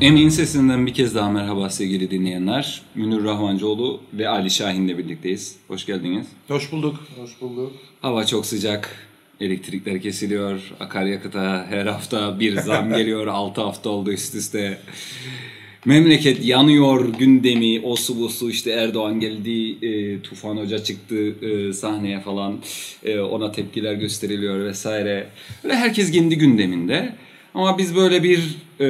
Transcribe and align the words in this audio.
Emin 0.00 0.28
Sesinden 0.28 0.86
bir 0.86 0.94
kez 0.94 1.14
daha 1.14 1.30
merhaba 1.30 1.70
sevgili 1.70 2.10
dinleyenler. 2.10 2.82
Münir 2.94 3.24
Rahmancıoğlu 3.24 4.00
ve 4.12 4.28
Ali 4.28 4.50
Şahin'le 4.50 4.98
birlikteyiz. 4.98 5.56
Hoş 5.68 5.86
geldiniz. 5.86 6.26
Hoş 6.48 6.72
bulduk. 6.72 6.96
Hoş 7.16 7.40
bulduk. 7.40 7.72
Hava 8.00 8.26
çok 8.26 8.46
sıcak. 8.46 9.08
Elektrikler 9.40 10.02
kesiliyor. 10.02 10.60
Akaryakıta 10.80 11.66
her 11.70 11.86
hafta 11.86 12.40
bir 12.40 12.56
zam 12.56 12.88
geliyor. 12.96 13.26
6 13.26 13.60
hafta 13.60 13.90
oldu 13.90 14.12
üst 14.12 14.34
üste. 14.34 14.78
Memleket 15.84 16.44
yanıyor 16.44 17.08
gündemi, 17.18 17.80
o 17.80 17.96
su 17.96 18.20
bu 18.20 18.28
su 18.28 18.50
işte 18.50 18.70
Erdoğan 18.70 19.20
geldi, 19.20 19.86
e, 19.86 20.22
Tufan 20.22 20.56
Hoca 20.56 20.78
çıktı 20.78 21.46
e, 21.46 21.72
sahneye 21.72 22.20
falan, 22.20 22.58
e, 23.04 23.20
ona 23.20 23.52
tepkiler 23.52 23.94
gösteriliyor 23.94 24.64
vesaire. 24.64 25.26
Böyle 25.64 25.76
herkes 25.76 26.10
kendi 26.10 26.38
gündeminde. 26.38 27.14
Ama 27.54 27.78
biz 27.78 27.96
böyle 27.96 28.22
bir 28.22 28.38
e, 28.80 28.88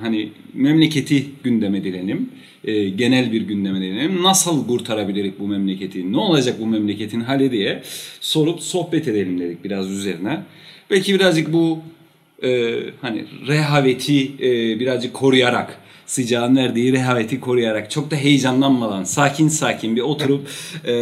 hani 0.00 0.28
memleketi 0.54 1.26
gündeme 1.44 1.84
direlim, 1.84 2.30
e, 2.64 2.88
genel 2.88 3.32
bir 3.32 3.42
gündeme 3.42 3.80
direlim. 3.80 4.22
Nasıl 4.22 4.66
kurtarabiliriz 4.66 5.32
bu 5.38 5.48
memleketi, 5.48 6.12
ne 6.12 6.16
olacak 6.16 6.60
bu 6.60 6.66
memleketin 6.66 7.20
hali 7.20 7.50
diye 7.50 7.82
sorup 8.20 8.60
sohbet 8.60 9.08
edelim 9.08 9.40
dedik 9.40 9.64
biraz 9.64 9.90
üzerine. 9.90 10.42
Belki 10.90 11.14
birazcık 11.14 11.52
bu 11.52 11.78
e, 12.42 12.72
hani 13.00 13.24
rehaveti 13.46 14.24
e, 14.24 14.80
birazcık 14.80 15.14
koruyarak 15.14 15.78
sıcağın 16.06 16.56
verdiği 16.56 16.92
rehaveti 16.92 17.40
koruyarak 17.40 17.90
çok 17.90 18.10
da 18.10 18.16
heyecanlanmadan 18.16 19.04
sakin 19.04 19.48
sakin 19.48 19.96
bir 19.96 20.00
oturup 20.00 20.48
e, 20.84 20.92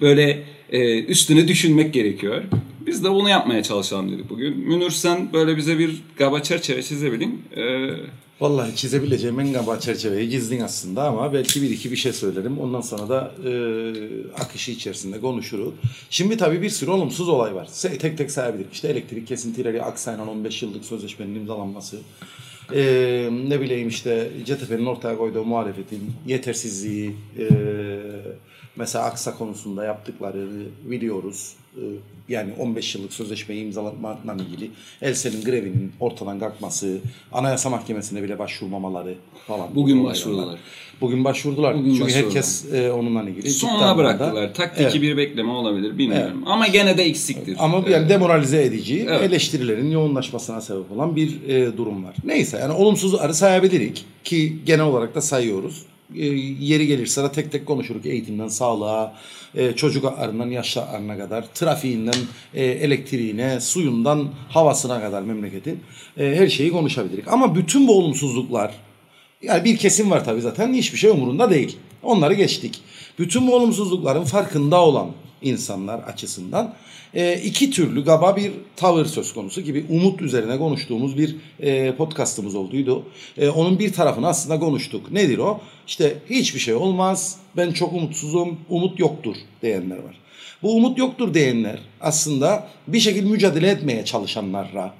böyle 0.00 0.42
e, 0.70 1.04
üstüne 1.04 1.48
düşünmek 1.48 1.94
gerekiyor. 1.94 2.42
Biz 2.86 3.04
de 3.04 3.10
bunu 3.10 3.28
yapmaya 3.28 3.62
çalışalım 3.62 4.12
dedik 4.12 4.30
bugün. 4.30 4.58
Münir 4.58 4.90
sen 4.90 5.32
böyle 5.32 5.56
bize 5.56 5.78
bir 5.78 6.02
gaba 6.16 6.42
çerçeve 6.42 6.82
çizebilin. 6.82 7.42
E, 7.56 7.88
Vallahi 8.40 8.76
çizebileceğim 8.76 9.40
en 9.40 9.52
gaba 9.52 9.80
çerçeveyi 9.80 10.28
gizdin 10.28 10.60
aslında 10.60 11.08
ama 11.08 11.32
belki 11.32 11.62
bir 11.62 11.70
iki 11.70 11.90
bir 11.90 11.96
şey 11.96 12.12
söylerim. 12.12 12.58
Ondan 12.58 12.80
sonra 12.80 13.08
da 13.08 13.32
e, 13.44 13.52
akışı 14.42 14.70
içerisinde 14.70 15.20
konuşuruz. 15.20 15.74
Şimdi 16.10 16.36
tabii 16.36 16.62
bir 16.62 16.70
sürü 16.70 16.90
olumsuz 16.90 17.28
olay 17.28 17.54
var. 17.54 17.68
Tek 17.98 18.18
tek 18.18 18.30
sayabilirim. 18.30 18.70
İşte 18.72 18.88
elektrik 18.88 19.26
kesintileri, 19.26 19.82
Aksay'la 19.82 20.30
15 20.30 20.62
yıllık 20.62 20.84
sözleşmenin 20.84 21.34
imzalanması. 21.34 21.98
E, 22.74 22.82
ne 23.48 23.60
bileyim 23.60 23.88
işte 23.88 24.30
CTP'nin 24.44 24.86
ortaya 24.86 25.16
koyduğu 25.16 25.44
muhalefetin 25.44 26.12
yetersizliği, 26.26 27.14
e, 27.38 27.48
mesela 28.78 29.04
Aksa 29.04 29.38
konusunda 29.38 29.84
yaptıklarını 29.84 30.64
biliyoruz. 30.84 31.52
E, 31.76 31.82
yani 32.28 32.52
15 32.58 32.94
yıllık 32.94 33.12
sözleşmeyi 33.12 33.64
imzalatmakla 33.64 34.34
ilgili 34.34 34.70
Elsel'in 35.02 35.44
grevinin 35.44 35.92
ortadan 36.00 36.38
kalkması, 36.38 36.98
Anayasa 37.32 37.70
Mahkemesi'ne 37.70 38.22
bile 38.22 38.38
başvurmamaları 38.38 39.14
falan. 39.46 39.74
Bugün 39.74 40.04
başvurdular. 40.04 40.58
Bugün 41.00 41.24
başvurdular. 41.24 41.74
Bugün 41.78 41.90
Çünkü 41.90 42.04
başvurdular. 42.04 42.24
herkes 42.26 42.72
e, 42.74 42.90
onunla 42.92 43.22
ilgili. 43.22 43.42
ciddi 43.42 43.52
sonuna 43.52 43.96
bıraktılar. 43.96 44.54
Taktiki 44.54 44.82
Evet. 44.82 45.02
bir 45.02 45.16
bekleme 45.16 45.50
olabilir 45.52 45.98
bilmiyorum. 45.98 46.42
Ama 46.46 46.66
gene 46.66 46.98
de 46.98 47.02
eksiktir. 47.02 47.56
Ama 47.58 47.84
yani 47.90 48.08
demoralize 48.08 48.62
edici, 48.64 49.06
Evet. 49.08 49.22
eleştirilerin 49.22 49.90
yoğunlaşmasına 49.90 50.60
sebep 50.60 50.92
olan 50.92 51.16
bir 51.16 51.48
e, 51.48 51.76
durum 51.76 52.04
var. 52.04 52.16
Neyse 52.24 52.58
yani 52.58 52.72
olumsuzları 52.72 53.34
sayabilirik 53.34 54.04
ki 54.24 54.56
genel 54.66 54.84
olarak 54.84 55.14
da 55.14 55.20
sayıyoruz. 55.20 55.82
E, 56.14 56.26
yeri 56.60 56.86
gelirse 56.86 57.22
de 57.22 57.32
tek 57.32 57.52
tek 57.52 57.66
konuşuruz. 57.66 58.06
Eğitimden 58.06 58.48
sağlığa, 58.48 59.14
e, 59.54 59.72
çocuk 59.72 60.04
haklarından 60.04 60.50
yaşlı 60.50 60.84
kadar, 61.18 61.44
trafiğinden 61.54 62.20
e, 62.54 62.64
elektriğine, 62.64 63.60
suyundan 63.60 64.28
havasına 64.48 65.00
kadar 65.00 65.22
memleketin 65.22 65.80
e, 66.16 66.36
her 66.36 66.48
şeyi 66.48 66.70
konuşabiliriz. 66.70 67.28
Ama 67.28 67.54
bütün 67.54 67.88
bu 67.88 67.98
olumsuzluklar 67.98 68.72
yani 69.42 69.64
bir 69.64 69.76
kesim 69.76 70.10
var 70.10 70.24
tabii 70.24 70.40
zaten 70.40 70.74
hiçbir 70.74 70.98
şey 70.98 71.10
umurunda 71.10 71.50
değil. 71.50 71.76
Onları 72.02 72.34
geçtik. 72.34 72.80
Bütün 73.18 73.46
bu 73.46 73.54
olumsuzlukların 73.56 74.24
farkında 74.24 74.80
olan 74.80 75.10
insanlar 75.42 75.98
açısından 75.98 76.74
e, 77.14 77.40
iki 77.40 77.70
türlü 77.70 78.04
gaba 78.04 78.36
bir 78.36 78.52
tavır 78.76 79.04
söz 79.06 79.34
konusu 79.34 79.60
gibi 79.60 79.86
umut 79.88 80.22
üzerine 80.22 80.58
konuştuğumuz 80.58 81.18
bir 81.18 81.36
e, 81.60 81.92
podcastımız 81.96 82.54
olduydu. 82.54 83.04
E, 83.38 83.48
onun 83.48 83.78
bir 83.78 83.92
tarafını 83.92 84.28
aslında 84.28 84.58
konuştuk. 84.60 85.12
Nedir 85.12 85.38
o? 85.38 85.60
İşte 85.86 86.18
hiçbir 86.30 86.60
şey 86.60 86.74
olmaz, 86.74 87.36
ben 87.56 87.72
çok 87.72 87.92
umutsuzum, 87.92 88.58
umut 88.68 88.98
yoktur 88.98 89.36
diyenler 89.62 89.96
var. 89.96 90.18
Bu 90.62 90.76
umut 90.76 90.98
yoktur 90.98 91.34
diyenler 91.34 91.78
aslında 92.00 92.68
bir 92.88 93.00
şekilde 93.00 93.30
mücadele 93.30 93.68
etmeye 93.68 94.04
çalışanlara 94.04 94.94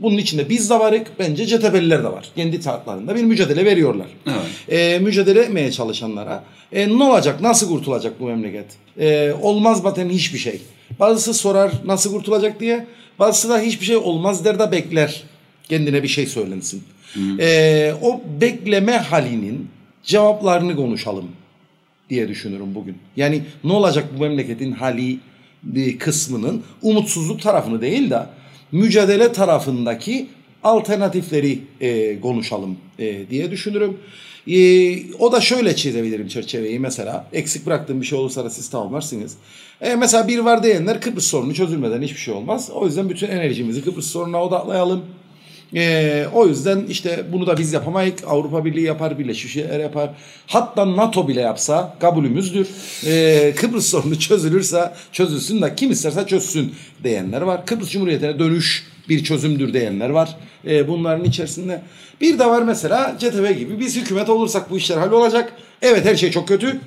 bunun 0.00 0.18
içinde 0.18 0.48
biz 0.48 0.70
de 0.70 0.78
varık, 0.78 1.06
bence 1.18 1.46
CTP'liler 1.46 2.04
de 2.04 2.12
var. 2.12 2.28
Kendi 2.36 2.60
tahtlarında 2.60 3.14
bir 3.14 3.22
mücadele 3.22 3.64
veriyorlar. 3.64 4.06
Evet. 4.26 4.36
Ee, 4.68 4.98
mücadele 4.98 5.40
etmeye 5.40 5.72
çalışanlara 5.72 6.44
e, 6.72 6.98
ne 6.98 7.04
olacak, 7.04 7.40
nasıl 7.40 7.68
kurtulacak 7.68 8.20
bu 8.20 8.26
memleket? 8.26 8.66
Ee, 8.98 9.32
olmaz 9.42 9.82
zaten 9.82 10.08
hiçbir 10.08 10.38
şey. 10.38 10.60
Bazısı 11.00 11.34
sorar 11.34 11.72
nasıl 11.84 12.12
kurtulacak 12.12 12.60
diye, 12.60 12.86
bazısı 13.18 13.48
da 13.48 13.60
hiçbir 13.60 13.86
şey 13.86 13.96
olmaz 13.96 14.44
der 14.44 14.58
de 14.58 14.72
bekler. 14.72 15.22
Kendine 15.68 16.02
bir 16.02 16.08
şey 16.08 16.26
söylensin. 16.26 16.82
Ee, 17.40 17.92
o 18.02 18.20
bekleme 18.40 18.92
halinin 18.96 19.68
cevaplarını 20.04 20.76
konuşalım 20.76 21.28
diye 22.10 22.28
düşünürüm 22.28 22.74
bugün. 22.74 22.96
Yani 23.16 23.42
ne 23.64 23.72
olacak 23.72 24.04
bu 24.16 24.22
memleketin 24.22 24.72
hali 24.72 25.18
kısmının 25.98 26.62
umutsuzluk 26.82 27.42
tarafını 27.42 27.80
değil 27.80 28.10
de 28.10 28.26
mücadele 28.72 29.32
tarafındaki 29.32 30.26
alternatifleri 30.64 31.58
e, 31.80 32.20
konuşalım 32.20 32.76
e, 32.98 33.30
diye 33.30 33.50
düşünürüm. 33.50 33.98
E, 34.48 34.56
o 35.18 35.32
da 35.32 35.40
şöyle 35.40 35.76
çizebilirim 35.76 36.28
çerçeveyi 36.28 36.80
mesela. 36.80 37.26
Eksik 37.32 37.66
bıraktığım 37.66 38.00
bir 38.00 38.06
şey 38.06 38.18
olursa 38.18 38.44
da 38.44 38.50
siz 38.50 38.70
tamamlarsınız. 38.70 39.36
E, 39.80 39.96
mesela 39.96 40.28
bir 40.28 40.38
var 40.38 40.62
diyenler 40.62 41.00
Kıbrıs 41.00 41.26
sorunu 41.26 41.54
çözülmeden 41.54 42.02
hiçbir 42.02 42.20
şey 42.20 42.34
olmaz. 42.34 42.70
O 42.74 42.86
yüzden 42.86 43.08
bütün 43.08 43.28
enerjimizi 43.28 43.84
Kıbrıs 43.84 44.06
sorununa 44.06 44.44
odaklayalım. 44.44 45.04
Ee, 45.74 46.26
o 46.34 46.46
yüzden 46.46 46.86
işte 46.88 47.24
bunu 47.32 47.46
da 47.46 47.58
biz 47.58 47.72
yapamayız. 47.72 48.14
Avrupa 48.26 48.64
Birliği 48.64 48.84
yapar, 48.84 49.18
Birleşmiş 49.18 49.56
Milletler 49.56 49.80
yapar. 49.80 50.10
Hatta 50.46 50.96
NATO 50.96 51.28
bile 51.28 51.40
yapsa 51.40 51.96
kabulümüzdür. 52.00 52.68
Ee, 53.06 53.54
Kıbrıs 53.56 53.86
sorunu 53.90 54.18
çözülürse 54.18 54.92
çözülsün 55.12 55.62
de 55.62 55.74
kim 55.74 55.90
isterse 55.90 56.26
çözsün 56.26 56.74
diyenler 57.04 57.40
var. 57.40 57.66
Kıbrıs 57.66 57.90
Cumhuriyeti'ne 57.90 58.38
dönüş 58.38 58.86
bir 59.08 59.24
çözümdür 59.24 59.72
diyenler 59.72 60.10
var. 60.10 60.36
Ee, 60.66 60.88
bunların 60.88 61.24
içerisinde. 61.24 61.82
Bir 62.20 62.38
de 62.38 62.46
var 62.46 62.62
mesela 62.62 63.16
CTV 63.18 63.52
gibi 63.52 63.80
biz 63.80 63.96
hükümet 63.96 64.28
olursak 64.28 64.70
bu 64.70 64.76
işler 64.76 64.96
hallolacak. 64.96 65.52
Evet 65.82 66.04
her 66.04 66.16
şey 66.16 66.30
çok 66.30 66.48
kötü. 66.48 66.80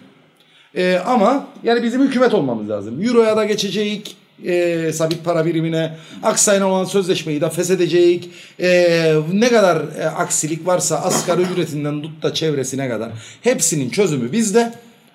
Ee, 0.75 1.01
ama 1.05 1.47
yani 1.63 1.83
bizim 1.83 2.01
hükümet 2.01 2.33
olmamız 2.33 2.69
lazım. 2.69 3.03
Euro'ya 3.03 3.37
da 3.37 3.45
geçecek. 3.45 4.15
E, 4.43 4.91
sabit 4.93 5.23
para 5.23 5.45
birimine 5.45 5.95
Aksay'la 6.23 6.67
olan 6.67 6.85
sözleşmeyi 6.85 7.41
de 7.41 7.49
feshedecek. 7.49 8.29
E, 8.59 9.13
ne 9.33 9.49
kadar 9.49 9.77
e, 9.99 10.05
aksilik 10.05 10.67
varsa 10.67 10.97
asgari 10.97 11.41
ücretinden 11.41 12.01
tut 12.01 12.23
da 12.23 12.33
çevresine 12.33 12.89
kadar 12.89 13.11
hepsinin 13.41 13.89
çözümü 13.89 14.31
bizde. 14.31 14.73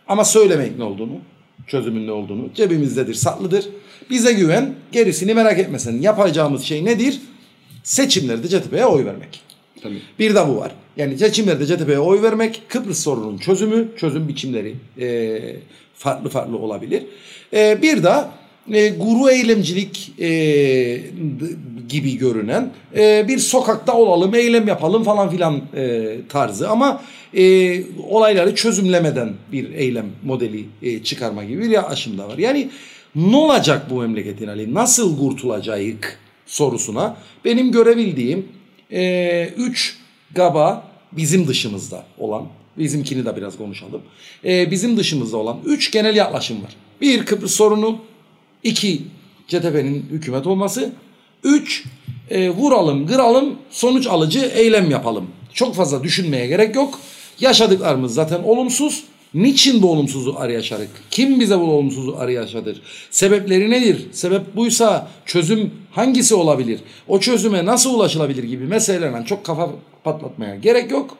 Ama 0.08 0.24
söylemek 0.24 0.78
ne 0.78 0.84
olduğunu, 0.84 1.18
çözümün 1.66 2.06
ne 2.06 2.12
olduğunu 2.12 2.54
cebimizdedir, 2.54 3.14
saklıdır. 3.14 3.64
Bize 4.10 4.32
güven, 4.32 4.74
gerisini 4.92 5.34
merak 5.34 5.58
etmesin. 5.58 6.02
Yapacağımız 6.02 6.62
şey 6.62 6.84
nedir? 6.84 7.20
Seçimlerde 7.82 8.48
CTP'ye 8.48 8.86
oy 8.86 9.04
vermek. 9.04 9.40
Tabii. 9.82 10.02
Bir 10.18 10.34
de 10.34 10.48
bu 10.48 10.56
var. 10.56 10.72
Yani 10.96 11.18
seçimlerde 11.18 11.66
CTP'ye 11.66 11.98
oy 11.98 12.22
vermek 12.22 12.62
Kıbrıs 12.68 13.02
sorunun 13.02 13.38
çözümü, 13.38 13.88
çözüm 13.96 14.28
biçimleri 14.28 14.74
e, 15.00 15.40
farklı 15.94 16.28
farklı 16.28 16.58
olabilir. 16.58 17.02
E, 17.52 17.82
bir 17.82 18.02
de 18.02 18.14
e, 18.72 18.88
guru 18.88 19.30
eylemcilik 19.30 20.12
e, 20.20 20.30
gibi 21.88 22.18
görünen 22.18 22.70
e, 22.96 23.28
bir 23.28 23.38
sokakta 23.38 23.96
olalım, 23.96 24.34
eylem 24.34 24.68
yapalım 24.68 25.04
falan 25.04 25.30
filan 25.30 25.60
e, 25.76 26.16
tarzı 26.28 26.68
ama 26.68 27.02
e, 27.36 27.82
olayları 28.08 28.54
çözümlemeden 28.54 29.32
bir 29.52 29.74
eylem 29.74 30.06
modeli 30.24 30.64
e, 30.82 31.02
çıkarma 31.02 31.44
gibi 31.44 31.62
bir 31.62 31.70
yaklaşım 31.70 32.18
da 32.18 32.28
var. 32.28 32.38
Yani 32.38 32.70
ne 33.14 33.36
olacak 33.36 33.90
bu 33.90 34.00
memleketin 34.00 34.46
hali? 34.46 34.74
Nasıl 34.74 35.18
kurtulacağız 35.18 35.96
sorusuna 36.46 37.16
benim 37.44 37.72
görebildiğim 37.72 38.48
3 39.56 39.96
gaba 40.34 40.90
bizim 41.12 41.48
dışımızda 41.48 42.04
olan, 42.18 42.46
bizimkini 42.78 43.24
de 43.24 43.36
biraz 43.36 43.56
konuşalım. 43.56 44.02
E, 44.44 44.70
bizim 44.70 44.96
dışımızda 44.96 45.36
olan 45.36 45.58
3 45.64 45.92
genel 45.92 46.16
yaklaşım 46.16 46.62
var. 46.62 46.76
Bir 47.00 47.26
Kıbrıs 47.26 47.52
sorunu, 47.52 47.98
iki 48.62 49.02
CTP'nin 49.48 50.06
hükümet 50.10 50.46
olması, 50.46 50.92
üç 51.44 51.84
e, 52.30 52.50
vuralım, 52.50 53.06
kıralım, 53.06 53.54
sonuç 53.70 54.06
alıcı 54.06 54.40
eylem 54.54 54.90
yapalım. 54.90 55.26
Çok 55.52 55.74
fazla 55.74 56.02
düşünmeye 56.02 56.46
gerek 56.46 56.74
yok. 56.74 57.00
Yaşadıklarımız 57.40 58.14
zaten 58.14 58.42
olumsuz. 58.42 59.04
Niçin 59.34 59.82
bu 59.82 59.90
olumsuzluğu 59.90 60.38
arı 60.38 60.52
yaşadık? 60.52 60.88
Kim 61.10 61.40
bize 61.40 61.58
bu 61.58 61.62
olumsuzluğu 61.62 62.16
arı 62.16 62.32
yaşadır? 62.32 62.82
Sebepleri 63.10 63.70
nedir? 63.70 64.06
Sebep 64.12 64.56
buysa 64.56 65.08
çözüm 65.26 65.70
hangisi 65.90 66.34
olabilir? 66.34 66.80
O 67.08 67.20
çözüme 67.20 67.64
nasıl 67.66 67.94
ulaşılabilir 67.94 68.42
gibi 68.42 68.64
meselelerle 68.64 69.26
çok 69.26 69.44
kafa 69.44 69.70
patlatmaya 70.04 70.56
gerek 70.56 70.90
yok. 70.90 71.16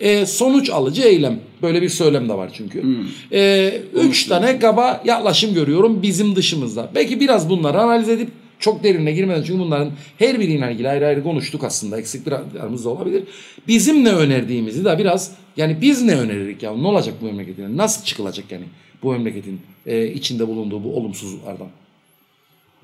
E, 0.00 0.26
sonuç 0.26 0.70
alıcı 0.70 1.02
eylem. 1.02 1.40
Böyle 1.62 1.82
bir 1.82 1.88
söylem 1.88 2.28
de 2.28 2.34
var 2.34 2.50
çünkü. 2.54 2.84
E, 3.32 3.72
üç 3.94 4.26
tane 4.26 4.58
kaba 4.58 5.02
yaklaşım 5.04 5.54
görüyorum 5.54 6.02
bizim 6.02 6.36
dışımızda. 6.36 6.90
Belki 6.94 7.20
biraz 7.20 7.50
bunları 7.50 7.80
analiz 7.80 8.08
edip 8.08 8.28
çok 8.58 8.84
derinine 8.84 9.12
girmeden 9.12 9.42
çünkü 9.42 9.60
bunların 9.60 9.92
her 10.18 10.40
biriyle 10.40 10.72
ilgili 10.72 10.88
ayrı 10.88 11.06
ayrı 11.06 11.22
konuştuk 11.22 11.64
aslında. 11.64 11.98
Eksiklerimiz 11.98 12.84
de 12.84 12.88
olabilir. 12.88 13.24
Bizim 13.68 14.04
ne 14.04 14.12
önerdiğimizi 14.12 14.84
de 14.84 14.98
biraz 14.98 15.32
yani 15.56 15.76
biz 15.80 16.02
ne 16.02 16.16
öneririk 16.16 16.62
ya? 16.62 16.76
Ne 16.76 16.86
olacak 16.86 17.14
bu 17.20 17.24
memleketin? 17.24 17.76
Nasıl 17.76 18.04
çıkılacak 18.04 18.52
yani 18.52 18.64
bu 19.02 19.12
memleketin 19.12 19.60
e, 19.86 20.06
içinde 20.06 20.48
bulunduğu 20.48 20.84
bu 20.84 20.96
olumsuzluklardan? 20.96 21.68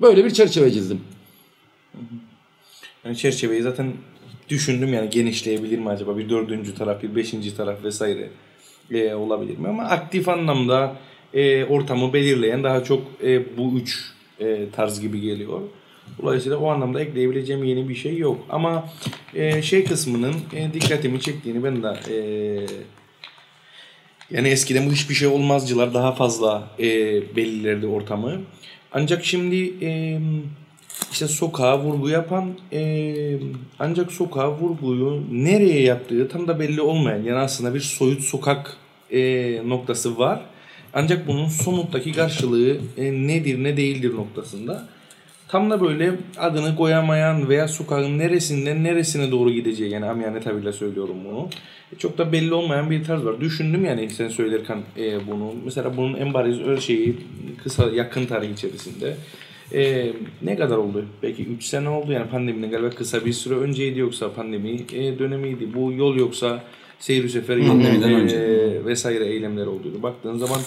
Böyle 0.01 0.25
bir 0.25 0.31
çerçeve 0.31 0.73
çizdim. 0.73 1.01
Yani 3.05 3.17
çerçeveyi 3.17 3.61
zaten 3.61 3.93
düşündüm 4.49 4.93
yani 4.93 5.09
genişleyebilir 5.09 5.79
mi 5.79 5.89
acaba 5.89 6.17
bir 6.17 6.29
dördüncü 6.29 6.75
taraf 6.75 7.03
bir 7.03 7.15
beşinci 7.15 7.57
taraf 7.57 7.83
vesaire 7.83 8.29
e, 8.91 9.13
olabilir 9.13 9.57
mi 9.57 9.67
ama 9.67 9.83
aktif 9.83 10.29
anlamda 10.29 10.95
e, 11.33 11.65
ortamı 11.65 12.13
belirleyen 12.13 12.63
daha 12.63 12.83
çok 12.83 13.01
e, 13.23 13.57
bu 13.57 13.79
üç 13.79 14.11
e, 14.39 14.69
tarz 14.75 15.01
gibi 15.01 15.21
geliyor. 15.21 15.61
Dolayısıyla 16.21 16.57
o 16.57 16.69
anlamda 16.69 17.01
ekleyebileceğim 17.01 17.63
yeni 17.63 17.89
bir 17.89 17.95
şey 17.95 18.17
yok. 18.17 18.45
Ama 18.49 18.89
e, 19.35 19.61
şey 19.61 19.83
kısmının 19.83 20.35
e, 20.55 20.73
dikkatimi 20.73 21.21
çektiğini 21.21 21.63
ben 21.63 21.83
de 21.83 21.93
e, 22.09 22.17
yani 24.31 24.47
eskiden 24.47 24.87
bu 24.87 24.91
hiçbir 24.91 25.15
şey 25.15 25.27
olmazcılar 25.27 25.93
daha 25.93 26.11
fazla 26.11 26.67
e, 26.79 26.85
belirlerdi 27.35 27.87
ortamı. 27.87 28.41
Ancak 28.91 29.25
şimdi 29.25 29.85
e, 29.85 30.19
işte 31.11 31.27
sokağa 31.27 31.79
vurgu 31.79 32.09
yapan 32.09 32.49
e, 32.73 33.39
ancak 33.79 34.11
sokağa 34.11 34.51
vurguyu 34.51 35.23
nereye 35.31 35.81
yaptığı 35.81 36.27
tam 36.29 36.47
da 36.47 36.59
belli 36.59 36.81
olmayan 36.81 37.23
yani 37.23 37.39
aslında 37.39 37.73
bir 37.73 37.79
soyut 37.79 38.21
sokak 38.21 38.77
e, 39.11 39.21
noktası 39.65 40.17
var. 40.17 40.41
Ancak 40.93 41.27
bunun 41.27 41.47
somuttaki 41.47 42.11
karşılığı 42.11 42.77
e, 42.97 43.11
nedir 43.27 43.63
ne 43.63 43.77
değildir 43.77 44.15
noktasında. 44.15 44.87
Tam 45.47 45.69
da 45.69 45.81
böyle 45.81 46.11
adını 46.37 46.75
koyamayan 46.75 47.49
veya 47.49 47.67
sokağın 47.67 48.19
neresinden 48.19 48.83
neresine 48.83 49.31
doğru 49.31 49.51
gideceği 49.51 49.91
yani 49.91 50.05
amiyane 50.05 50.39
tabirle 50.39 50.71
söylüyorum 50.71 51.15
bunu. 51.25 51.49
E, 51.93 51.97
çok 51.97 52.17
da 52.17 52.31
belli 52.31 52.53
olmayan 52.53 52.89
bir 52.89 53.03
tarz 53.03 53.25
var. 53.25 53.41
Düşündüm 53.41 53.85
yani 53.85 54.09
sen 54.09 54.27
söylerken 54.27 54.83
e, 54.97 55.27
bunu. 55.27 55.53
Mesela 55.65 55.97
bunun 55.97 56.13
en 56.13 56.33
bariz 56.33 56.83
şeyi 56.83 57.17
kısa 57.63 57.89
yakın 57.89 58.25
tarih 58.25 58.49
içerisinde. 58.49 59.15
E, 59.73 60.11
ne 60.41 60.55
kadar 60.55 60.77
oldu? 60.77 61.05
Belki 61.23 61.43
3 61.43 61.63
sene 61.63 61.89
oldu 61.89 62.11
yani 62.11 62.29
pandeminin 62.29 62.71
galiba 62.71 62.89
kısa 62.89 63.25
bir 63.25 63.33
süre 63.33 63.55
önceydi 63.55 63.99
yoksa 63.99 64.33
pandemi 64.33 64.81
e, 64.93 65.19
dönemiydi. 65.19 65.73
Bu 65.73 65.91
yol 65.91 66.15
yoksa 66.15 66.63
seyir 66.99 67.29
sefer 67.29 67.67
Pandemiden 67.67 68.27
e, 68.27 68.85
vesaire 68.85 69.25
eylemler 69.25 69.65
olduğunu 69.65 70.03
baktığın 70.03 70.37
zaman 70.37 70.59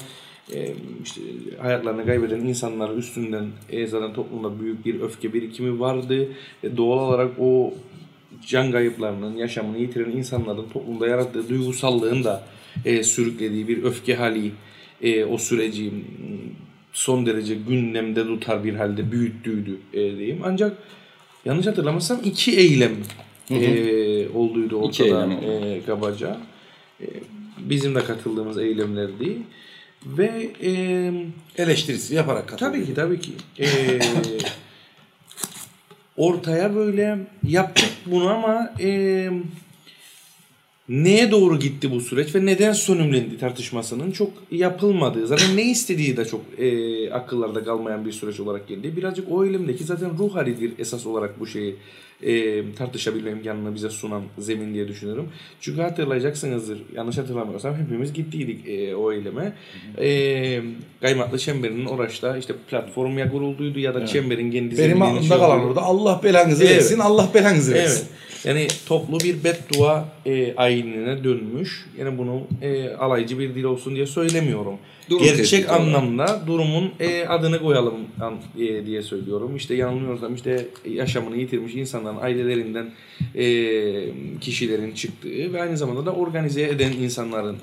e, 0.55 0.73
işte 1.05 1.21
hayatlarını 1.59 2.07
kaybeden 2.07 2.41
insanlar 2.41 2.97
üstünden 2.97 3.47
e, 3.71 3.87
zaten 3.87 4.15
toplumda 4.15 4.61
büyük 4.61 4.87
bir 4.87 5.01
öfke 5.01 5.33
birikimi 5.33 5.81
vardı. 5.81 6.29
E, 6.63 6.77
doğal 6.77 7.09
olarak 7.09 7.31
o 7.39 7.75
can 8.47 8.73
kayıplarının, 8.73 9.37
yaşamını 9.37 9.79
yitiren 9.79 10.11
insanların 10.11 10.69
toplumda 10.73 11.07
yarattığı 11.07 11.49
duygusallığın 11.49 12.25
da 12.25 12.45
e, 12.85 13.03
sürüklediği 13.03 13.69
bir 13.69 13.83
öfke 13.83 14.15
hali 14.15 14.53
e, 15.03 15.25
o 15.25 15.39
süreci 15.39 15.93
son 16.93 17.27
derece 17.27 17.55
gündemde 17.55 18.27
tutar 18.27 18.65
bir 18.65 18.75
halde 18.75 19.13
büyüttüydü 19.13 19.79
e, 19.93 19.99
diyeyim. 19.99 20.41
Ancak 20.45 20.77
yanlış 21.45 21.67
hatırlamazsam 21.67 22.21
iki 22.25 22.57
eylem 22.57 22.93
e, 23.51 24.29
olduydu 24.29 24.89
İki 24.89 25.03
ortada 25.05 25.25
eylem 25.25 25.31
e, 25.31 25.81
kabaca. 25.87 26.37
E, 27.01 27.07
bizim 27.59 27.95
de 27.95 28.05
katıldığımız 28.05 28.59
eylemlerdi. 28.59 29.39
Ve 30.07 30.51
e, 30.63 30.73
Eleştirisi 31.57 32.15
yaparak 32.15 32.49
katılıyor. 32.49 32.75
Tabii 32.75 32.87
ki 32.87 32.95
tabii 32.95 33.21
ki. 33.21 33.33
Ee, 33.61 34.01
ortaya 36.17 36.75
böyle 36.75 37.19
yaptık 37.49 37.91
bunu 38.07 38.31
ama 38.31 38.73
e, 38.81 39.31
neye 40.89 41.31
doğru 41.31 41.59
gitti 41.59 41.91
bu 41.91 42.01
süreç 42.01 42.35
ve 42.35 42.47
neden 42.47 42.73
sönümlendi 42.73 43.39
tartışmasının 43.39 44.11
çok 44.11 44.31
yapılmadığı 44.51 45.27
zaten 45.27 45.57
ne 45.57 45.63
istediği 45.63 46.17
de 46.17 46.25
çok 46.25 46.41
e, 46.59 47.11
akıllarda 47.13 47.65
kalmayan 47.65 48.05
bir 48.05 48.13
süreç 48.13 48.41
olarak 48.41 48.69
geldi. 48.69 48.97
Birazcık 48.97 49.33
o 49.33 49.45
elimdeki 49.47 49.85
zaten 49.85 50.19
ruh 50.19 50.35
halidir 50.35 50.73
esas 50.79 51.07
olarak 51.07 51.41
bu 51.41 51.47
şeyi 51.47 51.77
e, 52.23 52.63
tartışabilme 52.75 53.31
imkanını 53.31 53.75
bize 53.75 53.91
sunan 53.91 54.23
zemin 54.39 54.75
diye 54.75 54.89
düşünüyorum. 54.89 55.29
Çünkü 55.61 55.81
hatırlayacaksınızdır 55.83 56.79
yanlış 56.97 57.19
hatırlamıyorsam 57.19 57.75
hepimiz 57.75 58.13
gittiydik 58.13 58.69
e, 58.69 58.97
o 58.97 59.13
eyleme. 59.13 59.53
E, 59.99 60.61
Kaymaklı 61.01 61.39
Çember'in 61.39 61.85
Oraç'ta 61.87 62.37
işte 62.37 62.55
platform 62.71 63.19
ya 63.19 63.31
kurulduydu 63.31 63.79
ya 63.79 63.95
da 63.95 64.07
Çember'in 64.07 64.51
kendi 64.51 64.79
Benim 64.79 65.03
aklımda 65.03 65.23
şey 65.23 65.29
kalan 65.29 65.65
orada 65.65 65.83
Allah 65.83 66.21
belanızı 66.25 66.65
Evet. 66.65 66.77
versin, 66.77 66.99
Allah 66.99 67.31
belanızı 67.35 67.75
versin. 67.75 68.07
Evet. 68.07 68.32
Yani 68.45 68.69
toplu 68.87 69.21
bir 69.21 69.45
beddua 69.45 70.09
e, 70.27 70.55
ayinine 70.55 71.25
dönmüş. 71.25 71.87
Yani 71.99 72.19
bunu 72.19 72.43
e, 72.63 72.91
alaycı 72.91 73.39
bir 73.39 73.55
dil 73.55 73.65
olsun 73.65 73.95
diye 73.95 74.07
söylemiyorum. 74.07 74.79
Durum 75.11 75.25
Gerçek 75.25 75.39
tespiti 75.39 75.69
olarak. 75.69 75.81
anlamda 75.81 76.43
durumun 76.47 76.91
e, 77.01 77.27
adını 77.27 77.63
koyalım 77.63 77.95
e, 78.59 78.87
diye 78.87 79.03
söylüyorum. 79.03 79.57
İşte 79.57 79.75
yanılmıyorsam 79.75 80.35
işte 80.35 80.67
yaşamını 80.91 81.37
yitirmiş 81.37 81.75
insanların 81.75 82.17
ailelerinden 82.17 82.91
e, 83.35 83.45
kişilerin 84.41 84.93
çıktığı 84.93 85.53
ve 85.53 85.63
aynı 85.63 85.77
zamanda 85.77 86.07
da 86.07 86.13
organize 86.13 86.63
eden 86.63 86.93
insanların 86.93 87.57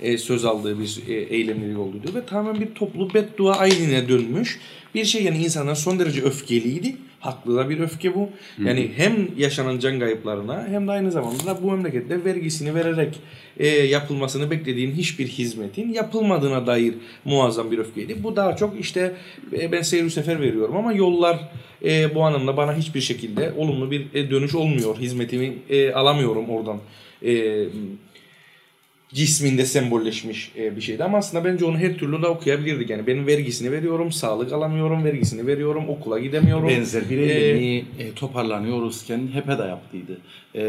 e, 0.00 0.18
söz 0.18 0.44
aldığı 0.44 0.80
bir 0.80 0.98
e, 1.08 1.14
eylemleri 1.14 1.76
olduğu 1.76 2.14
ve 2.14 2.26
tamamen 2.26 2.60
bir 2.60 2.74
toplu 2.74 3.14
beddua 3.14 3.56
ayinine 3.56 4.08
dönmüş 4.08 4.60
bir 4.94 5.04
şey 5.04 5.22
yani 5.22 5.38
insanlar 5.38 5.74
son 5.74 5.98
derece 5.98 6.22
öfkeliydi. 6.22 6.96
Haklı 7.24 7.56
da 7.56 7.70
bir 7.70 7.80
öfke 7.80 8.14
bu. 8.14 8.28
Yani 8.64 8.90
hem 8.96 9.28
yaşanan 9.36 9.78
can 9.78 9.98
kayıplarına 9.98 10.66
hem 10.68 10.88
de 10.88 10.92
aynı 10.92 11.10
zamanda 11.10 11.46
da 11.46 11.62
bu 11.62 11.70
memlekette 11.70 12.24
vergisini 12.24 12.74
vererek 12.74 13.18
e, 13.56 13.68
yapılmasını 13.68 14.50
beklediğin 14.50 14.92
hiçbir 14.92 15.26
hizmetin 15.26 15.92
yapılmadığına 15.92 16.66
dair 16.66 16.94
muazzam 17.24 17.70
bir 17.70 17.78
öfkeydi. 17.78 18.22
Bu 18.22 18.36
daha 18.36 18.56
çok 18.56 18.80
işte 18.80 19.12
e, 19.52 19.72
ben 19.72 19.82
seyir 19.82 20.10
sefer 20.10 20.40
veriyorum 20.40 20.76
ama 20.76 20.92
yollar 20.92 21.48
e, 21.84 22.14
bu 22.14 22.22
anlamda 22.22 22.56
bana 22.56 22.76
hiçbir 22.76 23.00
şekilde 23.00 23.52
olumlu 23.56 23.90
bir 23.90 24.14
e, 24.14 24.30
dönüş 24.30 24.54
olmuyor. 24.54 24.96
Hizmetimi 24.98 25.54
e, 25.70 25.92
alamıyorum 25.92 26.50
oradan. 26.50 26.78
E, 27.22 27.64
cisminde 29.14 29.66
sembolleşmiş 29.66 30.52
e, 30.56 30.76
bir 30.76 30.80
şeydi 30.80 31.04
ama 31.04 31.18
aslında 31.18 31.44
bence 31.44 31.64
onu 31.64 31.78
her 31.78 31.98
türlü 31.98 32.22
de 32.22 32.26
okuyabilirdik. 32.26 32.90
Yani 32.90 33.06
benim 33.06 33.26
vergisini 33.26 33.72
veriyorum, 33.72 34.12
sağlık 34.12 34.52
alamıyorum, 34.52 35.04
vergisini 35.04 35.46
veriyorum, 35.46 35.88
okula 35.88 36.18
gidemiyorum. 36.18 36.68
Benzer 36.68 37.10
bir 37.10 37.18
Ee, 37.18 37.76
e, 37.98 38.12
toparlanıyoruzken 38.16 39.28
HEP'e 39.34 39.58
de 39.58 39.62
yaptıydı. 39.62 40.18
E, 40.54 40.62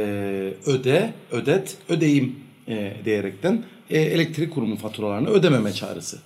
öde, 0.66 1.14
ödet, 1.32 1.78
ödeyim 1.90 2.36
e, 2.68 2.94
diyerekten 3.06 3.64
e, 3.90 4.02
elektrik 4.02 4.54
kurumu 4.54 4.76
faturalarını 4.76 5.30
ödememe 5.30 5.74
çağrısı. 5.74 6.18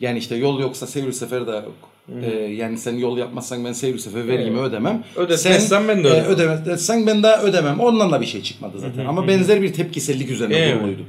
Yani 0.00 0.18
işte 0.18 0.36
yol 0.36 0.60
yoksa 0.60 0.86
seyir 0.86 1.12
sefer 1.12 1.46
de 1.46 1.50
yok. 1.50 1.95
E, 2.22 2.30
yani 2.36 2.78
sen 2.78 2.96
yol 2.96 3.18
yapmazsan 3.18 3.64
ben 3.64 3.72
seyir 3.72 3.98
sefer 3.98 4.28
vergimi 4.28 4.60
ödemem. 4.60 5.04
Ödetmezsen 5.16 5.88
ben 5.88 6.04
de 6.04 6.08
ödemem. 6.08 6.24
E, 6.24 6.28
ödemezsen 6.28 7.06
ben 7.06 7.22
de 7.22 7.36
ödemem. 7.36 7.80
Ondan 7.80 8.12
da 8.12 8.20
bir 8.20 8.26
şey 8.26 8.42
çıkmadı 8.42 8.78
zaten. 8.78 9.04
Ama 9.04 9.28
benzer 9.28 9.62
bir 9.62 9.72
tepkisellik 9.72 10.30
üzerine 10.30 10.56
Evet. 10.56 10.74
kuruluydu. 10.74 11.02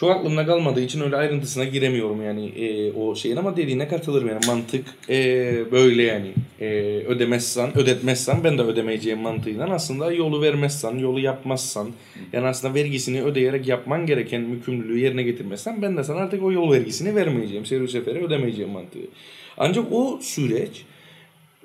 Çok 0.00 0.10
aklımda 0.10 0.46
kalmadığı 0.46 0.80
için 0.80 1.00
öyle 1.00 1.16
ayrıntısına 1.16 1.64
giremiyorum 1.64 2.24
yani 2.24 2.46
e, 2.46 2.92
o 2.92 3.16
şeyin 3.16 3.36
ama 3.36 3.56
dediğine 3.56 3.88
katılırım 3.88 4.28
yani 4.28 4.46
mantık 4.46 4.86
e, 5.08 5.52
böyle 5.72 6.02
yani 6.02 6.32
e, 6.60 6.66
ödemezsen 7.06 7.78
ödetmezsen 7.78 8.44
ben 8.44 8.58
de 8.58 8.62
ödemeyeceğim 8.62 9.18
mantığıyla 9.18 9.70
aslında 9.70 10.12
yolu 10.12 10.42
vermezsen 10.42 10.98
yolu 10.98 11.20
yapmazsan 11.20 11.90
yani 12.32 12.46
aslında 12.46 12.74
vergisini 12.74 13.22
ödeyerek 13.22 13.68
yapman 13.68 14.06
gereken 14.06 14.40
mükümlülüğü 14.40 14.98
yerine 14.98 15.22
getirmezsen 15.22 15.82
ben 15.82 15.96
de 15.96 16.04
sana 16.04 16.18
artık 16.18 16.42
o 16.42 16.52
yol 16.52 16.72
vergisini 16.72 17.16
vermeyeceğim 17.16 17.66
seyir 17.66 17.88
sefere 17.88 18.24
ödemeyeceğim 18.24 18.70
mantığı. 18.70 18.98
Ancak 19.62 19.92
o 19.92 20.18
süreç 20.22 20.84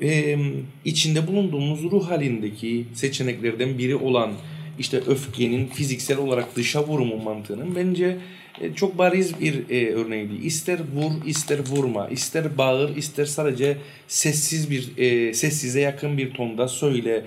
e, 0.01 0.37
içinde 0.85 1.27
bulunduğumuz 1.27 1.83
ruh 1.83 2.09
halindeki 2.09 2.85
seçeneklerden 2.93 3.77
biri 3.77 3.95
olan 3.95 4.33
işte 4.79 4.97
öfkenin 5.07 5.67
fiziksel 5.67 6.17
olarak 6.17 6.55
dışa 6.55 6.87
vurumu 6.87 7.17
mantığının 7.17 7.75
bence 7.75 8.17
e, 8.61 8.73
çok 8.73 8.97
bariz 8.97 9.39
bir 9.39 9.69
e, 9.69 9.93
örneğiydi. 9.93 10.35
İster 10.45 10.79
vur, 10.93 11.25
ister 11.25 11.59
vurma, 11.69 12.07
ister 12.07 12.57
bağır, 12.57 12.95
ister 12.95 13.25
sadece 13.25 13.77
sessiz 14.07 14.71
bir 14.71 14.97
e, 14.97 15.33
sessize 15.33 15.81
yakın 15.81 16.17
bir 16.17 16.33
tonda 16.33 16.67
söyle 16.67 17.25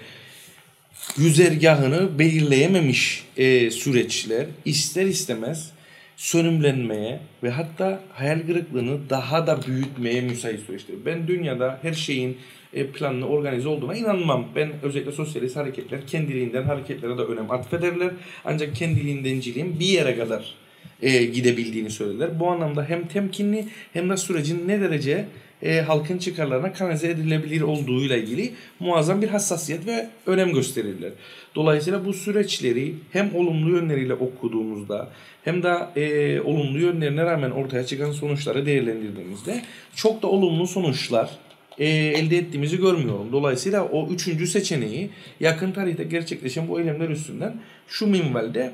güzergahını 1.17 2.19
belirleyememiş 2.19 3.25
e, 3.37 3.71
süreçler 3.71 4.47
ister 4.65 5.07
istemez 5.07 5.71
sönümlenmeye 6.19 7.21
ve 7.43 7.51
hatta 7.51 8.01
hayal 8.13 8.41
kırıklığını 8.47 9.11
daha 9.11 9.47
da 9.47 9.59
büyütmeye 9.67 10.21
müsait 10.21 10.61
süreçtir. 10.61 10.95
Ben 11.07 11.29
dünyada 11.29 11.79
her 11.83 11.93
şeyin 11.93 12.37
e, 12.75 12.87
planlı 12.87 13.27
organize 13.27 13.69
olduğuna 13.69 13.95
inanmam. 13.95 14.47
Ben 14.57 14.71
özellikle 14.83 15.13
sosyalist 15.13 15.57
hareketler 15.57 16.07
kendiliğinden 16.07 16.63
hareketlere 16.63 17.19
de 17.19 17.23
önem 17.23 17.51
atfederler. 17.51 18.11
Ancak 18.45 18.77
kendiliğindenciliğin 18.77 19.81
bir 19.81 19.87
yere 19.87 20.19
kadar 20.19 20.55
e, 21.03 21.25
gidebildiğini 21.25 21.91
söylediler. 21.91 22.41
Bu 22.41 22.51
anlamda 22.51 22.85
hem 22.85 23.09
temkinli 23.09 23.67
hem 23.93 24.11
de 24.11 24.17
sürecin 24.17 24.69
ne 24.69 24.81
derece 24.81 25.25
e, 25.63 25.81
halkın 25.81 26.19
çıkarlarına 26.19 26.73
kanalize 26.73 27.11
edilebilir 27.11 27.61
olduğuyla 27.61 28.17
ilgili 28.17 28.53
muazzam 28.81 29.23
bir 29.23 29.29
hassasiyet 29.29 29.87
ve 29.87 30.09
önem 30.27 30.53
gösterirler. 30.53 31.11
Dolayısıyla 31.55 32.05
bu 32.05 32.13
süreçleri 32.13 32.95
hem 33.13 33.35
olumlu 33.35 33.77
yönleriyle 33.77 34.15
okuduğumuzda 34.15 35.09
hem 35.45 35.63
de 35.63 35.77
e, 35.97 36.41
olumlu 36.41 36.79
yönlerine 36.79 37.23
rağmen 37.25 37.51
ortaya 37.51 37.87
çıkan 37.87 38.13
sonuçları 38.13 38.67
değerlendirdiğimizde 38.67 39.63
çok 39.95 40.23
da 40.23 40.27
olumlu 40.27 40.67
sonuçlar 40.67 41.31
e, 41.79 41.87
elde 41.89 42.39
ettiğimizi 42.39 42.77
görmüyorum. 42.77 43.33
Dolayısıyla 43.33 43.85
o 43.85 44.09
üçüncü 44.09 44.47
seçeneği 44.47 45.11
yakın 45.41 45.73
tarihte 45.73 46.05
gerçekleşen 46.05 46.69
bu 46.69 46.81
eylemler 46.81 47.09
üstünden 47.09 47.61
şu 47.89 48.07
minvalde 48.07 48.73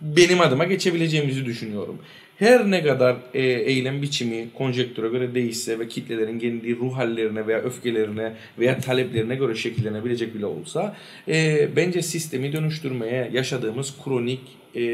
benim 0.00 0.40
adıma 0.40 0.64
geçebileceğimizi 0.64 1.44
düşünüyorum. 1.44 1.98
Her 2.42 2.70
ne 2.70 2.82
kadar 2.82 3.16
e, 3.34 3.42
eylem 3.42 4.02
biçimi 4.02 4.48
konjektüre 4.54 5.08
göre 5.08 5.34
değişse 5.34 5.78
ve 5.78 5.88
kitlelerin 5.88 6.38
kendi 6.38 6.76
ruh 6.76 6.96
hallerine 6.96 7.46
veya 7.46 7.58
öfkelerine 7.58 8.32
veya 8.58 8.78
taleplerine 8.78 9.34
göre 9.34 9.54
şekillenebilecek 9.54 10.34
bile 10.34 10.46
olsa 10.46 10.96
e, 11.28 11.68
bence 11.76 12.02
sistemi 12.02 12.52
dönüştürmeye 12.52 13.30
yaşadığımız 13.32 13.94
kronik 14.04 14.40
e, 14.76 14.84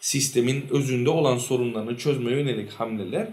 sistemin 0.00 0.64
özünde 0.70 1.10
olan 1.10 1.38
sorunlarını 1.38 1.96
çözmeye 1.96 2.36
yönelik 2.36 2.70
hamleler 2.70 3.28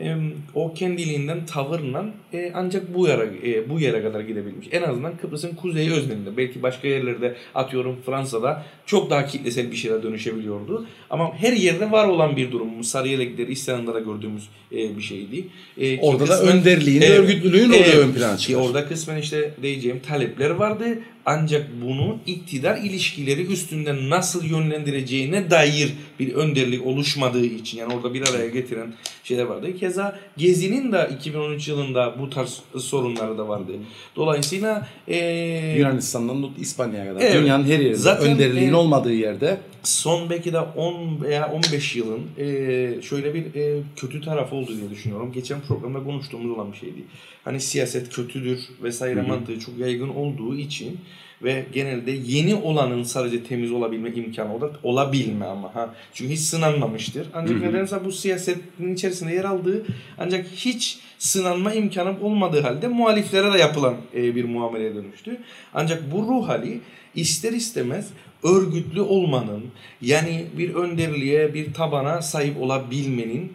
e, 0.00 0.16
o 0.54 0.74
kendiliğinden 0.74 1.46
tavırla 1.46 2.06
e, 2.32 2.50
ancak 2.54 2.94
bu 2.94 3.08
yere 3.08 3.30
e, 3.50 3.70
bu 3.70 3.80
yere 3.80 4.02
kadar 4.02 4.20
gidebilmiş. 4.20 4.68
En 4.72 4.82
azından 4.82 5.16
Kıbrıs'ın 5.16 5.54
kuzeyi 5.54 5.90
özelinde. 5.92 6.36
Belki 6.36 6.62
başka 6.62 6.88
yerlerde 6.88 7.34
atıyorum 7.54 7.96
Fransa'da 8.06 8.64
çok 8.86 9.10
daha 9.10 9.26
kitlesel 9.26 9.70
bir 9.70 9.76
şeyler 9.76 10.02
dönüşebiliyordu. 10.02 10.86
Ama 11.10 11.34
her 11.38 11.52
yerde 11.52 11.90
var 11.90 12.08
olan 12.08 12.36
bir 12.36 12.52
durum. 12.52 12.84
Sarıyerlikleri, 12.84 13.52
İsyanlara 13.52 13.98
gördüğümüz 14.00 14.48
e, 14.72 14.96
bir 14.96 15.02
şeydi. 15.02 15.44
E, 15.78 16.00
Orada 16.00 16.28
da 16.28 16.32
kısmen- 16.34 16.52
önderliğin, 16.58 17.00
Evet, 17.02 17.18
örgütlülüğün 17.18 17.68
orada 17.70 17.76
evet. 17.76 17.94
ön 17.96 18.12
plana 18.12 18.36
çıkar. 18.36 18.60
orada 18.60 18.88
kısmen 18.88 19.16
işte 19.18 19.50
diyeceğim 19.62 20.00
talepler 20.08 20.50
vardı. 20.50 20.98
Ancak 21.26 21.66
bunu 21.82 22.18
iktidar 22.26 22.76
ilişkileri 22.76 23.46
üstünden 23.46 24.10
nasıl 24.10 24.44
yönlendireceğine 24.44 25.50
dair 25.50 25.92
bir 26.20 26.34
önderlik 26.34 26.86
oluşmadığı 26.86 27.44
için 27.46 27.78
yani 27.78 27.94
orada 27.94 28.14
bir 28.14 28.28
araya 28.28 28.48
getiren 28.48 28.94
şeyler 29.24 29.44
vardı. 29.44 29.76
Keza 29.76 30.18
Gezi'nin 30.36 30.92
de 30.92 31.10
2013 31.18 31.68
yılında 31.68 32.14
bu 32.20 32.30
tarz 32.30 32.62
sorunları 32.78 33.38
da 33.38 33.48
vardı. 33.48 33.72
Dolayısıyla 34.16 34.88
eee 35.08 35.74
Yunanistan'dan 35.78 36.50
İspanya'ya 36.60 37.12
kadar. 37.12 37.20
Evet. 37.20 37.34
Dünyanın 37.34 37.64
her 37.64 37.78
yerinde. 37.78 37.94
Zaten, 37.96 38.26
önderliğin 38.30 38.72
e, 38.72 38.76
olmadığı 38.76 39.12
yerde 39.12 39.58
son 39.82 40.30
belki 40.30 40.52
de 40.52 40.60
10 40.60 41.20
veya 41.20 41.52
15 41.52 41.96
yılın 41.96 42.20
eee, 42.38 42.98
şöyle 43.02 43.34
bir 43.34 43.54
eee, 43.54 43.82
kötü 43.96 44.20
tarafı 44.20 44.56
oldu 44.56 44.76
diye 44.80 44.90
düşünüyorum. 44.90 45.32
Geçen 45.32 45.60
programda 45.60 46.04
konuştuğumuz 46.04 46.50
olan 46.58 46.72
bir 46.72 46.76
şeydi. 46.76 47.02
Hani 47.44 47.60
siyaset 47.60 48.10
kötüdür 48.10 48.68
vesaire 48.82 49.22
mantığı 49.22 49.60
çok 49.60 49.78
yaygın 49.78 50.08
olduğu 50.08 50.56
için 50.56 50.98
ve 51.42 51.66
genelde 51.72 52.10
yeni 52.10 52.54
olanın 52.54 53.02
sadece 53.02 53.44
temiz 53.44 53.72
olabilme 53.72 54.10
imkanı 54.10 54.54
o 54.54 54.60
da 54.60 54.70
olabilme 54.82 55.46
ama 55.46 55.74
ha. 55.74 55.94
Çünkü 56.14 56.32
hiç 56.32 56.40
sınanmamıştır. 56.40 57.26
Ancak 57.34 57.60
nedense 57.60 58.04
bu 58.04 58.12
siyasetin 58.12 58.94
içerisinde 58.94 59.34
yer 59.34 59.44
aldığı 59.44 59.86
ancak 60.18 60.46
hiç 60.46 60.98
sınanma 61.18 61.72
imkanı 61.74 62.20
olmadığı 62.20 62.60
halde 62.60 62.88
muhaliflere 62.88 63.52
de 63.52 63.58
yapılan 63.58 63.94
e, 64.14 64.34
bir 64.34 64.44
muameleye 64.44 64.94
dönüştü. 64.94 65.40
Ancak 65.74 66.12
bu 66.12 66.22
ruh 66.22 66.48
hali 66.48 66.80
ister 67.14 67.52
istemez 67.52 68.08
örgütlü 68.42 69.00
olmanın 69.00 69.64
yani 70.02 70.46
bir 70.58 70.74
önderliğe 70.74 71.54
bir 71.54 71.74
tabana 71.74 72.22
sahip 72.22 72.62
olabilmenin 72.62 73.52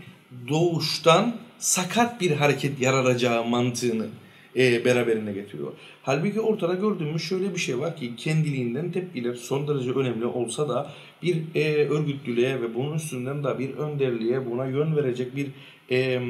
doğuştan 0.49 1.35
sakat 1.59 2.21
bir 2.21 2.31
hareket 2.31 2.81
yararacağı 2.81 3.45
mantığını 3.45 4.07
e, 4.57 4.85
beraberinde 4.85 5.33
getiriyor. 5.33 5.71
Halbuki 6.03 6.41
ortada 6.41 6.73
gördüğümüz 6.73 7.21
şöyle 7.23 7.55
bir 7.55 7.59
şey 7.59 7.79
var 7.79 7.95
ki 7.95 8.15
kendiliğinden 8.15 8.91
tepkiler 8.91 9.35
son 9.35 9.67
derece 9.67 9.91
önemli 9.91 10.25
olsa 10.25 10.69
da 10.69 10.91
bir 11.23 11.37
e, 11.55 11.87
örgütlülüğe 11.87 12.61
ve 12.61 12.75
bunun 12.75 12.95
üstünden 12.95 13.43
de 13.43 13.59
bir 13.59 13.73
önderliğe 13.73 14.51
buna 14.51 14.65
yön 14.65 14.95
verecek 14.95 15.35
bir 15.35 15.47
e, 15.91 16.21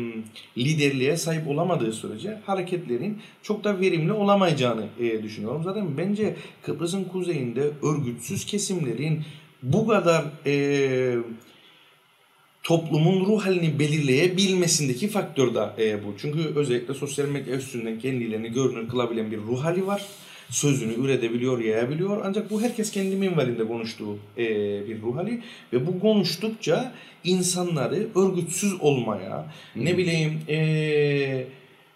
liderliğe 0.58 1.18
sahip 1.18 1.48
olamadığı 1.48 1.92
sürece 1.92 2.40
hareketlerin 2.46 3.18
çok 3.44 3.64
da 3.64 3.80
verimli 3.80 4.14
olamayacağını 4.14 4.86
e, 5.00 5.24
düşünüyorum. 5.24 5.64
Zaten 5.64 5.98
bence 5.98 6.36
Kıbrıs'ın 6.62 7.04
kuzeyinde 7.04 7.72
örgütsüz 7.84 8.46
kesimlerin 8.46 9.24
bu 9.64 9.88
kadar 9.88 10.26
e, 10.46 11.18
toplumun 12.64 13.26
ruh 13.26 13.46
halini 13.46 13.80
belirleyebilmesindeki 13.80 15.08
faktör 15.08 15.56
de 15.56 15.84
e, 15.84 16.04
bu. 16.04 16.14
Çünkü 16.18 16.40
özellikle 16.56 16.94
sosyal 16.94 17.28
medya 17.28 17.56
üstünden 17.56 18.00
kendilerini 18.00 18.52
görünür 18.52 18.90
kılabilen 18.90 19.32
bir 19.32 19.38
ruh 19.38 19.64
hali 19.64 19.88
var. 19.88 20.06
Sözünü 20.50 20.94
üretebiliyor, 20.94 21.60
yayabiliyor. 21.60 22.22
Ancak 22.26 22.52
bu 22.52 22.62
herkes 22.62 22.92
kendi 22.92 23.16
minvalinde 23.16 23.68
konuştuğu 23.68 24.18
e, 24.38 24.46
bir 24.88 25.02
ruh 25.02 25.18
hali. 25.18 25.42
Ve 25.74 25.88
bu 25.88 26.00
konuştukça 26.00 26.94
insanları 27.24 28.08
örgütsüz 28.16 28.82
olmaya, 28.82 29.54
ne 29.76 29.98
bileyim 29.98 30.40
e, 30.48 30.58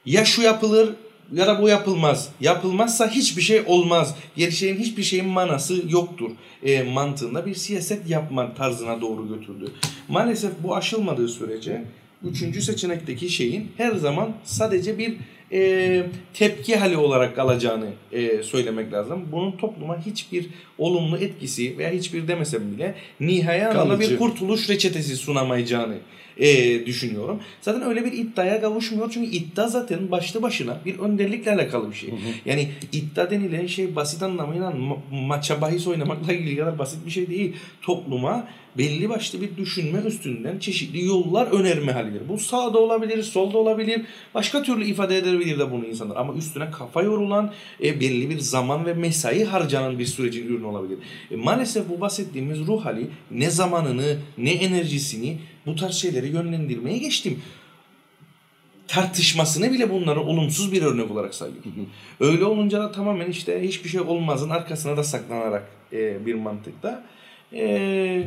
ya 0.05 0.25
şu 0.25 0.41
yapılır 0.41 0.89
ya 1.33 1.47
da 1.47 1.61
bu 1.61 1.69
yapılmaz. 1.69 2.29
Yapılmazsa 2.41 3.09
hiçbir 3.09 3.41
şey 3.41 3.63
olmaz. 3.65 4.15
Yer 4.35 4.51
şeyin 4.51 4.77
hiçbir 4.77 5.03
şeyin 5.03 5.25
manası 5.25 5.83
yoktur. 5.89 6.31
E, 6.63 6.83
mantığında 6.83 7.45
bir 7.45 7.55
siyaset 7.55 8.09
yapma 8.09 8.53
tarzına 8.53 9.01
doğru 9.01 9.27
götürdü. 9.27 9.71
Maalesef 10.07 10.51
bu 10.63 10.75
aşılmadığı 10.75 11.27
sürece 11.27 11.83
üçüncü 12.23 12.61
seçenekteki 12.61 13.29
şeyin 13.29 13.71
her 13.77 13.91
zaman 13.91 14.31
sadece 14.43 14.97
bir 14.97 15.17
e, 15.51 16.03
tepki 16.33 16.75
hali 16.75 16.97
olarak 16.97 17.35
kalacağını 17.35 17.89
e, 18.11 18.43
söylemek 18.43 18.93
lazım. 18.93 19.25
Bunun 19.31 19.51
topluma 19.51 20.05
hiçbir 20.05 20.49
olumlu 20.77 21.17
etkisi 21.17 21.77
veya 21.77 21.91
hiçbir 21.91 22.27
demesem 22.27 22.71
bile 22.71 22.95
nihai 23.19 23.67
anlamda 23.67 23.99
bir 23.99 24.17
kurtuluş 24.17 24.69
reçetesi 24.69 25.15
sunamayacağını 25.15 25.95
e, 26.39 26.85
düşünüyorum. 26.85 27.39
Zaten 27.61 27.81
öyle 27.81 28.05
bir 28.05 28.11
iddiaya 28.11 28.61
kavuşmuyor 28.61 29.11
çünkü 29.11 29.29
iddia 29.29 29.67
zaten 29.67 30.11
başlı 30.11 30.41
başına 30.41 30.77
bir 30.85 30.99
önderlikle 30.99 31.53
alakalı 31.53 31.89
bir 31.91 31.95
şey. 31.95 32.13
Yani 32.45 32.69
iddia 32.91 33.31
denilen 33.31 33.67
şey 33.67 33.95
basit 33.95 34.23
anlamıyla 34.23 34.69
ma- 34.71 35.25
maça 35.27 35.61
bahis 35.61 35.87
oynamakla 35.87 36.33
ilgili 36.33 36.57
kadar 36.57 36.79
basit 36.79 37.05
bir 37.05 37.11
şey 37.11 37.29
değil. 37.29 37.55
Topluma 37.81 38.47
belli 38.77 39.09
başlı 39.09 39.41
bir 39.41 39.57
düşünme 39.57 39.99
üstünden 39.99 40.59
çeşitli 40.59 41.05
yollar 41.05 41.47
önerme 41.47 41.91
halidir. 41.91 42.21
Bu 42.29 42.37
sağda 42.37 42.79
olabilir, 42.79 43.23
solda 43.23 43.57
olabilir, 43.57 44.01
başka 44.35 44.63
türlü 44.63 44.85
ifade 44.85 45.17
edebilir 45.17 45.59
de 45.59 45.71
bunu 45.71 45.85
insanlar. 45.85 46.15
Ama 46.15 46.33
üstüne 46.33 46.71
kafa 46.71 47.01
yorulan, 47.01 47.53
e, 47.83 47.99
belli 47.99 48.29
bir 48.29 48.39
zaman 48.39 48.85
ve 48.85 48.93
mesai 48.93 49.43
harcanan 49.43 49.99
bir 49.99 50.05
sürecin 50.05 50.47
ürünü 50.47 50.65
olabilir. 50.65 50.97
E, 51.31 51.35
maalesef 51.35 51.89
bu 51.89 52.01
bahsettiğimiz 52.01 52.59
ruh 52.59 52.85
hali 52.85 53.07
ne 53.31 53.49
zamanını, 53.49 54.17
ne 54.37 54.51
enerjisini 54.51 55.37
bu 55.67 55.75
tarz 55.75 55.95
şeyleri 55.95 56.27
yönlendirmeye 56.27 56.97
geçtim 56.97 57.41
tartışmasını 58.87 59.71
bile 59.71 59.91
bunları 59.91 60.21
olumsuz 60.21 60.71
bir 60.71 60.81
örnek 60.81 61.11
olarak 61.11 61.35
sayıyor. 61.35 61.57
Öyle 62.19 62.45
olunca 62.45 62.79
da 62.79 62.91
tamamen 62.91 63.29
işte 63.29 63.63
hiçbir 63.63 63.89
şey 63.89 64.01
olmazın 64.01 64.49
arkasına 64.49 64.97
da 64.97 65.03
saklanarak 65.03 65.67
e, 65.93 66.25
bir 66.25 66.33
mantıkta. 66.33 67.03
E, 67.53 68.23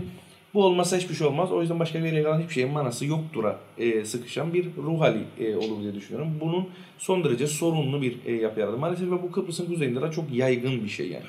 bu 0.55 0.65
olmazsa 0.65 0.97
hiçbir 0.97 1.15
şey 1.15 1.27
olmaz. 1.27 1.53
O 1.53 1.61
yüzden 1.61 1.81
başka 1.81 1.99
bir 1.99 2.05
yere 2.05 2.23
kalan 2.23 2.41
hiçbir 2.41 2.55
şeyin 2.55 2.71
manası 2.71 3.07
yoktura 3.07 3.59
e, 3.79 4.05
sıkışan 4.05 4.55
bir 4.55 4.67
ruh 4.77 5.01
hali 5.01 5.23
e, 5.41 5.57
olur 5.57 5.83
diye 5.83 5.95
düşünüyorum. 5.95 6.39
Bunun 6.41 6.69
son 6.99 7.25
derece 7.25 7.47
sorunlu 7.47 8.03
bir 8.03 8.17
e, 8.27 8.33
yapı 8.33 8.61
yaradı. 8.61 8.79
Maalesef 8.79 9.07
ve 9.07 9.23
bu 9.23 9.33
Kıbrıs'ın 9.33 9.67
kuzeyinde 9.67 10.03
de 10.03 10.11
çok 10.13 10.33
yaygın 10.33 10.85
bir 10.85 10.89
şey 10.89 11.09
yani. 11.09 11.25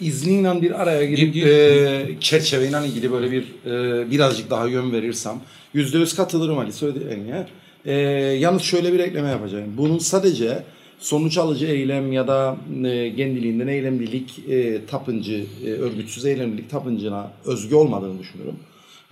İzninle 0.00 0.62
bir 0.62 0.82
araya 0.82 1.04
girip 1.04 1.34
Gir, 1.34 1.42
gir. 1.42 1.46
e, 1.46 2.06
çerçeveyle 2.20 2.86
ilgili 2.86 3.12
böyle 3.12 3.30
bir 3.30 3.44
e, 3.66 4.10
birazcık 4.10 4.50
daha 4.50 4.66
yön 4.68 4.92
verirsem 4.92 5.40
yüzde 5.74 5.98
yüz 5.98 6.14
katılırım 6.16 6.58
Ali 6.58 6.72
söylediğine. 6.72 7.46
E, 7.84 7.92
yalnız 8.38 8.62
şöyle 8.62 8.92
bir 8.92 8.98
ekleme 8.98 9.28
yapacağım. 9.28 9.74
Bunun 9.76 9.98
sadece 9.98 10.62
sonuç 10.98 11.38
alıcı 11.38 11.66
eylem 11.66 12.12
ya 12.12 12.28
da 12.28 12.56
e, 12.84 13.16
kendiliğinden 13.16 13.66
eylemlilik 13.66 14.38
e, 14.48 14.86
tapıncı, 14.86 15.44
e, 15.66 15.70
örgütsüz 15.70 16.24
eylemlilik 16.24 16.70
tapıncına 16.70 17.32
özgü 17.44 17.74
olmadığını 17.74 18.18
düşünüyorum. 18.18 18.56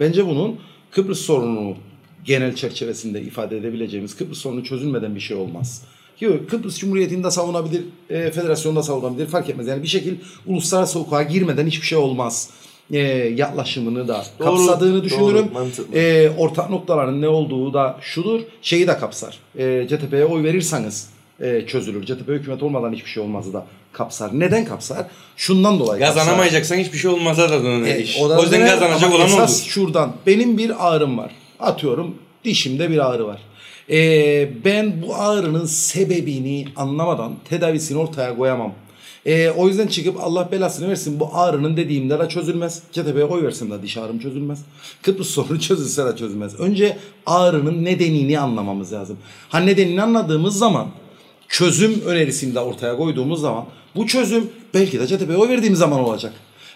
Bence 0.00 0.26
bunun 0.26 0.56
Kıbrıs 0.90 1.20
sorunu 1.20 1.76
genel 2.24 2.54
çerçevesinde 2.54 3.22
ifade 3.22 3.56
edebileceğimiz 3.56 4.16
Kıbrıs 4.16 4.38
sorunu 4.38 4.64
çözülmeden 4.64 5.14
bir 5.14 5.20
şey 5.20 5.36
olmaz. 5.36 5.84
Ki 6.18 6.40
Kıbrıs 6.50 6.78
Cumhuriyeti'ni 6.78 7.24
de 7.24 7.30
savunabilir, 7.30 7.82
e, 8.10 8.30
federasyonu 8.30 8.76
da 8.76 8.82
savunabilir 8.82 9.26
fark 9.26 9.50
etmez. 9.50 9.66
Yani 9.66 9.82
bir 9.82 9.88
şekil 9.88 10.14
uluslararası 10.46 10.98
hukuka 10.98 11.22
girmeden 11.22 11.66
hiçbir 11.66 11.86
şey 11.86 11.98
olmaz. 11.98 12.50
E, 12.92 12.98
yaklaşımını 13.36 14.08
da 14.08 14.24
Doğru, 14.38 14.48
kapsadığını 14.48 15.04
düşünürüm. 15.04 15.46
E, 15.94 16.30
ortak 16.38 16.70
noktaların 16.70 17.22
ne 17.22 17.28
olduğu 17.28 17.74
da 17.74 17.96
şudur. 18.00 18.40
Şeyi 18.62 18.86
de 18.86 18.98
kapsar. 18.98 19.38
E, 19.58 19.86
CTP'ye 19.88 20.24
oy 20.24 20.42
verirseniz 20.44 21.08
e, 21.40 21.66
çözülür. 21.66 22.06
CTP 22.06 22.28
hükümet 22.28 22.62
olmadan 22.62 22.92
hiçbir 22.92 23.10
şey 23.10 23.22
olmazı 23.22 23.52
da 23.52 23.66
kapsar. 23.92 24.30
Neden 24.40 24.64
kapsar? 24.64 25.06
Şundan 25.36 25.78
dolayı. 25.80 26.02
Kazanamayacaksan 26.02 26.76
hiçbir 26.76 26.98
şey 26.98 27.10
olmazsa 27.10 27.50
da 27.50 27.64
döner 27.64 27.86
E, 27.94 28.02
iş. 28.02 28.18
o 28.20 28.28
O 28.38 28.42
yüzden 28.42 28.66
kazanacak 28.66 29.14
olan 29.14 29.26
esas 29.26 29.60
olur. 29.62 29.70
şuradan. 29.70 30.12
Benim 30.26 30.58
bir 30.58 30.88
ağrım 30.88 31.18
var. 31.18 31.30
Atıyorum 31.60 32.14
dişimde 32.44 32.90
bir 32.90 33.10
ağrı 33.10 33.26
var. 33.26 33.40
E, 33.90 34.48
ben 34.64 35.02
bu 35.02 35.14
ağrının 35.14 35.64
sebebini 35.64 36.68
anlamadan 36.76 37.32
tedavisini 37.48 37.98
ortaya 37.98 38.36
koyamam. 38.36 38.72
E, 39.26 39.50
o 39.50 39.68
yüzden 39.68 39.86
çıkıp 39.86 40.20
Allah 40.20 40.48
belasını 40.52 40.88
versin 40.88 41.20
bu 41.20 41.30
ağrının 41.32 41.76
dediğimde 41.76 42.18
de 42.18 42.28
çözülmez. 42.28 42.82
CTP'ye 42.92 43.24
oy 43.24 43.42
versem 43.42 43.70
de 43.70 43.82
diş 43.82 43.96
ağrım 43.96 44.18
çözülmez. 44.18 44.64
Kıbrıs 45.02 45.28
sorunu 45.28 45.60
çözülse 45.60 46.06
de 46.06 46.16
çözülmez. 46.16 46.60
Önce 46.60 46.98
ağrının 47.26 47.84
nedenini 47.84 48.40
anlamamız 48.40 48.92
lazım. 48.92 49.16
Ha 49.48 49.60
nedenini 49.60 50.02
anladığımız 50.02 50.58
zaman 50.58 50.86
çözüm 51.48 52.00
önerisini 52.00 52.54
de 52.54 52.60
ortaya 52.60 52.96
koyduğumuz 52.96 53.40
zaman 53.40 53.64
bu 53.96 54.06
çözüm 54.06 54.50
belki 54.74 55.00
de 55.00 55.06
CTP'ye 55.06 55.36
oy 55.36 55.48
verdiğim 55.48 55.76
zaman 55.76 56.00
olacak. 56.00 56.32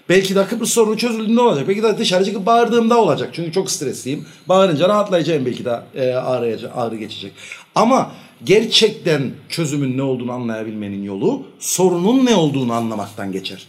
Belki 0.09 0.35
de 0.35 0.47
Kıbrıs 0.47 0.71
sorunu 0.71 0.99
çözüldüğünde 0.99 1.40
olacak. 1.40 1.69
Belki 1.69 1.83
de 1.83 1.99
dışarı 1.99 2.25
çıkıp 2.25 2.47
bağırdığımda 2.47 3.00
olacak. 3.00 3.30
Çünkü 3.33 3.52
çok 3.52 3.71
stresliyim. 3.71 4.26
Bağırınca 4.49 4.88
rahatlayacağım 4.88 5.47
belki 5.47 5.64
de 5.64 5.80
e, 5.95 6.12
ağrıyacak, 6.12 6.73
ağrı 6.76 6.97
geçecek. 6.97 7.33
Ama 7.75 8.12
gerçekten 8.45 9.30
çözümün 9.49 9.97
ne 9.97 10.02
olduğunu 10.02 10.33
anlayabilmenin 10.33 11.02
yolu 11.02 11.42
sorunun 11.59 12.26
ne 12.26 12.35
olduğunu 12.35 12.73
anlamaktan 12.73 13.33
geçer. 13.33 13.66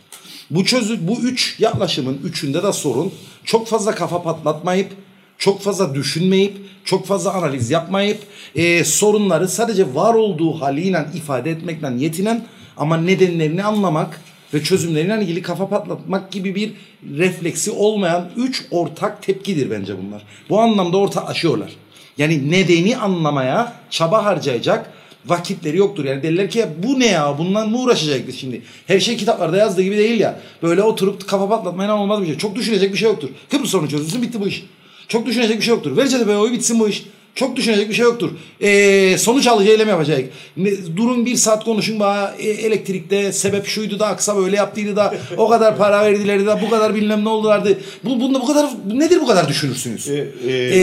Bu 0.51 0.65
çözü 0.65 1.07
bu 1.07 1.19
üç 1.19 1.59
yaklaşımın 1.59 2.19
üçünde 2.23 2.63
de 2.63 2.73
sorun 2.73 3.11
çok 3.43 3.67
fazla 3.67 3.95
kafa 3.95 4.23
patlatmayıp 4.23 4.91
çok 5.37 5.61
fazla 5.61 5.95
düşünmeyip, 5.95 6.57
çok 6.85 7.05
fazla 7.05 7.33
analiz 7.33 7.71
yapmayıp 7.71 8.19
e, 8.55 8.83
sorunları 8.83 9.47
sadece 9.47 9.95
var 9.95 10.13
olduğu 10.13 10.61
haliyle 10.61 11.05
ifade 11.15 11.51
etmekle 11.51 11.93
yetinen 11.97 12.45
ama 12.77 12.97
nedenlerini 12.97 13.63
anlamak 13.63 14.21
ve 14.53 14.63
çözümleriyle 14.63 15.21
ilgili 15.21 15.41
kafa 15.41 15.69
patlatmak 15.69 16.31
gibi 16.31 16.55
bir 16.55 16.71
refleksi 17.17 17.71
olmayan 17.71 18.29
üç 18.37 18.65
ortak 18.71 19.23
tepkidir 19.23 19.71
bence 19.71 19.93
bunlar. 20.03 20.21
Bu 20.49 20.59
anlamda 20.59 20.97
ortaklaşıyorlar. 20.97 21.71
Yani 22.17 22.51
nedeni 22.51 22.97
anlamaya 22.97 23.73
çaba 23.89 24.25
harcayacak 24.25 24.91
vakitleri 25.25 25.77
yoktur. 25.77 26.05
Yani 26.05 26.23
derler 26.23 26.49
ki 26.49 26.65
bu 26.83 26.99
ne 26.99 27.07
ya 27.07 27.37
bundan 27.37 27.69
mı 27.69 27.79
uğraşacak 27.79 28.21
şimdi? 28.37 28.61
Her 28.87 28.99
şey 28.99 29.17
kitaplarda 29.17 29.57
yazdığı 29.57 29.81
gibi 29.81 29.97
değil 29.97 30.19
ya. 30.19 30.39
Böyle 30.63 30.83
oturup 30.83 31.27
kafa 31.27 31.49
patlatmayla 31.49 31.97
olmaz 31.97 32.21
bir 32.21 32.25
şey. 32.25 32.37
Çok 32.37 32.55
düşünecek 32.55 32.93
bir 32.93 32.97
şey 32.97 33.09
yoktur. 33.09 33.29
Kıbrıs 33.51 33.69
sorunu 33.69 33.89
çözülsün 33.89 34.21
bitti 34.21 34.41
bu 34.41 34.47
iş. 34.47 34.65
Çok 35.07 35.25
düşünecek 35.25 35.57
bir 35.57 35.61
şey 35.63 35.73
yoktur. 35.73 35.97
Ver 35.97 36.07
CTP'ye 36.07 36.37
oy 36.37 36.51
bitsin 36.51 36.79
bu 36.79 36.89
iş. 36.89 37.03
Çok 37.35 37.55
düşünecek 37.55 37.89
bir 37.89 37.93
şey 37.93 38.03
yoktur. 38.05 38.29
Ee, 38.61 39.15
sonuç 39.17 39.47
alıcı 39.47 39.69
eylem 39.71 39.89
yapacak. 39.89 40.19
Ne- 40.57 40.95
Durun 40.97 41.25
bir 41.25 41.35
saat 41.35 41.63
konuşun 41.63 41.99
bana 41.99 42.33
e, 42.39 42.47
elektrikte 42.49 43.31
sebep 43.31 43.65
şuydu 43.65 43.99
da 43.99 44.07
aksa 44.07 44.37
böyle 44.37 44.55
yaptıydı 44.55 44.95
da 44.95 45.15
o 45.37 45.49
kadar 45.49 45.77
para 45.77 46.01
verdilerdi 46.05 46.45
da 46.45 46.61
bu 46.61 46.69
kadar 46.69 46.95
bilmem 46.95 47.23
ne 47.25 47.29
oldulardı. 47.29 47.77
Bu, 48.03 48.19
bunda 48.21 48.41
bu 48.41 48.45
kadar 48.47 48.69
nedir 48.93 49.19
bu 49.21 49.27
kadar 49.27 49.47
düşünürsünüz? 49.47 50.09
e- 50.09 50.27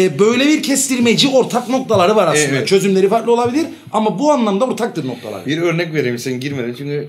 Ee, 0.04 0.18
böyle 0.18 0.46
bir 0.46 0.62
kestirmeci 0.62 1.28
ortak 1.28 1.68
noktaları 1.68 2.16
var 2.16 2.26
aslında. 2.26 2.56
Evet. 2.56 2.68
Çözümleri 2.68 3.08
farklı 3.08 3.32
olabilir 3.32 3.66
ama 3.92 4.18
bu 4.18 4.32
anlamda 4.32 4.64
ortaktır 4.64 5.06
noktalar. 5.08 5.46
Bir 5.46 5.58
örnek 5.62 5.94
vereyim 5.94 6.18
sen 6.18 6.40
girmeden 6.40 6.74
çünkü 6.78 7.08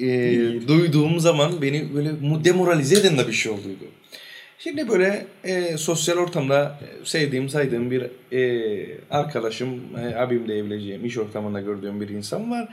e, 0.00 0.08
duyduğum 0.68 1.20
zaman 1.20 1.62
beni 1.62 1.94
böyle 1.94 2.10
demoralize 2.44 2.96
eden 3.00 3.18
de 3.18 3.28
bir 3.28 3.32
şey 3.32 3.52
olduydu. 3.52 3.84
Şimdi 4.60 4.88
böyle 4.88 5.26
e, 5.44 5.76
sosyal 5.76 6.16
ortamda 6.16 6.78
sevdiğim, 7.04 7.48
saydığım 7.48 7.90
bir 7.90 8.02
e, 8.32 8.98
arkadaşım, 9.10 9.80
e, 9.98 10.16
abim 10.16 10.48
diyebileceğim, 10.48 11.04
iş 11.04 11.18
ortamında 11.18 11.60
gördüğüm 11.60 12.00
bir 12.00 12.08
insan 12.08 12.50
var. 12.50 12.68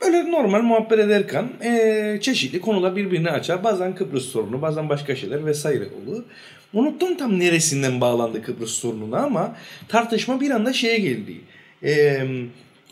Böyle 0.00 0.30
normal 0.30 0.62
muhabbet 0.62 0.98
ederken 0.98 1.48
e, 1.64 2.18
çeşitli 2.20 2.60
konular 2.60 2.96
birbirini 2.96 3.30
açar. 3.30 3.64
Bazen 3.64 3.94
Kıbrıs 3.94 4.24
sorunu, 4.24 4.62
bazen 4.62 4.88
başka 4.88 5.16
şeyler 5.16 5.46
vesaire 5.46 5.84
olur. 5.84 6.24
Unuttum 6.72 7.16
tam 7.16 7.38
neresinden 7.38 8.00
bağlandı 8.00 8.42
Kıbrıs 8.42 8.72
sorununa 8.72 9.18
ama 9.18 9.56
tartışma 9.88 10.40
bir 10.40 10.50
anda 10.50 10.72
şeye 10.72 10.98
geldi. 10.98 11.40
E, 11.82 12.22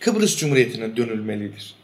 Kıbrıs 0.01 0.37
Cumhuriyeti'ne 0.37 0.97
dönülmelidir. 0.97 1.75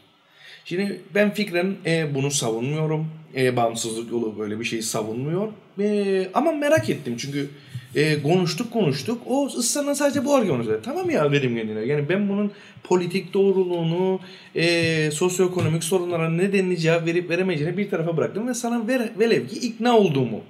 Şimdi 0.65 1.01
ben 1.15 1.33
fikren 1.33 1.75
e, 1.85 2.15
bunu 2.15 2.31
savunmuyorum. 2.31 3.07
E, 3.35 3.55
bağımsızlık 3.55 4.11
yolu 4.11 4.39
böyle 4.39 4.59
bir 4.59 4.65
şeyi 4.65 4.83
savunmuyor. 4.83 5.47
E, 5.79 6.27
ama 6.33 6.51
merak 6.51 6.89
ettim 6.89 7.15
çünkü 7.17 7.49
e, 7.95 8.21
konuştuk 8.21 8.71
konuştuk. 8.71 9.21
O 9.25 9.45
ısrarla 9.45 9.95
sadece 9.95 10.25
bu 10.25 10.35
argümanı 10.35 10.63
söyledi. 10.63 10.81
Tamam 10.85 11.09
ya 11.09 11.31
dedim 11.31 11.55
kendine. 11.55 11.79
Yani 11.79 12.09
ben 12.09 12.29
bunun 12.29 12.51
politik 12.83 13.33
doğruluğunu, 13.33 14.19
e, 14.55 15.11
sosyoekonomik 15.11 15.83
sorunlara 15.83 16.29
nedenini 16.29 16.77
cevap 16.77 17.05
verip 17.05 17.29
veremeyeceğini 17.29 17.77
bir 17.77 17.89
tarafa 17.89 18.17
bıraktım 18.17 18.47
ve 18.47 18.53
sana 18.53 18.87
ver, 18.87 19.09
velev 19.19 19.47
ki 19.47 19.55
ikna 19.59 19.97
olduğumu 19.97 20.41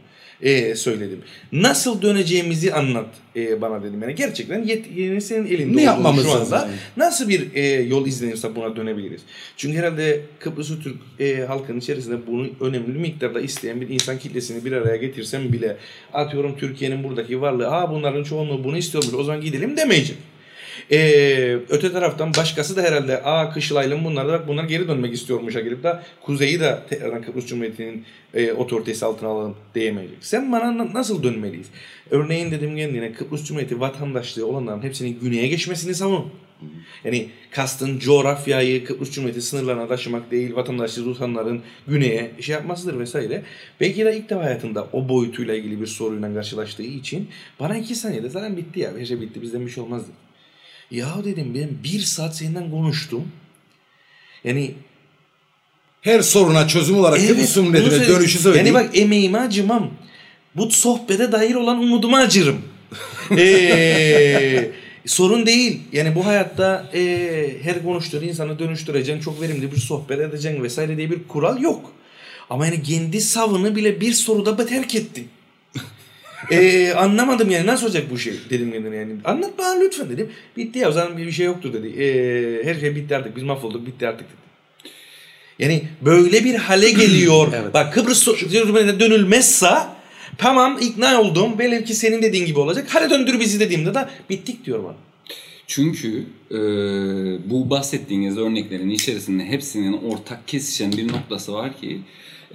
e, 0.42 0.76
söyledim. 0.76 1.22
Nasıl 1.52 2.02
döneceğimizi 2.02 2.74
anlat 2.74 3.08
e, 3.36 3.62
bana 3.62 3.84
dedim. 3.84 4.02
Yani 4.02 4.16
gerçekten 4.16 4.64
yetkilerin 4.64 5.20
senin 5.20 5.48
elinde 5.48 5.78
Ne 5.78 5.82
yapmamız 5.82 6.24
şu 6.24 6.32
anda 6.32 6.56
lazım? 6.56 6.70
Nasıl 6.98 7.30
bir 7.30 7.56
e, 7.56 7.62
yol 7.82 8.08
izlenirse 8.08 8.56
buna 8.56 8.76
dönebiliriz? 8.76 9.22
Çünkü 9.58 9.78
herhalde 9.78 10.22
Kıbrıs 10.40 10.68
Türk 10.84 10.96
e, 11.20 11.46
halkının 11.46 11.80
içerisinde 11.80 12.28
bunu 12.28 12.50
önemli 12.62 13.00
miktarda 13.00 13.42
isteyen 13.42 13.82
bir 13.82 13.90
insan 13.90 14.20
kitlesini 14.20 14.66
bir 14.66 14.72
araya 14.72 14.96
getirsem 14.96 15.54
bile 15.54 15.78
atıyorum 16.14 16.58
Türkiye'nin 16.58 17.04
buradaki 17.04 17.42
varlığı 17.42 17.66
ha 17.66 17.92
bunların 17.92 18.24
çoğunluğu 18.24 18.64
bunu 18.64 18.78
istiyormuş 18.78 19.14
o 19.14 19.24
zaman 19.24 19.42
gidelim 19.42 19.78
demeyecek. 19.78 20.18
E, 20.92 21.58
öte 21.70 21.92
taraftan 21.92 22.34
başkası 22.38 22.76
da 22.76 22.82
herhalde 22.82 23.24
aa 23.24 23.50
Kışılay'la 23.54 24.04
bunlar 24.04 24.28
da 24.28 24.34
bak 24.34 24.48
bunlar 24.48 24.64
geri 24.64 24.88
dönmek 24.88 25.14
istiyormuşa 25.14 25.60
gelip 25.60 25.84
de 25.84 26.00
Kuzey'i 26.22 26.60
de 26.60 26.80
tekrardan 26.90 27.22
Kıbrıs 27.22 27.46
Cumhuriyeti'nin 27.46 28.06
e, 28.34 28.52
otoritesi 28.52 29.06
altına 29.06 29.30
alalım 29.30 29.56
diyemeyecek. 29.76 30.18
Sen 30.22 30.52
bana 30.52 30.78
na- 30.78 30.94
nasıl 30.94 31.24
dönmeliyiz? 31.24 31.68
Örneğin 32.12 32.52
dedim 32.52 32.76
kendine 32.76 33.14
Kıbrıs 33.14 33.46
Cumhuriyeti 33.46 33.80
vatandaşlığı 33.80 34.48
olanların 34.48 34.82
hepsinin 34.84 35.20
güneye 35.20 35.48
geçmesini 35.48 35.96
savun. 35.96 36.32
Yani 37.04 37.30
kastın 37.52 38.00
coğrafyayı 38.00 38.86
Kıbrıs 38.86 39.12
Cumhuriyeti 39.12 39.42
sınırlarına 39.42 39.88
taşımak 39.88 40.32
değil, 40.32 40.56
vatandaşlığı 40.56 41.04
tutanların 41.04 41.62
güneye 41.88 42.32
şey 42.40 42.54
yapmasıdır 42.54 43.00
vesaire. 43.00 43.44
Belki 43.82 44.06
de 44.06 44.18
ilk 44.18 44.30
defa 44.30 44.44
hayatında 44.44 44.88
o 44.94 45.10
boyutuyla 45.10 45.56
ilgili 45.56 45.82
bir 45.82 45.88
soruyla 45.88 46.34
karşılaştığı 46.34 46.84
için 46.84 47.30
bana 47.60 47.78
iki 47.78 47.96
saniyede 47.96 48.30
zaten 48.30 48.58
bitti 48.58 48.80
ya, 48.80 48.92
her 48.98 49.06
şey 49.06 49.22
bitti 49.22 49.42
bizden 49.42 49.66
bir 49.66 49.72
şey 49.72 49.84
olmaz 49.84 50.02
dedi. 50.04 50.27
Ya 50.92 51.16
dedim 51.26 51.52
ben 51.56 51.70
bir 51.84 52.00
saat 52.00 52.36
senden 52.36 52.72
konuştum. 52.72 53.28
Yani 54.44 54.72
Her 56.02 56.22
soruna 56.22 56.68
çözüm 56.68 56.98
olarak 56.98 57.20
bunu 57.20 57.46
Cumhuriyeti'ne 57.54 57.90
söyle- 58.06 58.08
dönüşü 58.20 58.40
söyleyeyim. 58.40 58.68
Yani 58.68 58.74
bak 58.86 58.98
emeğime 58.98 59.40
acımam. 59.40 59.92
Bu 60.56 60.72
sohbete 60.72 61.32
dair 61.32 61.56
olan 61.56 61.78
umuduma 61.80 62.18
acırım. 62.18 62.62
Ee, 63.38 64.72
sorun 65.06 65.46
değil. 65.46 65.80
Yani 65.94 66.16
bu 66.16 66.26
hayatta 66.26 66.90
e, 66.94 67.02
her 67.64 67.84
konuştuğun 67.84 68.22
insanı 68.24 68.60
dönüştüreceğin, 68.60 69.20
çok 69.20 69.42
verimli 69.42 69.72
bir 69.72 69.78
sohbet 69.78 70.20
edeceksin 70.20 70.64
vesaire 70.64 70.98
diye 70.98 71.12
bir 71.12 71.24
kural 71.28 71.62
yok. 71.62 71.92
Ama 72.50 72.66
yani 72.66 72.84
kendi 72.84 73.22
savını 73.22 73.76
bile 73.76 74.02
bir 74.02 74.14
soruda 74.14 74.66
terk 74.66 74.96
ettin. 74.96 75.28
Ee, 76.52 76.94
anlamadım 76.94 77.50
yani 77.50 77.68
nasıl 77.68 77.86
olacak 77.86 78.04
bu 78.12 78.18
şey 78.18 78.34
dedim 78.50 78.72
kendine 78.72 78.96
yani. 78.96 79.14
Anlat 79.26 79.58
bana 79.58 79.80
lütfen 79.80 80.10
dedim. 80.10 80.30
Bitti 80.58 80.80
ya 80.80 80.90
o 80.90 80.92
zaman 80.92 81.18
bir 81.18 81.32
şey 81.32 81.46
yoktur 81.46 81.74
dedi. 81.74 81.88
Ee, 81.88 82.64
her 82.64 82.80
şey 82.80 82.96
bitti 82.96 83.16
artık 83.16 83.36
biz 83.36 83.44
mahvolduk 83.44 83.88
bitti 83.88 84.08
artık 84.08 84.28
dedi. 84.28 84.48
Yani 85.60 85.84
böyle 86.02 86.44
bir 86.44 86.56
hale 86.56 86.92
geliyor. 86.92 87.48
Evet. 87.62 87.74
Bak 87.74 87.94
Kıbrıs 87.94 88.28
dönülmezse 89.00 89.70
tamam 90.38 90.78
ikna 90.82 91.22
oldum. 91.22 91.60
Velev 91.60 91.84
ki 91.84 91.94
senin 91.94 92.22
dediğin 92.22 92.46
gibi 92.46 92.60
olacak. 92.60 92.88
Hadi 92.90 93.10
döndür 93.10 93.40
bizi 93.40 93.60
dediğimde 93.60 93.94
de 93.94 94.08
bittik 94.30 94.66
diyor 94.66 94.84
bana. 94.84 94.96
Çünkü 95.68 96.26
e, 96.52 96.58
bu 97.50 97.70
bahsettiğiniz 97.70 98.38
örneklerin 98.38 98.90
içerisinde 98.90 99.46
hepsinin 99.46 99.94
ortak 99.94 100.48
kesişen 100.48 100.92
bir 100.92 101.08
noktası 101.08 101.54
var 101.54 101.78
ki 101.82 102.00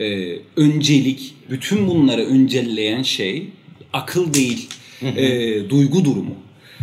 e, 0.01 0.37
öncelik, 0.57 1.35
bütün 1.51 1.89
bunları 1.89 2.27
öncelleyen 2.27 3.03
şey 3.03 3.49
akıl 3.93 4.35
değil, 4.35 4.69
e, 5.03 5.71
duygu 5.71 6.05
durumu. 6.05 6.35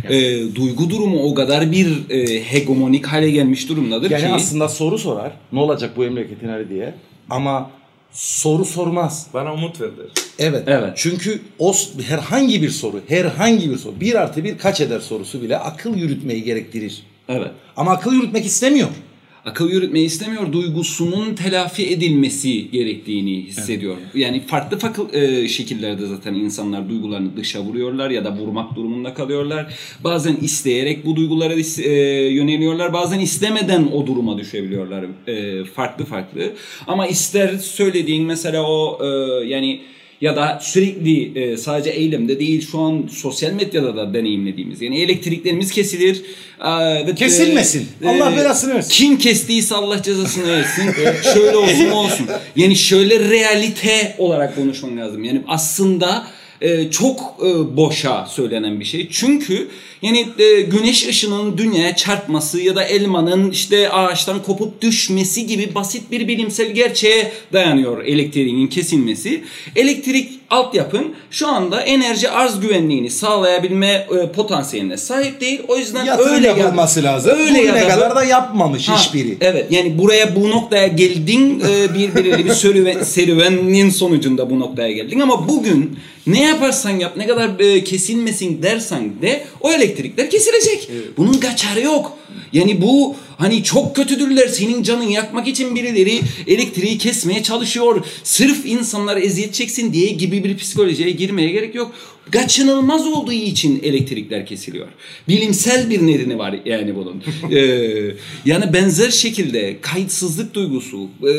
E, 0.08 0.42
duygu 0.54 0.90
durumu 0.90 1.22
o 1.22 1.34
kadar 1.34 1.72
bir 1.72 2.10
e, 2.10 2.44
hegemonik 2.44 3.06
hale 3.06 3.30
gelmiş 3.30 3.68
durumdadır 3.68 4.10
Yani 4.10 4.22
ki 4.22 4.28
aslında 4.28 4.68
soru 4.68 4.98
sorar. 4.98 5.32
Ne 5.52 5.60
olacak 5.60 5.96
bu 5.96 6.00
memleketin 6.00 6.48
hali 6.48 6.68
diye. 6.68 6.94
Ama 7.30 7.70
soru 8.12 8.64
sormaz. 8.64 9.26
Bana 9.34 9.54
umut 9.54 9.80
verdi. 9.80 10.00
Evet. 10.38 10.62
Evet. 10.66 10.92
Çünkü 10.96 11.40
o 11.58 11.74
herhangi 12.08 12.62
bir 12.62 12.70
soru, 12.70 13.00
herhangi 13.08 13.70
bir 13.70 13.76
soru, 13.76 14.00
bir 14.00 14.14
artı 14.14 14.44
bir 14.44 14.58
kaç 14.58 14.80
eder 14.80 15.00
sorusu 15.00 15.42
bile 15.42 15.58
akıl 15.58 15.96
yürütmeyi 15.96 16.44
gerektirir. 16.44 17.02
evet. 17.28 17.50
Ama 17.76 17.90
akıl 17.90 18.12
yürütmek 18.12 18.46
istemiyor. 18.46 18.88
Akıl 19.44 19.70
yürütmeyi 19.70 20.06
istemiyor. 20.06 20.52
Duygusunun 20.52 21.34
telafi 21.34 21.90
edilmesi 21.90 22.70
gerektiğini 22.70 23.42
hissediyor. 23.42 23.96
Yani 24.14 24.40
farklı 24.40 24.78
farklı 24.78 25.16
e, 25.16 25.48
şekillerde 25.48 26.06
zaten 26.06 26.34
insanlar 26.34 26.88
duygularını 26.88 27.36
dışa 27.36 27.60
vuruyorlar 27.60 28.10
ya 28.10 28.24
da 28.24 28.36
vurmak 28.36 28.76
durumunda 28.76 29.14
kalıyorlar. 29.14 29.74
Bazen 30.04 30.36
isteyerek 30.36 31.06
bu 31.06 31.16
duygulara 31.16 31.54
e, 31.78 31.90
yöneliyorlar. 32.34 32.92
Bazen 32.92 33.20
istemeden 33.20 33.86
o 33.92 34.06
duruma 34.06 34.38
düşebiliyorlar. 34.38 35.04
E, 35.26 35.64
farklı 35.64 36.04
farklı. 36.04 36.52
Ama 36.86 37.06
ister 37.06 37.48
söylediğin 37.58 38.24
mesela 38.24 38.62
o 38.62 38.98
e, 39.04 39.08
yani 39.46 39.80
ya 40.20 40.36
da 40.36 40.58
sürekli 40.62 41.38
e, 41.38 41.56
sadece 41.56 41.90
eylemde 41.90 42.40
değil 42.40 42.68
şu 42.70 42.78
an 42.78 43.08
sosyal 43.12 43.52
medyada 43.52 43.96
da 43.96 44.14
deneyimlediğimiz 44.14 44.82
yani 44.82 45.02
elektriklerimiz 45.02 45.70
kesilir. 45.70 46.22
e, 46.64 47.06
ve, 47.06 47.14
Kesilmesin. 47.14 47.88
Allah 48.06 48.36
belasını 48.36 48.74
versin. 48.74 48.90
Kim 48.90 49.18
kestiyse 49.18 49.74
Allah 49.74 50.02
cezasını 50.02 50.46
versin. 50.48 50.84
şöyle 51.34 51.56
olsun 51.56 51.90
olsun. 51.90 52.26
Yani 52.56 52.76
şöyle 52.76 53.30
realite 53.30 54.14
olarak 54.18 54.54
konuşman 54.56 54.96
lazım. 54.96 55.24
Yani 55.24 55.42
aslında 55.48 56.26
e, 56.60 56.90
çok 56.90 57.20
e, 57.40 57.76
boşa 57.76 58.26
söylenen 58.26 58.80
bir 58.80 58.84
şey. 58.84 59.08
Çünkü 59.10 59.68
yani 60.02 60.28
e, 60.38 60.60
güneş 60.60 61.08
ışının 61.08 61.58
dünyaya 61.58 61.96
çarpması 61.96 62.60
ya 62.60 62.76
da 62.76 62.84
elmanın 62.84 63.50
işte 63.50 63.90
ağaçtan 63.90 64.42
kopup 64.42 64.82
düşmesi 64.82 65.46
gibi 65.46 65.74
basit 65.74 66.10
bir 66.10 66.28
bilimsel 66.28 66.70
gerçeğe 66.70 67.32
dayanıyor 67.52 68.04
elektriğin 68.04 68.66
kesilmesi. 68.66 69.44
Elektrik 69.76 70.39
altyapın 70.50 71.14
şu 71.30 71.48
anda 71.48 71.80
enerji 71.80 72.30
arz 72.30 72.60
güvenliğini 72.60 73.10
sağlayabilme 73.10 74.06
e, 74.22 74.32
potansiyeline 74.32 74.96
sahip 74.96 75.40
değil. 75.40 75.62
O 75.68 75.76
yüzden 75.76 76.04
Yatırım 76.04 76.34
öyle 76.34 76.46
ya- 76.48 76.56
yapılması 76.56 77.02
lazım. 77.02 77.32
Öyle 77.38 77.58
ya 77.62 77.72
Bugüne 77.74 77.88
kadar 77.88 78.16
da 78.16 78.24
yapmamış 78.24 78.88
Ha, 78.88 78.96
hiçbiri. 78.98 79.36
Evet 79.40 79.66
yani 79.70 79.98
buraya 79.98 80.36
bu 80.36 80.50
noktaya 80.50 80.86
geldin 80.86 81.62
e, 81.70 81.94
bir 81.94 82.14
belirli 82.14 82.44
bir 82.44 82.50
serüven, 82.52 83.02
serüvenin 83.02 83.90
sonucunda 83.90 84.50
bu 84.50 84.60
noktaya 84.60 84.92
geldin 84.92 85.20
ama 85.20 85.48
bugün 85.48 85.98
ne 86.26 86.42
yaparsan 86.42 86.90
yap 86.90 87.16
ne 87.16 87.26
kadar 87.26 87.50
e, 87.58 87.84
kesilmesin 87.84 88.62
dersen 88.62 89.22
de 89.22 89.40
o 89.60 89.70
elektrikler 89.72 90.30
kesilecek. 90.30 90.90
Bunun 91.16 91.32
kaçarı 91.32 91.80
yok. 91.80 92.12
Yani 92.52 92.82
bu 92.82 93.16
hani 93.38 93.62
çok 93.64 93.96
kötüdürler 93.96 94.48
senin 94.48 94.82
canını 94.82 95.12
yakmak 95.12 95.48
için 95.48 95.74
birileri 95.74 96.20
elektriği 96.46 96.98
kesmeye 96.98 97.42
çalışıyor. 97.42 98.06
Sırf 98.24 98.66
insanlar 98.66 99.16
eziyet 99.16 99.54
çeksin 99.54 99.92
diye 99.92 100.06
gibi 100.06 100.44
bir 100.44 100.56
psikolojiye 100.56 101.10
girmeye 101.10 101.50
gerek 101.50 101.74
yok. 101.74 101.92
Kaçınılmaz 102.32 103.06
olduğu 103.06 103.32
için 103.32 103.80
elektrikler 103.82 104.46
kesiliyor. 104.46 104.86
Bilimsel 105.28 105.90
bir 105.90 106.06
nedeni 106.06 106.38
var 106.38 106.54
yani 106.64 106.96
bunun. 106.96 107.22
Ee, 107.50 108.14
yani 108.44 108.72
benzer 108.72 109.10
şekilde 109.10 109.80
kayıtsızlık 109.80 110.54
duygusu 110.54 111.08
e, 111.22 111.30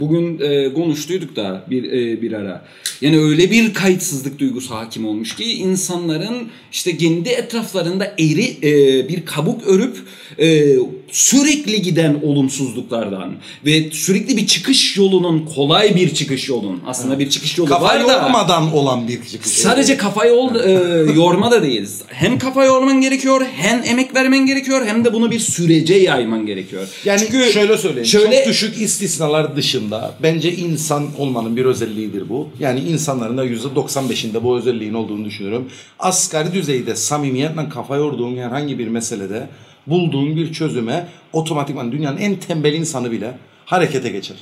bugün 0.00 0.40
e, 0.40 0.72
konuştuyduk 0.74 1.36
da 1.36 1.64
bir 1.70 1.84
e, 1.84 2.22
bir 2.22 2.32
ara. 2.32 2.64
Yani 3.00 3.20
öyle 3.20 3.50
bir 3.50 3.74
kayıtsızlık 3.74 4.38
duygusu 4.38 4.74
hakim 4.74 5.06
olmuş 5.06 5.36
ki 5.36 5.44
insanların 5.44 6.48
işte 6.72 6.96
kendi 6.96 7.28
etraflarında 7.28 8.04
eğri 8.04 8.56
e, 8.62 9.08
bir 9.08 9.26
kabuk 9.26 9.66
örüp 9.66 9.96
e, 10.38 10.76
sürekli 11.12 11.82
giden 11.82 12.20
olumsuzluklardan 12.22 13.34
ve 13.66 13.90
sürekli 13.90 14.36
bir 14.36 14.46
çıkış 14.46 14.96
yolunun 14.96 15.46
kolay 15.54 15.96
bir 15.96 16.14
çıkış 16.14 16.48
yolun 16.48 16.80
aslında 16.86 17.18
bir 17.18 17.30
çıkış 17.30 17.58
yolu 17.58 17.68
Kafa 17.68 17.84
var 17.84 18.08
da 18.08 18.12
yormadan 18.12 18.74
olan 18.74 19.08
bir 19.08 19.24
çıkış. 19.24 19.52
Sadece 19.52 19.96
kafa 19.96 20.09
yol, 20.26 20.54
e, 20.54 20.72
yorma 21.12 21.50
da 21.50 21.62
değil. 21.62 21.88
Hem 22.06 22.38
kafa 22.38 22.64
yorman 22.64 23.00
gerekiyor, 23.00 23.40
hem 23.56 23.82
emek 23.84 24.14
vermen 24.14 24.46
gerekiyor, 24.46 24.86
hem 24.86 25.04
de 25.04 25.12
bunu 25.12 25.30
bir 25.30 25.38
sürece 25.38 25.94
yayman 25.94 26.46
gerekiyor. 26.46 26.88
Yani 27.04 27.20
Çünkü 27.20 27.52
şöyle 27.52 27.78
söyleyeyim. 27.78 28.06
Şöyle 28.06 28.36
Çok 28.36 28.46
düşük 28.46 28.80
istisnalar 28.80 29.56
dışında 29.56 30.14
bence 30.22 30.52
insan 30.52 31.06
olmanın 31.18 31.56
bir 31.56 31.64
özelliğidir 31.64 32.28
bu. 32.28 32.48
Yani 32.58 32.80
insanların 32.80 33.38
da 33.38 33.46
%95'inde 33.46 34.42
bu 34.42 34.58
özelliğin 34.58 34.94
olduğunu 34.94 35.24
düşünüyorum. 35.24 35.68
Asgari 35.98 36.52
düzeyde 36.52 36.96
samimiyetle 36.96 37.68
kafa 37.68 37.96
yorduğun 37.96 38.36
herhangi 38.36 38.78
bir 38.78 38.88
meselede 38.88 39.48
bulduğun 39.86 40.36
bir 40.36 40.52
çözüme 40.52 41.06
otomatikman 41.32 41.92
dünyanın 41.92 42.16
en 42.16 42.36
tembel 42.36 42.72
insanı 42.72 43.12
bile 43.12 43.38
harekete 43.64 44.08
geçer. 44.08 44.36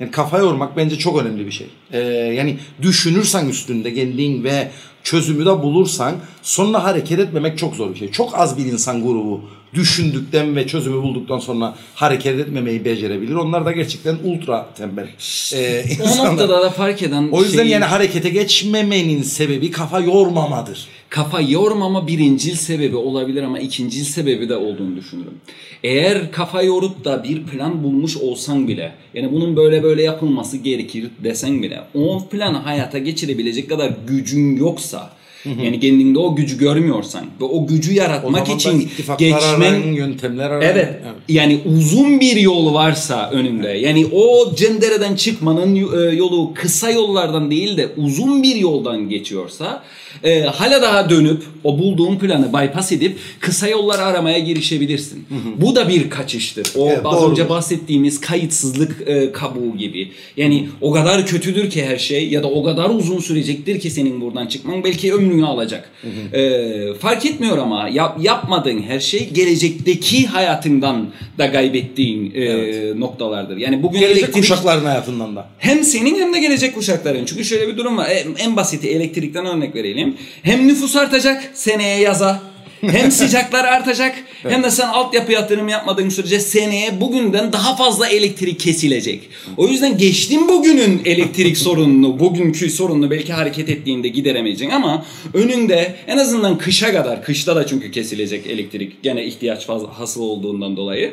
Yani 0.00 0.10
kafa 0.10 0.38
yormak 0.38 0.76
bence 0.76 0.98
çok 0.98 1.22
önemli 1.22 1.46
bir 1.46 1.50
şey. 1.50 1.66
Ee, 1.92 1.98
yani 2.36 2.58
düşünürsen 2.82 3.48
üstünde 3.48 3.94
kendin 3.94 4.44
ve 4.44 4.70
çözümü 5.04 5.46
de 5.46 5.62
bulursan 5.62 6.14
sonra 6.42 6.84
hareket 6.84 7.18
etmemek 7.18 7.58
çok 7.58 7.74
zor 7.76 7.90
bir 7.94 7.98
şey. 7.98 8.10
Çok 8.10 8.38
az 8.38 8.58
bir 8.58 8.64
insan 8.66 9.02
grubu 9.02 9.40
düşündükten 9.74 10.56
ve 10.56 10.66
çözümü 10.66 11.02
bulduktan 11.02 11.38
sonra 11.38 11.74
hareket 11.94 12.38
etmemeyi 12.40 12.84
becerebilir. 12.84 13.34
Onlar 13.34 13.64
da 13.66 13.72
gerçekten 13.72 14.16
ultra 14.24 14.66
tembel 14.76 15.04
o 15.04 15.90
insanlar. 15.90 16.30
noktada 16.32 16.62
da 16.62 16.70
fark 16.70 17.02
eden 17.02 17.28
O 17.32 17.42
yüzden 17.42 17.58
şeyi- 17.58 17.70
yani 17.70 17.84
harekete 17.84 18.28
geçmemenin 18.30 19.22
sebebi 19.22 19.70
kafa 19.70 20.00
yormamadır. 20.00 20.88
Kafa 21.14 21.40
yormama 21.40 22.06
birincil 22.06 22.54
sebebi 22.54 22.96
olabilir 22.96 23.42
ama 23.42 23.58
ikincil 23.58 24.04
sebebi 24.04 24.48
de 24.48 24.56
olduğunu 24.56 24.96
düşünürüm. 24.96 25.34
Eğer 25.82 26.32
kafa 26.32 26.62
yorup 26.62 27.04
da 27.04 27.24
bir 27.24 27.44
plan 27.44 27.82
bulmuş 27.82 28.16
olsan 28.16 28.68
bile 28.68 28.94
yani 29.14 29.32
bunun 29.32 29.56
böyle 29.56 29.82
böyle 29.82 30.02
yapılması 30.02 30.56
gerekir 30.56 31.10
desen 31.24 31.62
bile 31.62 31.80
o 31.94 32.28
planı 32.28 32.58
hayata 32.58 32.98
geçirebilecek 32.98 33.68
kadar 33.68 33.92
gücün 34.06 34.56
yoksa 34.56 35.10
yani 35.44 35.80
kendinde 35.80 36.18
o 36.18 36.36
gücü 36.36 36.58
görmüyorsan 36.58 37.24
ve 37.40 37.44
o 37.44 37.66
gücü 37.66 37.90
O 37.92 37.94
yaratmak 37.94 38.48
da 38.48 38.52
için 38.52 38.90
geçmen 39.18 39.92
yöntemler 39.92 40.50
arayın. 40.50 40.72
Evet. 40.72 40.88
Yani 41.28 41.60
uzun 41.76 42.20
bir 42.20 42.36
yol 42.36 42.74
varsa 42.74 43.30
önünde. 43.30 43.68
Yani 43.68 44.06
o 44.12 44.54
cendereden 44.56 45.16
çıkmanın 45.16 45.76
e, 45.76 46.14
yolu 46.14 46.54
kısa 46.54 46.90
yollardan 46.90 47.50
değil 47.50 47.76
de 47.76 47.88
uzun 47.96 48.42
bir 48.42 48.56
yoldan 48.56 49.08
geçiyorsa 49.08 49.82
e, 50.24 50.40
hala 50.42 50.82
daha 50.82 51.10
dönüp 51.10 51.42
o 51.64 51.78
bulduğun 51.78 52.16
planı 52.18 52.48
bypass 52.48 52.92
edip 52.92 53.18
kısa 53.40 53.68
yollar 53.68 53.98
aramaya 53.98 54.38
girişebilirsin. 54.38 55.26
Bu 55.60 55.76
da 55.76 55.88
bir 55.88 56.10
kaçıştır. 56.10 56.66
O 56.76 56.88
Evet, 56.88 57.00
az 57.04 57.12
doğrudur. 57.16 57.30
önce 57.30 57.48
bahsettiğimiz 57.48 58.20
kayıtsızlık 58.20 59.08
e, 59.08 59.32
kabuğu 59.32 59.76
gibi. 59.78 60.03
Yani 60.36 60.68
o 60.80 60.92
kadar 60.92 61.26
kötüdür 61.26 61.70
ki 61.70 61.84
her 61.84 61.98
şey 61.98 62.28
ya 62.28 62.42
da 62.42 62.46
o 62.46 62.64
kadar 62.64 62.90
uzun 62.90 63.18
sürecektir 63.18 63.80
ki 63.80 63.90
senin 63.90 64.20
buradan 64.20 64.46
çıkman 64.46 64.84
belki 64.84 65.14
ömrünü 65.14 65.46
alacak. 65.46 65.90
E, 66.32 66.94
fark 67.00 67.26
etmiyor 67.26 67.58
ama 67.58 67.88
yap, 67.88 68.18
yapmadığın 68.22 68.82
her 68.82 69.00
şey 69.00 69.30
gelecekteki 69.30 70.26
hayatından 70.26 71.06
da 71.38 71.52
kaybettiğin 71.52 72.34
e, 72.34 73.00
noktalardır. 73.00 73.56
Yani 73.56 73.82
bugün 73.82 74.00
Gelecek 74.00 74.22
elektrik 74.24 74.42
kuşakların 74.42 74.84
hayatından 74.84 75.36
da. 75.36 75.48
hem 75.58 75.84
senin 75.84 76.20
hem 76.20 76.34
de 76.34 76.40
gelecek 76.40 76.74
kuşakların. 76.74 77.24
Çünkü 77.24 77.44
şöyle 77.44 77.68
bir 77.68 77.76
durum 77.76 77.96
var. 77.96 78.08
En, 78.10 78.46
en 78.48 78.56
basiti 78.56 78.88
elektrikten 78.88 79.46
örnek 79.46 79.74
verelim. 79.74 80.16
Hem 80.42 80.68
nüfus 80.68 80.96
artacak 80.96 81.50
seneye 81.54 82.00
yaza. 82.00 82.53
Hem 82.92 83.10
sıcaklar 83.10 83.64
artacak 83.64 84.16
hem 84.42 84.62
de 84.62 84.70
sen 84.70 84.88
altyapı 84.88 85.32
yatırımı 85.32 85.70
yapmadığın 85.70 86.08
sürece 86.08 86.40
seneye 86.40 87.00
bugünden 87.00 87.52
daha 87.52 87.76
fazla 87.76 88.08
elektrik 88.08 88.60
kesilecek. 88.60 89.28
O 89.56 89.68
yüzden 89.68 89.98
geçtim 89.98 90.48
bugünün 90.48 91.02
elektrik 91.04 91.58
sorununu, 91.64 92.18
bugünkü 92.18 92.70
sorununu 92.70 93.10
belki 93.10 93.32
hareket 93.32 93.68
ettiğinde 93.68 94.08
gideremeyeceksin 94.08 94.76
ama 94.76 95.06
önünde 95.34 95.94
en 96.06 96.18
azından 96.18 96.58
kışa 96.58 96.92
kadar, 96.92 97.22
kışta 97.22 97.56
da 97.56 97.66
çünkü 97.66 97.90
kesilecek 97.90 98.46
elektrik 98.46 99.02
gene 99.02 99.24
ihtiyaç 99.24 99.66
fazla 99.66 99.98
hasıl 99.98 100.20
olduğundan 100.20 100.76
dolayı. 100.76 101.12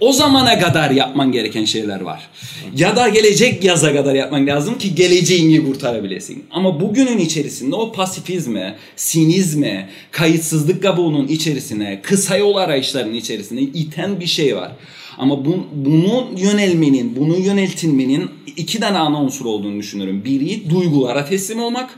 O 0.00 0.12
zamana 0.12 0.58
kadar 0.58 0.90
yapman 0.90 1.32
gereken 1.32 1.64
şeyler 1.64 2.00
var. 2.00 2.28
Ya 2.76 2.96
da 2.96 3.08
gelecek 3.08 3.64
yaza 3.64 3.94
kadar 3.94 4.14
yapman 4.14 4.46
lazım 4.46 4.78
ki 4.78 4.94
geleceğini 4.94 5.64
kurtarabilesin. 5.64 6.44
Ama 6.50 6.80
bugünün 6.80 7.18
içerisinde 7.18 7.74
o 7.74 7.92
pasifizme, 7.92 8.76
sinizme, 8.96 9.88
kayıtsızlık 10.10 10.82
kabuğunun 11.10 11.28
içerisine, 11.28 12.00
kısa 12.02 12.36
yol 12.36 12.56
arayışlarının 12.56 13.14
içerisine 13.14 13.60
iten 13.60 14.20
bir 14.20 14.26
şey 14.26 14.56
var. 14.56 14.72
Ama 15.18 15.44
bu, 15.44 15.66
bunu 15.72 16.28
yönelmenin, 16.38 17.16
bunu 17.16 17.36
yöneltilmenin 17.36 18.30
iki 18.56 18.80
tane 18.80 18.98
ana 18.98 19.22
unsur 19.22 19.44
olduğunu 19.44 19.78
düşünüyorum. 19.78 20.24
Biri 20.24 20.70
duygulara 20.70 21.24
teslim 21.24 21.60
olmak. 21.62 21.90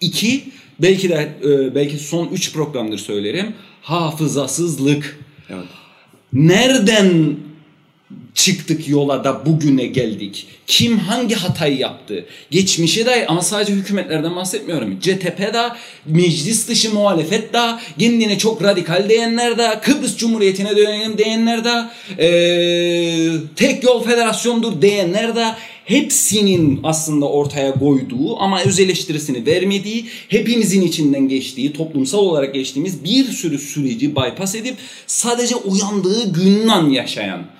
İki, 0.00 0.44
belki 0.78 1.08
de 1.08 1.28
e, 1.44 1.74
belki 1.74 1.98
son 1.98 2.28
üç 2.28 2.52
programdır 2.52 2.98
söylerim. 2.98 3.54
Hafızasızlık. 3.82 5.18
Evet. 5.50 5.66
Nereden 6.32 7.36
çıktık 8.36 8.88
yola 8.88 9.24
da 9.24 9.46
bugüne 9.46 9.86
geldik? 9.86 10.46
Kim 10.66 10.98
hangi 10.98 11.34
hatayı 11.34 11.78
yaptı? 11.78 12.26
Geçmişe 12.50 13.06
dair 13.06 13.24
ama 13.28 13.42
sadece 13.42 13.72
hükümetlerden 13.72 14.36
bahsetmiyorum. 14.36 15.00
CTP 15.00 15.54
da, 15.54 15.76
meclis 16.06 16.68
dışı 16.68 16.94
muhalefet 16.94 17.52
da, 17.52 17.80
kendine 17.98 18.38
çok 18.38 18.62
radikal 18.62 19.08
diyenler 19.08 19.58
de, 19.58 19.80
Kıbrıs 19.82 20.16
Cumhuriyeti'ne 20.16 20.76
dönelim 20.76 21.18
diyenler 21.18 21.64
de, 21.64 21.84
eee, 22.18 23.32
tek 23.56 23.84
yol 23.84 24.04
federasyondur 24.04 24.82
diyenler 24.82 25.36
de, 25.36 25.44
hepsinin 25.84 26.80
aslında 26.84 27.28
ortaya 27.28 27.74
koyduğu 27.74 28.36
ama 28.38 28.62
öz 28.62 28.80
eleştirisini 28.80 29.46
vermediği, 29.46 30.06
hepimizin 30.28 30.82
içinden 30.82 31.28
geçtiği, 31.28 31.72
toplumsal 31.72 32.18
olarak 32.18 32.54
geçtiğimiz 32.54 33.04
bir 33.04 33.24
sürü 33.24 33.58
süreci 33.58 34.16
bypass 34.16 34.54
edip 34.54 34.76
sadece 35.06 35.56
uyandığı 35.56 36.32
günden 36.32 36.90
yaşayan 36.90 37.55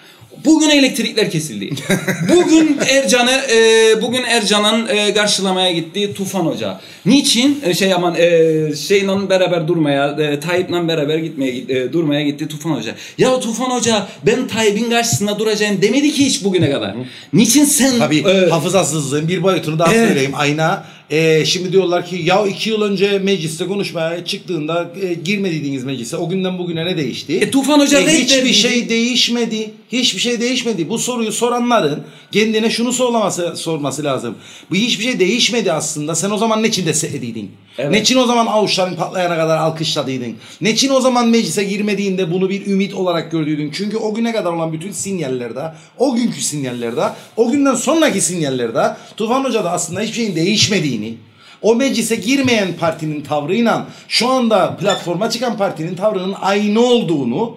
Bugün 0.47 0.71
elektrikler 0.71 1.31
kesildi. 1.31 1.71
bugün 2.37 2.79
Ercan'ı 2.91 3.31
e, 3.31 4.03
bugün 4.03 4.23
Ercan'ın 4.23 4.89
e, 4.89 5.15
karşılamaya 5.15 5.73
gitti 5.73 6.15
Tufan 6.15 6.47
Hoca. 6.47 6.81
Niçin? 7.07 7.61
E, 7.65 7.75
şey 7.75 7.95
aman 7.95 8.15
e, 8.15 8.77
şeyle 8.77 9.31
beraber 9.31 9.69
durmaya, 9.69 10.17
e, 10.21 10.41
Tayyip'le 10.41 10.89
beraber 10.89 11.19
gitmeye 11.19 11.65
e, 11.69 11.93
durmaya 11.93 12.23
gitti 12.23 12.49
Tufan 12.49 12.71
Hoca. 12.71 12.95
Ya 13.19 13.41
Tufan 13.41 13.71
Hoca 13.71 14.07
ben 14.27 14.49
Tayyip'in 14.49 14.91
karşısında 14.91 15.39
duracağım 15.39 15.83
demedi 15.83 16.13
ki 16.13 16.27
hiç 16.27 16.45
bugüne 16.45 16.71
kadar. 16.71 16.95
Niçin 17.33 17.65
sen 17.65 17.99
Tabii 17.99 18.19
e, 18.19 18.51
hafızasızlığın 18.51 19.29
bir 19.29 19.43
boyutunu 19.43 19.79
daha 19.79 19.95
Evet. 19.95 20.09
söyleyeyim. 20.09 20.33
Ayna 20.35 20.85
e, 21.11 21.45
şimdi 21.45 21.73
diyorlar 21.73 22.07
ki 22.07 22.21
ya 22.25 22.47
iki 22.47 22.71
yıl 22.71 22.83
önce 22.83 23.19
mecliste 23.19 23.67
konuşmaya 23.67 24.25
çıktığında 24.25 24.91
e, 25.03 25.15
girmediydiniz 25.15 25.85
meclise. 25.85 26.17
O 26.17 26.29
günden 26.29 26.59
bugüne 26.59 26.87
ne 26.87 26.97
değişti? 26.97 27.37
E, 27.37 27.51
Tufan 27.51 27.81
Hoca 27.81 28.01
E, 28.01 28.07
hiçbir 28.07 28.37
reddedildi. 28.37 28.55
şey 28.55 28.89
değişmedi. 28.89 29.71
Hiçbir 29.93 30.21
şey 30.21 30.41
değişmedi. 30.41 30.89
Bu 30.89 30.99
soruyu 30.99 31.33
soranların 31.33 32.03
kendine 32.33 32.71
şunu 32.71 32.93
sorması, 32.93 33.57
sorması 33.57 34.05
lazım. 34.05 34.35
Bu 34.71 34.75
hiçbir 34.75 35.05
şey 35.05 35.19
değişmedi 35.19 35.73
aslında. 35.73 36.15
Sen 36.15 36.31
o 36.31 36.39
zaman 36.39 36.63
ne 36.63 36.67
için 36.69 36.87
destekledin? 36.87 37.51
Evet. 37.79 37.91
Ne 37.91 38.01
için 38.01 38.19
o 38.19 38.27
zaman 38.27 38.47
avuçların 38.47 38.95
patlayana 38.95 39.37
kadar 39.37 39.59
alkışladıydın? 39.59 40.37
Ne 40.61 40.71
için 40.71 40.91
o 40.91 41.01
zaman 41.01 41.29
meclise 41.29 41.65
girmediğinde 41.65 42.33
bunu 42.33 42.51
bir 42.51 42.67
ümit 42.67 42.95
olarak 42.95 43.31
gördüydün? 43.31 43.71
Çünkü 43.75 43.97
o 43.97 44.15
güne 44.15 44.33
kadar 44.33 44.53
olan 44.53 44.73
bütün 44.73 44.93
sinyallerde, 44.93 45.73
o 45.99 46.15
günkü 46.15 46.41
sinyallerde, 46.41 47.05
o 47.37 47.51
günden 47.51 47.75
sonraki 47.75 48.21
sinyallerde 48.21 48.97
Tufan 49.17 49.45
Hoca 49.45 49.65
da 49.65 49.73
aslında 49.73 50.01
hiçbir 50.01 50.15
şeyin 50.15 50.37
değişmediğini, 50.37 51.15
o 51.63 51.75
meclise 51.75 52.17
girmeyen 52.17 52.69
partinin 52.81 53.21
tavrıyla 53.21 53.87
şu 54.09 54.29
anda 54.29 54.77
platforma 54.77 55.31
çıkan 55.31 55.57
partinin 55.57 55.97
tavrının 55.97 56.35
aynı 56.41 56.81
olduğunu 56.81 57.57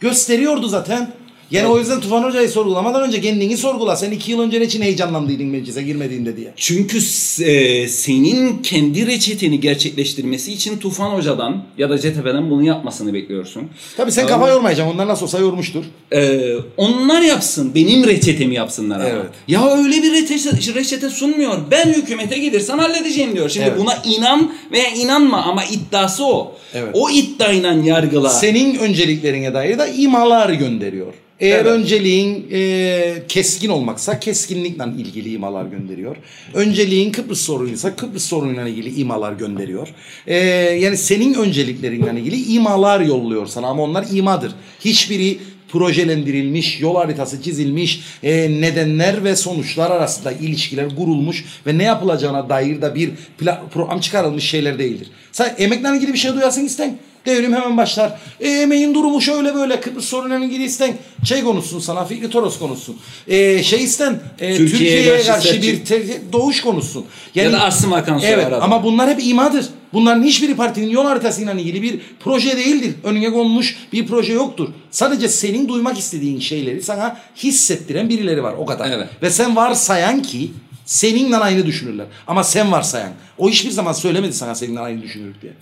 gösteriyordu 0.00 0.68
zaten. 0.68 1.19
Yani 1.50 1.66
o 1.68 1.78
yüzden 1.78 2.00
Tufan 2.00 2.24
Hoca'yı 2.24 2.48
sorgulamadan 2.48 3.02
önce 3.02 3.20
kendini 3.20 3.56
sorgula. 3.56 3.96
Sen 3.96 4.10
iki 4.10 4.30
yıl 4.30 4.40
önce 4.40 4.64
için 4.64 4.82
heyecanlandıydın 4.82 5.46
meclise 5.46 5.82
girmediğinde 5.82 6.36
diye. 6.36 6.52
Çünkü 6.56 6.98
e, 7.44 7.88
senin 7.88 8.62
kendi 8.62 9.06
reçeteni 9.06 9.60
gerçekleştirmesi 9.60 10.52
için 10.52 10.78
Tufan 10.78 11.10
Hoca'dan 11.10 11.62
ya 11.78 11.90
da 11.90 11.98
CTP'den 11.98 12.50
bunu 12.50 12.64
yapmasını 12.64 13.14
bekliyorsun. 13.14 13.62
Tabii 13.96 14.12
sen 14.12 14.26
kafa 14.26 14.48
yormayacaksın. 14.48 14.94
Onlar 14.94 15.08
nasıl 15.08 15.22
olsa 15.22 15.38
yormuştur. 15.38 15.84
Ee, 16.12 16.54
onlar 16.76 17.22
yapsın, 17.22 17.74
benim 17.74 18.06
reçetemi 18.06 18.54
yapsınlar 18.54 19.00
ama. 19.00 19.08
Evet. 19.08 19.26
Ya 19.48 19.76
öyle 19.76 20.02
bir 20.02 20.12
reçete, 20.12 20.74
reçete 20.74 21.10
sunmuyor. 21.10 21.58
Ben 21.70 21.86
hükümete 21.86 22.38
gidersem 22.38 22.78
halledeceğim 22.78 23.34
diyor. 23.34 23.48
Şimdi 23.48 23.66
Evet. 23.66 23.78
buna 23.78 23.94
inan 24.04 24.52
veya 24.72 24.90
inanma 24.90 25.42
ama 25.42 25.64
iddiası 25.64 26.26
o. 26.26 26.56
Evet. 26.74 26.90
O 26.92 27.10
iddiayla 27.10 27.72
yargıla. 27.72 28.28
Senin 28.28 28.74
önceliklerine 28.74 29.54
dair 29.54 29.78
de 29.78 29.92
imalar 29.96 30.50
gönderiyor. 30.50 31.12
Eğer 31.40 31.54
Evet. 31.56 31.66
önceliğin 31.66 32.46
e, 32.52 33.22
keskin 33.28 33.68
olmaksa 33.68 34.20
keskinlikle 34.20 34.84
ilgili 34.98 35.32
imalar 35.32 35.64
gönderiyor. 35.64 36.16
Önceliğin 36.54 37.12
Kıbrıs 37.12 37.40
sorunuysa 37.40 37.96
Kıbrıs 37.96 38.24
sorunuyla 38.24 38.68
ilgili 38.68 39.00
imalar 39.00 39.32
gönderiyor. 39.32 39.88
E, 40.26 40.36
yani 40.80 40.96
senin 40.96 41.34
önceliklerinle 41.34 42.20
ilgili 42.20 42.52
imalar 42.52 43.00
yolluyor 43.00 43.46
sana 43.46 43.66
ama 43.66 43.82
onlar 43.82 44.06
imadır. 44.12 44.52
Hiçbiri 44.84 45.38
projelendirilmiş, 45.68 46.80
yol 46.80 46.94
haritası 46.96 47.42
çizilmiş, 47.42 48.00
e, 48.22 48.60
nedenler 48.60 49.24
ve 49.24 49.36
sonuçlar 49.36 49.90
arasında 49.90 50.32
ilişkiler 50.32 50.96
kurulmuş 50.96 51.44
ve 51.66 51.78
ne 51.78 51.82
yapılacağına 51.82 52.48
dair 52.48 52.82
de 52.82 52.94
bir 52.94 53.10
pla- 53.40 53.68
program 53.74 54.00
çıkarılmış 54.00 54.44
şeyler 54.44 54.78
değildir. 54.78 55.08
Sen 55.32 55.54
emekle 55.58 55.88
ilgili 55.96 56.12
bir 56.12 56.18
şey 56.18 56.34
duyasın 56.34 56.64
isten. 56.66 56.98
Devrim 57.26 57.52
hemen 57.54 57.76
başlar. 57.76 58.18
E, 58.40 58.48
emeğin 58.48 58.94
durumu 58.94 59.20
şöyle 59.20 59.54
böyle 59.54 59.80
Kıbrıs 59.80 60.04
sorunuyla 60.04 60.46
ilgili 60.46 60.64
isten. 60.64 60.94
Şey 61.24 61.42
konuşsun 61.42 61.78
sana 61.78 62.04
Fikri 62.04 62.30
Toros 62.30 62.58
konuşsun. 62.58 62.96
E, 63.28 63.62
şey 63.62 63.84
isten 63.84 64.20
e, 64.38 64.56
Türkiye'ye 64.56 64.68
Türkiye'ye 64.68 65.24
karşı 65.24 65.48
karşı, 65.48 65.62
bir 65.62 65.84
te- 65.84 66.32
doğuş 66.32 66.60
konuşsun. 66.60 67.04
Ya 67.34 67.52
da 67.52 67.62
Asım 67.64 67.90
sorar 67.90 68.20
Evet 68.22 68.46
adam. 68.46 68.62
ama 68.62 68.84
bunlar 68.84 69.10
hep 69.10 69.18
imadır. 69.26 69.66
Bunların 69.92 70.22
hiçbiri 70.22 70.56
partinin 70.56 70.88
yol 70.90 71.04
haritasıyla 71.04 71.52
ilgili 71.52 71.82
bir 71.82 72.00
proje 72.20 72.56
değildir. 72.56 72.94
Önüne 73.04 73.30
konmuş 73.32 73.76
bir 73.92 74.06
proje 74.06 74.32
yoktur. 74.32 74.68
Sadece 74.90 75.28
senin 75.28 75.68
duymak 75.68 75.98
istediğin 75.98 76.40
şeyleri 76.40 76.82
sana 76.82 77.20
hissettiren 77.36 78.08
birileri 78.08 78.42
var 78.42 78.54
o 78.58 78.66
kadar. 78.66 78.90
Evet. 78.90 79.08
Ve 79.22 79.30
sen 79.30 79.56
varsayan 79.56 80.22
ki 80.22 80.50
seninle 80.84 81.36
aynı 81.36 81.66
düşünürler. 81.66 82.06
Ama 82.26 82.44
sen 82.44 82.72
varsayan. 82.72 83.12
O 83.38 83.50
hiçbir 83.50 83.70
zaman 83.70 83.92
söylemedi 83.92 84.32
sana 84.32 84.54
seninle 84.54 84.80
aynı 84.80 85.02
düşünür 85.02 85.34
diye. 85.42 85.52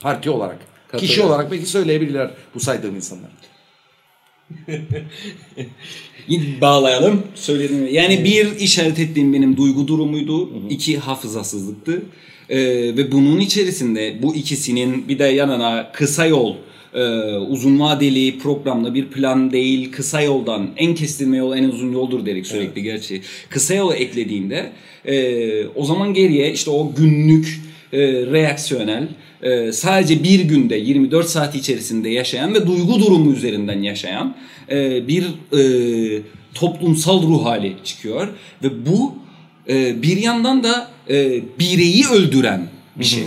Parti 0.00 0.30
olarak. 0.30 0.75
Kişi 0.96 1.22
olarak 1.22 1.52
belki 1.52 1.66
söyleyebilirler 1.66 2.30
bu 2.54 2.60
saydığım 2.60 2.96
insanlar. 2.96 3.30
bağlayalım. 6.60 7.22
Söyledim. 7.34 7.88
Yani 7.90 8.24
bir 8.24 8.58
işaret 8.58 8.98
ettiğim 8.98 9.32
benim 9.32 9.56
duygu 9.56 9.88
durumuydu. 9.88 10.50
iki 10.70 10.98
hafızasızlıktı. 10.98 12.02
Ee, 12.48 12.58
ve 12.96 13.12
bunun 13.12 13.40
içerisinde 13.40 14.22
bu 14.22 14.34
ikisinin 14.34 15.08
bir 15.08 15.18
de 15.18 15.24
yanına 15.24 15.92
kısa 15.92 16.26
yol 16.26 16.54
e, 16.94 17.02
uzun 17.36 17.80
vadeli 17.80 18.38
programlı 18.38 18.94
bir 18.94 19.06
plan 19.06 19.52
değil 19.52 19.92
kısa 19.92 20.22
yoldan 20.22 20.70
en 20.76 20.94
kestirme 20.94 21.36
yol 21.36 21.56
en 21.56 21.64
uzun 21.64 21.92
yoldur 21.92 22.26
dedik 22.26 22.46
sürekli 22.46 22.82
gerçi 22.82 23.22
kısa 23.48 23.74
yolu 23.74 23.94
eklediğinde 23.94 24.72
e, 25.04 25.66
o 25.66 25.84
zaman 25.84 26.14
geriye 26.14 26.52
işte 26.52 26.70
o 26.70 26.92
günlük 26.96 27.60
e, 27.92 27.98
reaksiyonel 28.26 29.08
e, 29.42 29.72
sadece 29.72 30.24
bir 30.24 30.40
günde 30.40 30.76
24 30.76 31.28
saat 31.28 31.54
içerisinde 31.54 32.08
yaşayan 32.08 32.54
ve 32.54 32.66
duygu 32.66 33.00
durumu 33.00 33.32
üzerinden 33.32 33.82
yaşayan 33.82 34.36
e, 34.70 35.08
bir 35.08 35.24
e, 35.52 36.22
toplumsal 36.54 37.22
ruh 37.22 37.44
hali 37.44 37.76
çıkıyor 37.84 38.28
ve 38.62 38.86
bu 38.86 39.14
e, 39.68 40.02
bir 40.02 40.16
yandan 40.16 40.64
da 40.64 40.88
e, 41.10 41.42
bireyi 41.58 42.04
öldüren 42.06 42.68
bir 42.96 43.04
şey. 43.04 43.24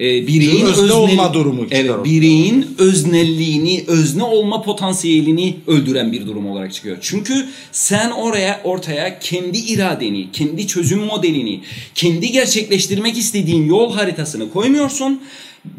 E, 0.00 0.26
bireyin 0.26 0.66
Özne 0.66 0.82
öznel- 0.84 0.92
olma 0.92 1.34
durumu 1.34 1.66
Evet, 1.70 1.90
ortaya. 1.90 2.04
bireyin 2.04 2.66
öznelliğini, 2.78 3.84
özne 3.86 4.22
olma 4.22 4.62
potansiyelini 4.62 5.56
öldüren 5.66 6.12
bir 6.12 6.26
durum 6.26 6.46
olarak 6.50 6.74
çıkıyor. 6.74 6.96
Çünkü 7.00 7.46
sen 7.72 8.10
oraya 8.10 8.60
ortaya 8.64 9.18
kendi 9.18 9.58
iradeni, 9.58 10.32
kendi 10.32 10.66
çözüm 10.66 10.98
modelini, 11.00 11.60
kendi 11.94 12.32
gerçekleştirmek 12.32 13.18
istediğin 13.18 13.66
yol 13.66 13.92
haritasını 13.92 14.50
koymuyorsun. 14.52 15.20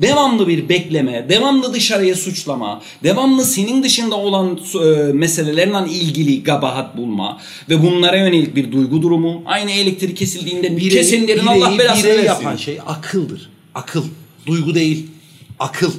Devamlı 0.01 0.47
bir 0.47 0.69
bekleme, 0.69 1.25
devamlı 1.30 1.73
dışarıya 1.73 2.15
suçlama, 2.15 2.82
devamlı 3.03 3.45
senin 3.45 3.84
dışında 3.84 4.15
olan 4.15 4.60
e, 4.86 5.13
meselelerle 5.13 5.91
ilgili 5.91 6.43
gabahat 6.43 6.97
bulma 6.97 7.39
ve 7.69 7.82
bunlara 7.84 8.17
yönelik 8.17 8.56
bir 8.56 8.71
duygu 8.71 9.01
durumu. 9.01 9.41
Aynı 9.45 9.71
elektrik 9.71 10.17
kesildiğinde 10.17 10.67
Birey- 10.67 10.89
kesenlerin 10.89 11.45
Allah 11.47 11.65
bireyi- 11.67 11.80
belasını 11.80 12.12
birey 12.13 12.25
yapan 12.25 12.56
şey 12.56 12.77
akıldır. 12.88 13.49
Akıl. 13.77 14.03
Duygu 14.47 14.75
değil. 14.75 15.07
Akıl. 15.59 15.91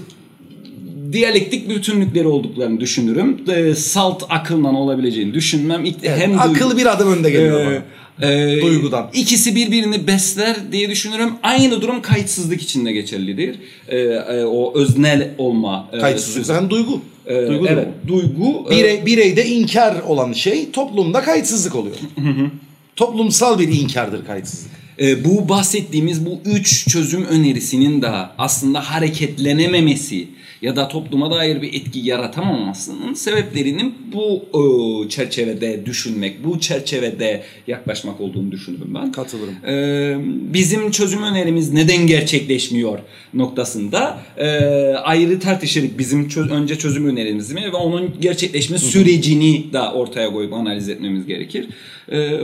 diyalektik 1.13 1.69
bütünlükleri 1.69 2.27
olduklarını 2.29 2.81
düşünürüm. 2.81 3.37
E, 3.49 3.75
salt 3.75 4.23
akılla 4.29 4.69
olabileceğini 4.73 5.35
düşünmem. 5.35 5.85
İlk- 5.85 6.05
hem 6.09 6.31
duygu- 6.33 6.41
Akıl 6.41 6.77
bir 6.77 6.87
adım 6.87 7.13
önde 7.13 7.31
geliyor 7.31 7.61
Ee, 7.61 7.83
bana. 8.21 8.31
e, 8.31 8.61
Duygudan. 8.63 9.11
İkisi 9.15 9.57
birbirini 9.57 10.07
besler 10.07 10.57
diye 10.73 10.91
düşünürüm. 10.91 11.31
Aynı 11.43 11.81
durum 11.83 12.03
kayıtsızlık 12.03 12.63
içinde 12.63 12.93
geçerlidir. 12.93 13.57
E, 13.89 13.99
e, 13.99 14.45
o 14.45 14.79
öznel 14.79 15.31
olma. 15.39 15.89
e, 15.93 15.99
Kayıtsızlık 15.99 16.47
zaten 16.47 16.71
duygu. 16.71 17.01
E, 17.27 17.47
duygu 17.49 17.67
evet, 17.69 17.87
durumu. 18.09 18.23
duygu. 18.39 18.67
e, 18.75 18.77
Birey, 18.77 19.07
bireyde 19.07 19.47
inkar 19.47 19.97
olan 20.09 20.33
şey 20.33 20.71
toplumda 20.71 21.23
kayıtsızlık 21.23 21.75
oluyor. 21.75 21.97
Toplumsal 22.97 23.59
bir 23.59 23.69
inkardır 23.81 24.27
kayıtsızlık. 24.27 24.78
E, 25.01 25.25
bu 25.25 25.49
bahsettiğimiz 25.49 26.27
bu 26.27 26.41
üç 26.45 26.89
çözüm 26.89 27.25
önerisinin 27.25 28.03
de 28.03 28.11
aslında 28.39 28.81
hareketlenememesi 28.81 30.29
ya 30.63 30.77
da 30.77 30.89
topluma 30.89 31.31
dair 31.31 31.63
bir 31.63 31.75
etki 31.75 31.99
yaratamamasının 31.99 33.15
sebeplerinin 33.15 33.95
bu 34.13 34.45
e, 34.55 35.09
çerçevede 35.09 35.87
düşünmek, 35.87 36.45
bu 36.45 36.61
çerçevede 36.61 37.43
yaklaşmak 37.67 38.21
olduğunu 38.21 38.53
düşünürüm 38.53 38.95
ben. 38.95 39.13
Katılırım. 39.13 39.55
E, 39.67 40.17
bizim 40.55 40.91
çözüm 40.91 41.23
önerimiz 41.23 41.73
neden 41.73 42.07
gerçekleşmiyor 42.07 42.99
noktasında 43.35 44.21
e, 44.37 44.47
ayrı 44.95 45.41
tartışırız. 45.41 45.99
Bizim 45.99 46.29
çö- 46.29 46.51
önce 46.51 46.79
çözüm 46.79 47.09
önerimiz 47.09 47.53
mi 47.53 47.63
ve 47.73 47.77
onun 47.77 48.15
gerçekleşme 48.21 48.79
sürecini 48.79 49.73
de 49.73 49.81
ortaya 49.81 50.33
koyup 50.33 50.53
analiz 50.53 50.89
etmemiz 50.89 51.27
gerekir. 51.27 51.67
E, 52.13 52.41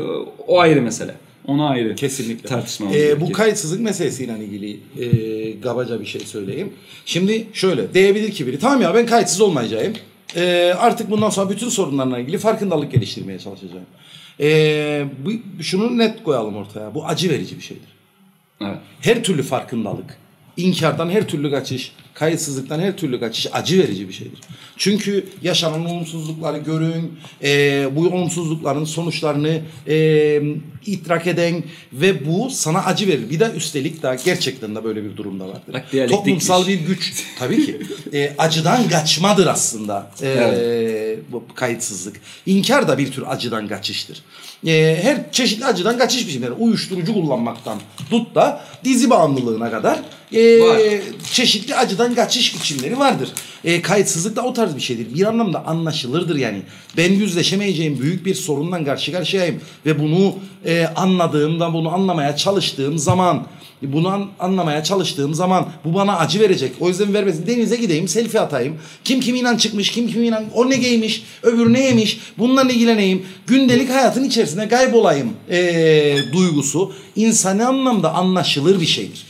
o 0.47 0.61
ayrı 0.61 0.83
mesele. 0.83 1.14
Ona 1.47 1.69
ayrı 1.69 1.95
Kesinlikle. 1.95 2.49
tartışmamız 2.49 2.97
Ee, 2.97 3.21
bu 3.21 3.33
kayıtsızlık 3.33 3.81
meselesiyle 3.81 4.45
ilgili 4.45 4.81
e, 4.99 5.51
gabaca 5.51 6.01
bir 6.01 6.07
şey 6.07 6.21
söyleyeyim. 6.21 6.73
Şimdi 7.07 7.47
şöyle 7.53 7.95
diyebilir 7.95 8.31
ki 8.31 8.47
biri 8.47 8.59
tamam 8.59 8.83
ya 8.83 8.95
ben 8.95 9.07
kayıtsız 9.07 9.41
olmayacağım. 9.41 9.93
Ee, 10.37 10.75
artık 10.79 11.11
bundan 11.11 11.31
sonra 11.31 11.51
bütün 11.51 11.69
sorunlarla 11.69 12.19
ilgili 12.19 12.39
farkındalık 12.39 12.93
geliştirmeye 12.93 13.39
çalışacağım. 13.39 13.87
Ee, 14.41 15.05
bu, 15.25 15.63
şunu 15.63 15.99
net 15.99 16.25
koyalım 16.25 16.57
ortaya. 16.57 16.95
Bu 16.95 17.07
acı 17.07 17.31
verici 17.31 17.57
bir 17.57 17.63
şeydir. 17.63 17.89
Evet. 18.61 18.79
Her 19.01 19.25
türlü 19.25 19.43
farkındalık 19.43 20.19
inkardan 20.57 21.11
her 21.11 21.29
türlü 21.29 21.51
kaçış, 21.51 21.93
kayıtsızlıktan 22.14 22.81
her 22.81 22.97
türlü 22.97 23.21
kaçış 23.21 23.47
acı 23.53 23.79
verici 23.79 24.09
bir 24.09 24.12
şeydir. 24.12 24.38
Çünkü 24.77 25.27
yaşanan 25.43 25.87
olumsuzlukları 25.87 26.59
görün, 26.59 27.19
e, 27.43 27.88
bu 27.97 28.07
olumsuzlukların 28.07 28.85
sonuçlarını 28.85 29.61
e, 29.88 30.43
idrak 30.87 31.27
eden 31.27 31.64
ve 31.93 32.27
bu 32.27 32.51
sana 32.51 32.85
acı 32.85 33.09
verir. 33.09 33.31
Bir 33.31 33.40
de 33.40 33.53
üstelik 33.57 34.03
daha 34.03 34.14
gerçekten 34.14 34.75
de 34.75 34.85
böyle 34.85 35.05
bir 35.05 35.17
durumda 35.17 35.49
vardır. 35.49 35.73
Bak. 35.73 36.09
Toplumsal 36.09 36.67
bir 36.69 36.81
güç 36.81 37.25
tabii 37.38 37.67
ki. 37.67 37.81
E, 38.12 38.33
acıdan 38.38 38.88
kaçmadır 38.88 39.47
aslında 39.47 40.11
e, 40.23 41.17
bu 41.33 41.45
kayıtsızlık. 41.55 42.21
İnkar 42.47 42.88
da 42.88 42.99
bir 42.99 43.12
tür 43.12 43.25
acıdan 43.27 43.69
kaçıştır. 43.69 44.23
E, 44.66 44.98
her 45.03 45.33
çeşitli 45.33 45.64
acıdan 45.64 45.98
kaçış 45.98 46.29
biçimleri. 46.29 46.53
Uyuşturucu 46.53 47.14
kullanmaktan 47.14 47.79
tut 48.11 48.35
da 48.35 48.64
dizi 48.85 49.11
bağımlılığına 49.11 49.70
kadar 49.70 49.98
e, 50.33 50.61
Var. 50.61 50.81
çeşitli 51.33 51.74
acıdan 51.74 52.14
kaçış 52.14 52.55
biçimleri 52.55 52.98
vardır. 52.98 53.29
E, 53.64 53.83
kayıtsızlık 53.83 54.37
da 54.37 54.42
o 54.42 54.53
tarz 54.53 54.77
bir 54.77 54.81
şeydir. 54.81 55.14
Bir 55.14 55.27
anlamda 55.27 55.66
anlaşılırdır 55.66 56.37
yani. 56.37 56.62
Ben 56.96 57.12
yüzleşemeyeceğim 57.12 58.00
büyük 58.00 58.27
bir 58.27 58.35
sorunla 58.35 58.85
karşı 58.85 59.12
karşıyayım 59.12 59.61
ve 59.87 59.98
bunu 60.00 60.35
e, 60.64 60.87
anladığımda 60.87 61.72
bunu 61.74 61.94
anlamaya 61.94 62.37
çalıştığım 62.37 62.98
zaman 62.98 63.46
bunu 63.92 64.09
an- 64.09 64.29
anlamaya 64.40 64.85
çalıştığım 64.85 65.35
zaman 65.35 65.68
bu 65.85 65.94
bana 65.94 66.18
acı 66.18 66.40
verecek. 66.40 66.73
O 66.81 66.88
yüzden 66.88 67.14
vermesin. 67.14 67.47
Denize 67.47 67.77
gideyim, 67.77 68.09
selfie 68.09 68.40
atayım. 68.40 68.77
Kim 69.05 69.20
kimiyle 69.20 69.59
çıkmış, 69.59 69.90
kim 69.90 70.09
kimiyle 70.09 70.42
o 70.55 70.70
ne 70.70 70.77
giymiş, 70.77 71.23
öbürü 71.42 71.73
ne 71.73 71.81
yemiş. 71.87 72.20
Bununla 72.38 72.62
ilgileneyim. 72.62 73.27
Gündelik 73.47 73.90
hayatın 73.90 74.25
içerisinde 74.25 74.68
kaybolayım 74.68 75.33
ee, 75.51 76.16
duygusu 76.33 76.92
insani 77.16 77.64
anlamda 77.64 78.14
anlaşılır 78.14 78.81
bir 78.81 78.87
şeydir. 78.87 79.27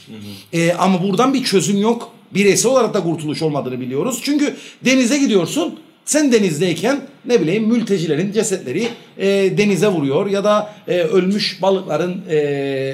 Ee, 0.53 0.73
ama 0.73 1.03
buradan 1.03 1.35
bir 1.35 1.45
çözüm 1.45 1.81
yok. 1.81 2.11
Bireysel 2.35 2.73
olarak 2.73 2.95
da 2.95 3.03
kurtuluş 3.03 3.43
olmadığını 3.43 3.81
biliyoruz. 3.81 4.21
Çünkü 4.23 4.57
denize 4.85 5.19
gidiyorsun. 5.19 5.75
Sen 6.05 6.33
denizdeyken 6.33 7.01
ne 7.27 7.41
bileyim 7.41 7.65
mültecilerin 7.65 8.33
cesetleri 8.33 8.89
e, 9.19 9.27
denize 9.59 9.87
vuruyor 9.89 10.27
ya 10.27 10.45
da 10.45 10.71
e, 10.89 11.01
ölmüş 11.01 11.63
balıkların 11.63 12.23
e, 12.31 12.35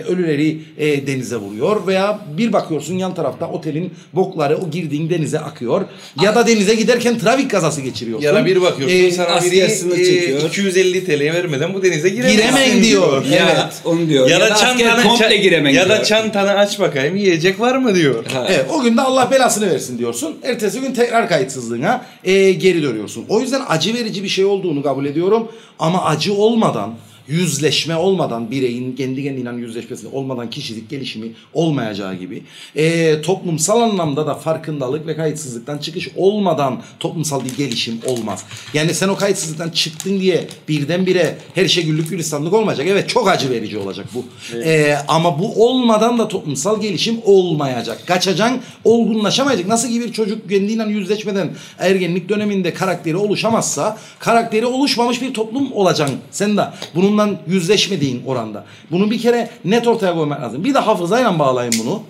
ölüleri 0.09 0.59
e, 0.79 1.07
denize 1.07 1.37
vuruyor 1.37 1.87
veya 1.87 2.19
bir 2.39 2.53
bakıyorsun 2.53 2.95
yan 2.95 3.15
tarafta 3.15 3.49
otelin 3.49 3.95
bokları 4.13 4.57
o 4.57 4.71
girdiğin 4.71 5.11
denize 5.11 5.39
akıyor 5.41 5.85
ya 6.23 6.35
da 6.35 6.47
denize 6.47 6.75
giderken 6.75 7.19
trafik 7.19 7.51
kazası 7.51 7.81
geçiriyorsun. 7.81 8.27
Ya 8.27 8.35
da 8.35 8.47
bir 8.47 8.63
bakıyorsun 8.63 8.97
E, 8.97 9.11
sana 9.11 9.43
biri 9.43 9.59
e, 9.59 9.69
çekiyor. 10.05 10.43
250 10.49 11.05
TL 11.05 11.21
vermeden 11.21 11.75
bu 11.75 11.83
denize 11.83 12.09
giremezsin 12.09 12.37
Giremeyin 12.43 12.83
diyor. 12.83 13.25
Ya 13.25 13.49
Evet. 13.53 13.73
onu 13.85 14.09
diyor. 14.09 14.29
Ya, 14.29 14.41
da, 14.41 14.45
asker 14.45 14.79
çantanı 14.79 15.03
komple 15.03 15.37
giremen 15.37 15.71
Ya 15.71 15.89
da 15.89 15.95
diyor. 15.95 16.05
çantanı 16.05 16.51
aç 16.51 16.81
bakayım 16.81 17.17
yiyecek 17.17 17.61
var 17.61 17.77
mı 17.77 17.95
diyor. 17.95 18.25
Evet, 18.49 18.67
o 18.75 18.83
gün 18.83 18.97
de 18.97 19.01
Allah 19.01 19.31
belasını 19.31 19.71
versin 19.71 19.99
diyorsun. 19.99 20.37
Ertesi 20.43 20.81
gün 20.81 20.93
tekrar 20.93 21.29
kayıtsızlığına 21.29 22.05
e, 22.25 22.53
geri 22.53 22.83
dönüyorsun. 22.83 23.25
O 23.29 23.41
yüzden 23.41 23.63
acı 23.69 23.95
verici 23.95 24.20
bir 24.23 24.29
şey 24.29 24.45
olduğunu 24.45 24.83
kabul 24.83 25.05
ediyorum. 25.05 25.49
Ama 25.79 26.05
acı 26.05 26.35
olmadan, 26.35 26.95
yüzleşme 27.29 27.97
olmadan, 27.97 28.51
bireyin 28.51 28.97
kendi 28.97 29.23
kendiyle 29.23 29.51
yüzleşmesi 29.51 30.07
olmadan 30.09 30.51
kişilik 30.51 30.91
gelişimi 30.91 31.33
olmayacağı 31.55 32.15
gibi 32.15 32.43
e, 32.77 33.23
toplumsal 33.23 33.81
anlamda 33.81 34.27
da 34.27 34.35
farkındalık 34.35 35.07
ve 35.07 35.17
kayıtsızlıktan 35.17 35.79
çıkış 35.79 36.09
olmadan 36.17 36.83
toplumsal 37.01 37.45
bir 37.45 37.57
gelişim 37.57 38.01
olmaz. 38.07 38.45
Yani 38.75 38.95
sen 38.95 39.09
o 39.09 39.17
kayıtsızlıktan 39.17 39.71
çıktın 39.71 40.21
diye 40.21 40.49
birdenbire 40.69 41.39
her 41.55 41.69
şey 41.69 41.85
güllük 41.85 42.11
gülistanlık 42.11 42.53
olmayacak. 42.53 42.87
Evet 42.91 43.09
çok 43.09 43.29
acı 43.29 43.51
verici 43.51 43.79
olacak 43.79 44.07
bu. 44.15 44.25
E, 44.65 44.97
ama 45.09 45.39
bu 45.39 45.67
olmadan 45.67 46.19
da 46.19 46.29
toplumsal 46.29 46.81
gelişim 46.81 47.21
olmayacak. 47.25 48.07
Kaçacaksın, 48.07 48.61
olgunlaşamayacak. 48.85 49.67
Nasıl 49.67 49.89
ki 49.89 50.01
bir 50.01 50.13
çocuk 50.13 50.49
kendiyle 50.49 50.85
yüzleşmeden 50.89 51.51
ergenlik 51.79 52.29
döneminde 52.29 52.75
karakteri 52.75 53.17
oluşamazsa 53.17 53.99
karakteri 54.19 54.67
oluşmamış 54.67 55.23
bir 55.23 55.35
toplum 55.35 55.73
olacaksın. 55.73 56.19
Sen 56.31 56.57
de 56.57 56.63
bununla 57.13 57.41
yüzleşmediğin 57.49 58.23
oranda. 58.27 58.65
Bunu 58.91 59.11
bir 59.11 59.19
kere 59.21 59.51
net 59.65 59.87
ortaya 59.89 60.15
koymak 60.15 60.41
lazım. 60.43 60.65
Bir 60.65 60.75
de 60.75 60.79
hafızayla 60.79 61.39
bağlayın 61.39 61.73
bunu. 61.85 62.03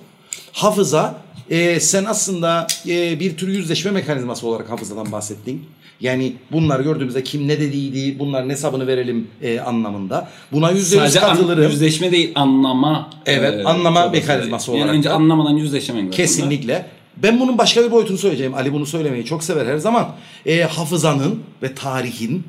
Hafıza 0.53 1.15
e, 1.51 1.81
sen 1.81 2.05
aslında 2.05 2.67
e, 2.89 3.21
bir 3.21 3.37
tür 3.37 3.49
yüzleşme 3.49 3.91
mekanizması 3.91 4.47
olarak 4.47 4.71
hafızadan 4.71 5.13
bahsettin. 5.13 5.65
Yani 6.01 6.33
bunları 6.53 6.83
gördüğümüzde 6.83 7.23
kim 7.25 7.49
ne 7.49 7.61
dediydi, 7.61 8.19
bunların 8.19 8.51
hesabını 8.51 8.87
verelim 8.87 9.29
e, 9.43 9.61
anlamında. 9.61 10.29
Buna 10.53 10.71
yüzde 10.71 10.97
yüz 10.97 11.03
Sadece 11.05 11.21
an- 11.21 11.37
katılırım. 11.37 11.71
yüzleşme 11.71 12.13
değil 12.13 12.33
anlama. 12.35 13.11
Evet, 13.27 13.61
e, 13.61 13.65
anlama 13.65 14.09
mekanizması 14.09 14.71
Yani 14.71 14.81
olarak 14.83 14.95
önce 14.95 15.09
da- 15.11 15.15
anlamadan 15.15 15.57
yüzleşemen 15.57 16.01
lazım. 16.03 16.17
Kesinlikle. 16.17 16.87
Ben 17.17 17.41
bunun 17.41 17.59
başka 17.59 17.83
bir 17.85 17.91
boyutunu 17.91 18.19
söyleyeceğim. 18.19 18.55
Ali 18.55 18.73
bunu 18.73 18.87
söylemeyi 18.87 19.25
çok 19.25 19.45
sever 19.45 19.67
her 19.67 19.77
zaman. 19.79 20.09
E, 20.47 20.63
hafızanın 20.63 21.43
ve 21.63 21.75
tarihin 21.75 22.45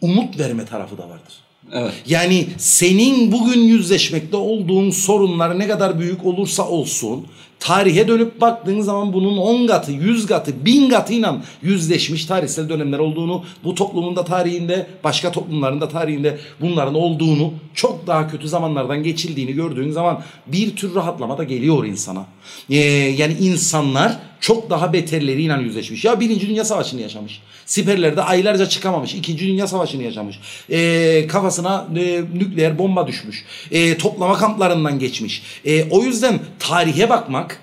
umut 0.00 0.38
verme 0.38 0.64
tarafı 0.64 0.98
da 0.98 1.02
vardır. 1.08 1.34
Evet. 1.74 1.92
Yani 2.06 2.46
senin 2.58 3.32
bugün 3.32 3.60
yüzleşmekte 3.60 4.36
olduğun 4.36 4.90
sorunlar 4.90 5.58
ne 5.58 5.68
kadar 5.68 6.00
büyük 6.00 6.26
olursa 6.26 6.68
olsun 6.68 7.26
tarihe 7.64 8.08
dönüp 8.08 8.40
baktığın 8.40 8.80
zaman 8.80 9.12
bunun 9.12 9.36
10 9.36 9.66
katı, 9.66 9.92
100 9.92 10.26
katı, 10.26 10.64
1000 10.64 10.90
katıyla 10.90 11.42
yüzleşmiş 11.62 12.24
tarihsel 12.24 12.68
dönemler 12.68 12.98
olduğunu, 12.98 13.44
bu 13.64 13.74
toplumun 13.74 14.16
da 14.16 14.24
tarihinde, 14.24 14.86
başka 15.04 15.32
toplumların 15.32 15.80
da 15.80 15.88
tarihinde 15.88 16.38
bunların 16.60 16.94
olduğunu, 16.94 17.52
çok 17.74 18.06
daha 18.06 18.28
kötü 18.28 18.48
zamanlardan 18.48 19.02
geçildiğini 19.02 19.52
gördüğün 19.52 19.90
zaman 19.90 20.22
bir 20.46 20.76
tür 20.76 20.94
rahatlama 20.94 21.38
da 21.38 21.44
geliyor 21.44 21.84
insana. 21.84 22.26
Ee, 22.70 22.76
yani 23.18 23.32
insanlar 23.40 24.18
çok 24.40 24.70
daha 24.70 24.92
beterleriyle 24.92 25.62
yüzleşmiş. 25.62 26.04
Ya 26.04 26.20
Birinci 26.20 26.48
Dünya 26.48 26.64
Savaşı'nı 26.64 27.00
yaşamış. 27.00 27.42
Siperlerde 27.66 28.22
aylarca 28.22 28.68
çıkamamış. 28.68 29.14
İkinci 29.14 29.46
Dünya 29.46 29.66
Savaşı'nı 29.66 30.02
yaşamış. 30.02 30.38
Ee, 30.70 31.26
kafasına 31.26 31.86
e, 31.96 32.22
nükleer 32.34 32.78
bomba 32.78 33.06
düşmüş. 33.06 33.44
Ee, 33.70 33.98
toplama 33.98 34.34
kamplarından 34.38 34.98
geçmiş. 34.98 35.42
Ee, 35.64 35.90
o 35.90 36.02
yüzden 36.02 36.40
tarihe 36.58 37.08
bakmak 37.08 37.60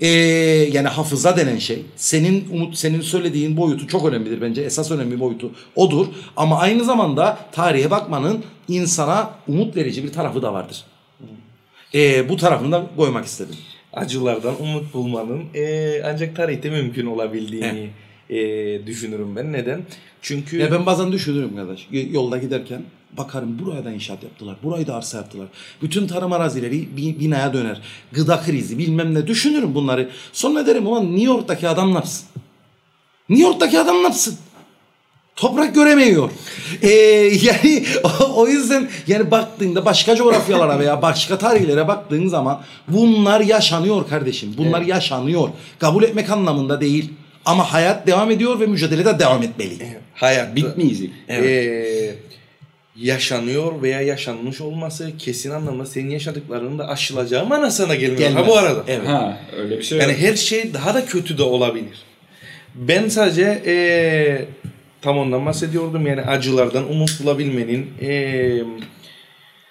ee, 0.00 0.08
yani 0.72 0.88
hafıza 0.88 1.36
denen 1.36 1.58
şey 1.58 1.82
senin 1.96 2.48
umut 2.52 2.76
senin 2.76 3.00
söylediğin 3.00 3.56
boyutu 3.56 3.88
çok 3.88 4.04
önemlidir 4.04 4.40
bence 4.40 4.62
esas 4.62 4.90
önemli 4.90 5.20
boyutu 5.20 5.50
odur 5.76 6.06
ama 6.36 6.58
aynı 6.58 6.84
zamanda 6.84 7.38
tarihe 7.52 7.90
bakmanın 7.90 8.44
insana 8.68 9.30
umut 9.48 9.76
verici 9.76 10.04
bir 10.04 10.12
tarafı 10.12 10.42
da 10.42 10.52
vardır. 10.52 10.84
Ee, 11.94 12.28
bu 12.28 12.36
tarafını 12.36 12.72
da 12.72 12.86
koymak 12.96 13.26
istedim. 13.26 13.56
Acılardan 13.96 14.62
umut 14.62 14.94
bulmanın 14.94 15.42
e, 15.54 16.02
ancak 16.04 16.36
tarihte 16.36 16.70
mümkün 16.70 17.06
olabildiğini 17.06 17.90
e, 18.30 18.36
düşünürüm 18.86 19.36
ben. 19.36 19.52
Neden? 19.52 19.82
Çünkü 20.22 20.58
Ya 20.58 20.72
ben 20.72 20.86
bazen 20.86 21.12
düşünürüm 21.12 21.56
kardeş. 21.56 21.88
Yolda 21.90 22.38
giderken 22.38 22.82
bakarım 23.16 23.58
buraya 23.58 23.84
da 23.84 23.92
inşaat 23.92 24.22
yaptılar. 24.22 24.56
Burayı 24.62 24.86
da 24.86 24.94
arsa 24.94 25.16
yaptılar. 25.18 25.46
Bütün 25.82 26.06
tarım 26.06 26.32
arazileri 26.32 26.96
bi- 26.96 27.20
binaya 27.20 27.52
döner. 27.52 27.80
Gıda 28.12 28.40
krizi 28.40 28.78
bilmem 28.78 29.14
ne. 29.14 29.26
Düşünürüm 29.26 29.74
bunları. 29.74 30.08
Sonra 30.32 30.66
derim 30.66 30.86
ulan 30.86 31.04
New 31.10 31.24
York'taki 31.24 31.68
adam 31.68 31.90
ne 31.90 31.94
yapsın? 31.94 32.26
New 33.28 33.48
York'taki 33.48 33.78
adam 33.80 33.96
ne 33.96 34.02
yapsın? 34.02 34.36
Toprak 35.36 35.74
göremiyor. 35.74 36.30
Ee, 36.82 36.88
yani 37.42 37.84
o, 38.34 38.48
yüzden 38.48 38.88
yani 39.06 39.30
baktığında 39.30 39.84
başka 39.84 40.16
coğrafyalara 40.16 40.78
veya 40.78 41.02
başka 41.02 41.38
tarihlere 41.38 41.88
baktığın 41.88 42.28
zaman 42.28 42.62
bunlar 42.88 43.40
yaşanıyor 43.40 44.08
kardeşim. 44.08 44.54
Bunlar 44.58 44.82
yaşanıyor. 44.82 45.48
Kabul 45.78 46.02
etmek 46.02 46.30
anlamında 46.30 46.80
değil. 46.80 47.12
Ama 47.44 47.72
hayat 47.72 48.06
devam 48.06 48.30
ediyor 48.30 48.60
ve 48.60 48.66
mücadele 48.66 49.04
de 49.04 49.18
devam 49.18 49.42
etmeli. 49.42 49.98
hayat 50.14 50.56
Bitmeyecek. 50.56 51.10
e, 51.28 52.14
yaşanıyor 52.96 53.82
veya 53.82 54.00
yaşanmış 54.00 54.60
olması 54.60 55.10
kesin 55.18 55.50
anlamda 55.50 55.86
senin 55.86 56.10
yaşadıklarının 56.10 56.78
da 56.78 56.88
aşılacağı 56.88 57.46
manasına 57.46 57.94
gelmiyor. 57.94 58.22
Ha 58.22 58.28
Gelmez. 58.28 58.46
bu 58.46 58.58
arada. 58.58 58.82
Evet. 58.88 59.08
Ha 59.08 59.38
öyle 59.56 59.78
bir 59.78 59.82
şey 59.82 59.98
Yani 59.98 60.12
yok. 60.12 60.20
her 60.20 60.34
şey 60.36 60.74
daha 60.74 60.94
da 60.94 61.06
kötü 61.06 61.38
de 61.38 61.42
olabilir. 61.42 62.02
Ben 62.74 63.08
sadece 63.08 63.62
eee 63.66 64.48
tam 65.04 65.18
ondan 65.18 65.46
bahsediyordum 65.46 66.06
yani 66.06 66.20
acılardan 66.22 66.90
umut 66.90 67.20
bulabilmenin 67.22 67.90
eee 68.00 68.64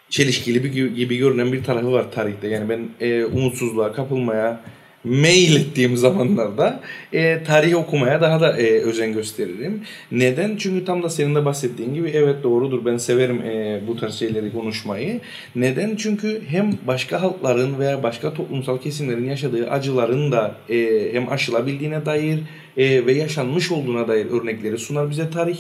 çelişkili 0.10 0.64
bir 0.64 0.70
gibi 0.96 1.18
görünen 1.18 1.54
bir 1.54 1.64
tarafı 1.64 1.92
var 1.92 2.12
tarihte. 2.12 2.48
Yani 2.48 2.70
ben 2.70 2.90
eee, 3.02 3.26
umutsuzluğa 3.26 3.94
kapılmaya 3.94 4.60
mail 5.04 5.56
ettiğim 5.56 5.98
zamanlarda 5.98 6.80
eee 7.14 7.44
tarihi 7.44 7.76
okumaya 7.76 8.22
daha 8.22 8.42
da 8.42 8.58
eee, 8.60 8.80
özen 8.82 9.14
gösteririm. 9.14 9.82
Neden? 10.12 10.56
Çünkü 10.58 10.86
tam 10.86 11.04
da 11.04 11.10
senin 11.10 11.36
de 11.36 11.46
bahsettiğin 11.46 11.94
gibi 11.94 12.10
evet 12.10 12.44
doğrudur 12.44 12.86
ben 12.86 12.98
severim 12.98 13.42
eee, 13.46 13.82
bu 13.88 13.98
tarz 13.98 14.16
şeyleri 14.16 14.52
konuşmayı. 14.54 15.20
Neden? 15.56 15.96
Çünkü 15.96 16.42
hem 16.48 16.78
başka 16.88 17.22
halkların 17.22 17.80
veya 17.80 18.04
başka 18.04 18.34
toplumsal 18.34 18.78
kesimlerin 18.78 19.26
yaşadığı 19.26 19.70
acıların 19.70 20.32
da 20.32 20.56
eee, 20.70 21.14
hem 21.14 21.30
aşılabildiğine 21.30 22.06
dair 22.06 22.40
eee, 22.78 23.06
ve 23.06 23.14
yaşanmış 23.14 23.72
olduğuna 23.72 24.08
dair 24.08 24.26
örnekleri 24.26 24.78
sunar 24.78 25.10
bize 25.10 25.30
tarih. 25.30 25.58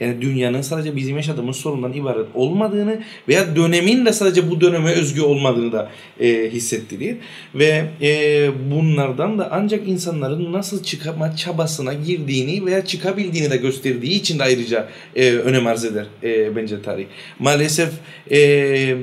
Yani 0.00 0.22
dünyanın 0.22 0.62
sadece 0.62 0.96
bizim 0.96 1.16
yaşadığımız 1.16 1.56
sorundan 1.56 1.92
ibaret 1.92 2.26
olmadığını 2.34 3.00
veya 3.28 3.56
dönemin 3.56 4.06
de 4.06 4.12
sadece 4.12 4.50
bu 4.50 4.60
döneme 4.60 4.92
özgü 4.92 5.22
olmadığını 5.22 5.72
da 5.72 5.90
e, 6.20 6.50
hissettirir. 6.50 7.16
Ve 7.54 7.84
e, 8.02 8.50
bunlardan 8.70 9.38
da 9.38 9.48
ancak 9.52 9.88
insanların 9.88 10.52
nasıl 10.52 10.82
çıkama 10.82 11.36
çabasına 11.36 11.92
girdiğini 11.92 12.66
veya 12.66 12.84
çıkabildiğini 12.84 13.50
de 13.50 13.56
gösterdiği 13.56 14.12
için 14.12 14.38
de 14.38 14.42
ayrıca 14.42 14.88
e, 15.16 15.32
önem 15.32 15.66
arz 15.66 15.84
eder 15.84 16.06
e, 16.22 16.56
bence 16.56 16.82
tarih. 16.82 17.06
Maalesef 17.38 17.90
e, 18.30 18.96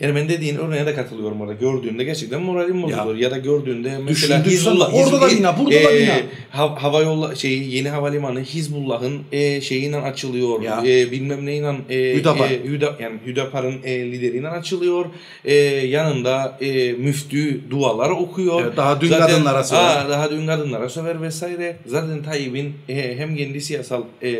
yani 0.00 0.14
ben 0.14 0.28
dediğin 0.28 0.56
örneğe 0.56 0.86
de 0.86 0.94
katılıyorum 0.94 1.40
orada. 1.40 1.52
Gördüğünde 1.52 2.04
gerçekten 2.04 2.42
moralim 2.42 2.82
bozulur. 2.82 3.16
Ya, 3.16 3.30
da 3.30 3.38
gördüğünde 3.38 3.98
mesela 4.08 4.44
Hizbullah, 4.44 4.94
orada 4.94 5.20
da 5.20 5.30
bina, 5.30 5.58
burada 5.58 5.74
da 5.74 5.92
e, 5.92 6.02
bina. 6.02 6.14
ha- 6.50 6.82
hava 6.82 7.02
yolla 7.02 7.34
şeyi 7.34 7.74
yeni 7.74 7.88
havalimanı 7.88 8.40
Hizbullah'ın 8.40 9.20
e, 9.32 9.60
şeyiyle 9.60 9.96
açılıyor. 9.96 10.62
Ya. 10.62 10.82
E, 10.86 11.10
bilmem 11.10 11.46
neyle 11.46 11.72
e, 11.90 12.14
Hüdapar. 12.16 12.50
e, 12.50 12.64
Hüda, 12.64 12.94
yani 13.00 13.18
Hüdapar'ın 13.26 13.74
e, 13.84 14.12
lideriyle 14.12 14.48
açılıyor. 14.48 15.04
E, 15.44 15.54
yanında 15.86 16.58
e, 16.60 16.92
müftü 16.92 17.70
dualar 17.70 18.10
okuyor. 18.10 18.62
Evet, 18.62 18.76
daha 18.76 19.00
dün 19.00 19.08
kadınlara 19.08 19.64
söver. 19.64 19.82
Aa, 19.96 20.08
daha 20.10 20.30
dün 20.30 20.46
kadınlara 20.46 20.88
söver 20.88 21.22
vesaire. 21.22 21.76
Zaten 21.86 22.22
Tayyip'in 22.22 22.74
e, 22.88 23.16
hem 23.18 23.36
kendi 23.36 23.60
siyasal 23.60 24.02
e, 24.22 24.34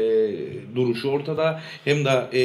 duruşu 0.76 1.08
ortada 1.08 1.60
hem 1.84 2.04
de 2.04 2.10
e, 2.32 2.40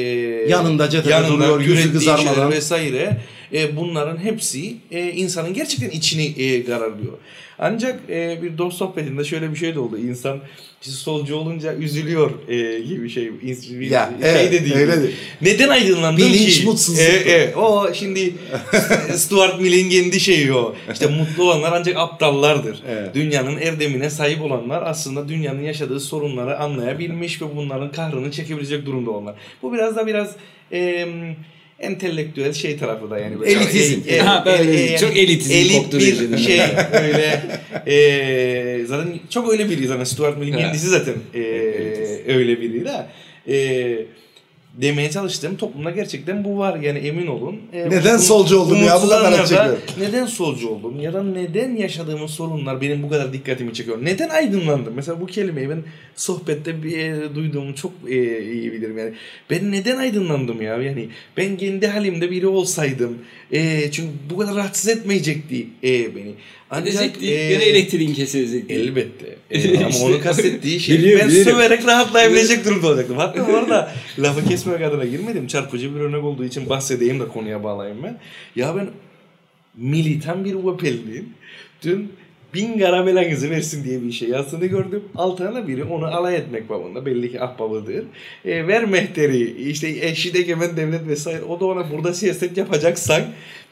Yanında 0.48 0.90
cephede 0.90 1.28
duruyor, 1.28 1.60
yüzü 1.60 1.92
kızarmadan. 1.92 2.50
şeyler 2.50 3.01
vesaire. 3.02 3.20
E, 3.54 3.76
bunların 3.76 4.16
hepsi 4.16 4.76
e, 4.90 5.10
insanın 5.12 5.54
gerçekten 5.54 5.90
içini 5.90 6.26
e, 6.26 6.64
kararlıyor. 6.64 7.12
Ancak 7.58 8.00
e, 8.10 8.42
bir 8.42 8.58
dost 8.58 8.76
sohbetinde 8.76 9.24
şöyle 9.24 9.50
bir 9.50 9.56
şey 9.56 9.74
de 9.74 9.78
oldu. 9.78 9.98
İnsan 9.98 10.40
işte 10.82 10.92
solcu 10.94 11.36
olunca 11.36 11.74
üzülüyor 11.74 12.48
e, 12.48 12.80
gibi 12.80 13.02
bir 13.04 13.08
şey. 13.08 13.30
Bir 13.42 13.90
Ya, 13.90 14.12
şey 14.22 14.30
evet, 14.30 14.52
de 14.52 14.64
değil. 14.64 14.74
öyle 14.76 15.02
de. 15.02 15.10
Neden 15.42 15.68
aydınlandın 15.68 16.16
Bilinç 16.26 16.60
ki? 16.60 16.66
mutsuzluktu. 16.66 17.02
E, 17.30 17.32
e, 17.32 17.54
o 17.54 17.94
şimdi 17.94 18.34
Stuart 19.14 19.60
Mill'in 19.60 19.90
kendi 19.90 20.20
şeyi 20.20 20.52
o. 20.52 20.74
İşte 20.92 21.06
mutlu 21.06 21.44
olanlar 21.44 21.72
ancak 21.72 21.96
aptallardır. 21.96 22.82
Evet. 22.88 23.14
Dünyanın 23.14 23.56
erdemine 23.56 24.10
sahip 24.10 24.42
olanlar 24.42 24.82
aslında 24.82 25.28
dünyanın 25.28 25.62
yaşadığı 25.62 26.00
sorunları 26.00 26.58
anlayabilmiş 26.58 27.42
ve 27.42 27.46
bunların 27.56 27.92
kahrını 27.92 28.30
çekebilecek 28.30 28.86
durumda 28.86 29.10
olanlar. 29.10 29.34
Bu 29.62 29.72
biraz 29.72 29.96
da 29.96 30.06
biraz 30.06 30.36
e, 30.72 31.08
entelektüel 31.82 32.52
şey 32.52 32.78
tarafı 32.78 33.10
da 33.10 33.18
yani. 33.18 33.40
Böyle 33.40 33.52
Elitizm. 33.52 34.00
E, 34.08 34.14
e, 34.14 34.18
Ha, 34.18 34.42
böyle 34.46 34.94
e, 34.94 34.98
çok 34.98 35.16
elitizm 35.16 35.52
elit 35.52 35.92
bir 36.32 36.38
şey 36.38 36.60
öyle 36.92 37.42
e, 37.86 38.84
zaten 38.86 39.14
çok 39.30 39.52
öyle 39.52 39.70
biri 39.70 39.86
zaten 39.86 40.04
Stuart 40.04 40.38
Mill'in 40.38 40.58
kendisi 40.58 40.88
zaten 40.88 41.14
e, 41.34 41.40
öyle 42.26 42.60
biri 42.60 42.84
de 42.84 43.06
e, 43.48 44.06
demeye 44.74 45.10
çalıştığım 45.10 45.56
toplumda 45.56 45.90
gerçekten 45.90 46.44
bu 46.44 46.58
var 46.58 46.78
yani 46.78 46.98
emin 46.98 47.26
olun. 47.26 47.56
E, 47.72 47.90
Neden 47.90 48.16
solcu 48.16 48.58
oldum 48.58 48.84
ya? 48.84 49.02
Bu 49.02 49.08
kadar 49.08 49.32
açıklıyorum. 49.32 49.78
Neden 50.00 50.26
solcu 50.26 50.68
oldum 50.68 51.00
ya 51.00 51.12
da 51.12 51.22
neden 51.22 51.76
yaşadığımız 51.76 52.30
sorunlar 52.30 52.80
benim 52.80 53.02
bu 53.02 53.08
kadar 53.08 53.32
dikkatimi 53.32 53.74
çekiyor? 53.74 53.98
Neden 54.02 54.28
aydınlandım? 54.28 54.94
Mesela 54.96 55.20
bu 55.20 55.26
kelimeyi 55.26 55.70
ben 55.70 55.82
sohbette 56.16 56.82
bir 56.82 56.98
e, 56.98 57.34
duyduğumu 57.34 57.74
çok 57.74 57.92
e, 58.08 58.42
iyi 58.52 58.72
bilirim 58.72 58.98
yani. 58.98 59.12
Ben 59.50 59.72
neden 59.72 59.96
aydınlandım 59.96 60.62
ya? 60.62 60.76
Yani 60.76 61.08
ben 61.36 61.56
kendi 61.56 61.86
halimde 61.86 62.30
biri 62.30 62.46
olsaydım 62.46 63.18
e, 63.52 63.90
çünkü 63.90 64.08
bu 64.30 64.38
kadar 64.38 64.54
rahatsız 64.54 64.88
etmeyecekti 64.88 65.66
e, 65.84 66.16
beni. 66.16 66.34
Ancak 66.74 67.22
e, 67.22 67.26
Gene 67.48 67.64
elektriğin 67.64 68.14
kesilecekti. 68.14 68.74
Elbette. 68.74 69.26
E, 69.50 69.78
ama 69.78 69.88
İşte- 69.88 70.04
onu 70.04 70.20
kastettiği 70.20 70.80
şey 70.80 70.98
Biliyorum, 70.98 71.20
ben 71.22 71.28
biliyorum. 71.28 71.52
söverek 71.52 71.86
rahatlayabilecek 71.86 72.64
durumda 72.64 72.86
olacaktım. 72.86 73.16
Hatta 73.16 73.48
bu 73.48 73.56
arada 73.56 73.92
lafı 74.18 74.48
kesmek 74.48 74.80
adına 74.82 75.04
girmedim. 75.04 75.46
Çarpıcı 75.46 75.94
bir 75.94 76.00
örnek 76.00 76.24
olduğu 76.24 76.44
için 76.44 76.68
bahsedeyim 76.68 77.20
de 77.20 77.28
konuya 77.28 77.64
bağlayayım 77.64 78.02
ben. 78.02 78.18
Ya 78.56 78.76
ben 78.76 78.88
militan 79.76 80.44
bir 80.44 80.54
UPL'liyim. 80.54 81.28
Dün 81.82 82.12
bin 82.54 82.78
gara 82.78 83.06
belanızı 83.06 83.50
versin 83.50 83.84
diye 83.84 84.02
bir 84.02 84.12
şey 84.12 84.28
yazdığını 84.28 84.66
gördüm. 84.66 85.02
Altına 85.16 85.54
da 85.54 85.68
biri 85.68 85.84
onu 85.84 86.06
alay 86.06 86.36
etmek 86.36 86.68
babında. 86.68 87.06
Belli 87.06 87.32
ki 87.32 87.40
ahbabıdır. 87.40 88.04
E, 88.44 88.66
ver 88.66 88.84
mehteri, 88.84 89.68
işte 89.70 89.88
eşit 90.00 90.36
egemen 90.36 90.76
devlet 90.76 91.06
vesaire. 91.08 91.42
O 91.42 91.60
da 91.60 91.64
ona 91.64 91.90
burada 91.90 92.14
siyaset 92.14 92.56
yapacaksan 92.56 93.22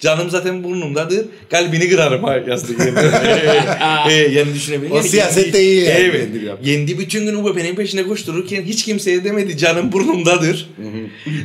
canım 0.00 0.30
zaten 0.30 0.64
burnumdadır. 0.64 1.26
Kalbini 1.50 1.88
kırarım 1.88 2.24
ha 2.24 2.36
yazdı. 2.48 2.72
e, 4.10 4.12
yani 4.12 4.54
düşünebilir 4.54 4.90
O 4.90 5.02
siyaset 5.02 5.44
kendi- 5.44 5.52
değil 5.56 5.82
yani. 5.86 5.98
Evet. 6.00 6.28
Yendi 6.64 6.98
bütün 6.98 7.26
gün 7.26 7.34
UBP'nin 7.34 7.74
peşine 7.74 8.02
koştururken 8.02 8.62
hiç 8.62 8.84
kimseye 8.84 9.24
demedi 9.24 9.56
canım 9.56 9.92
burnumdadır. 9.92 10.70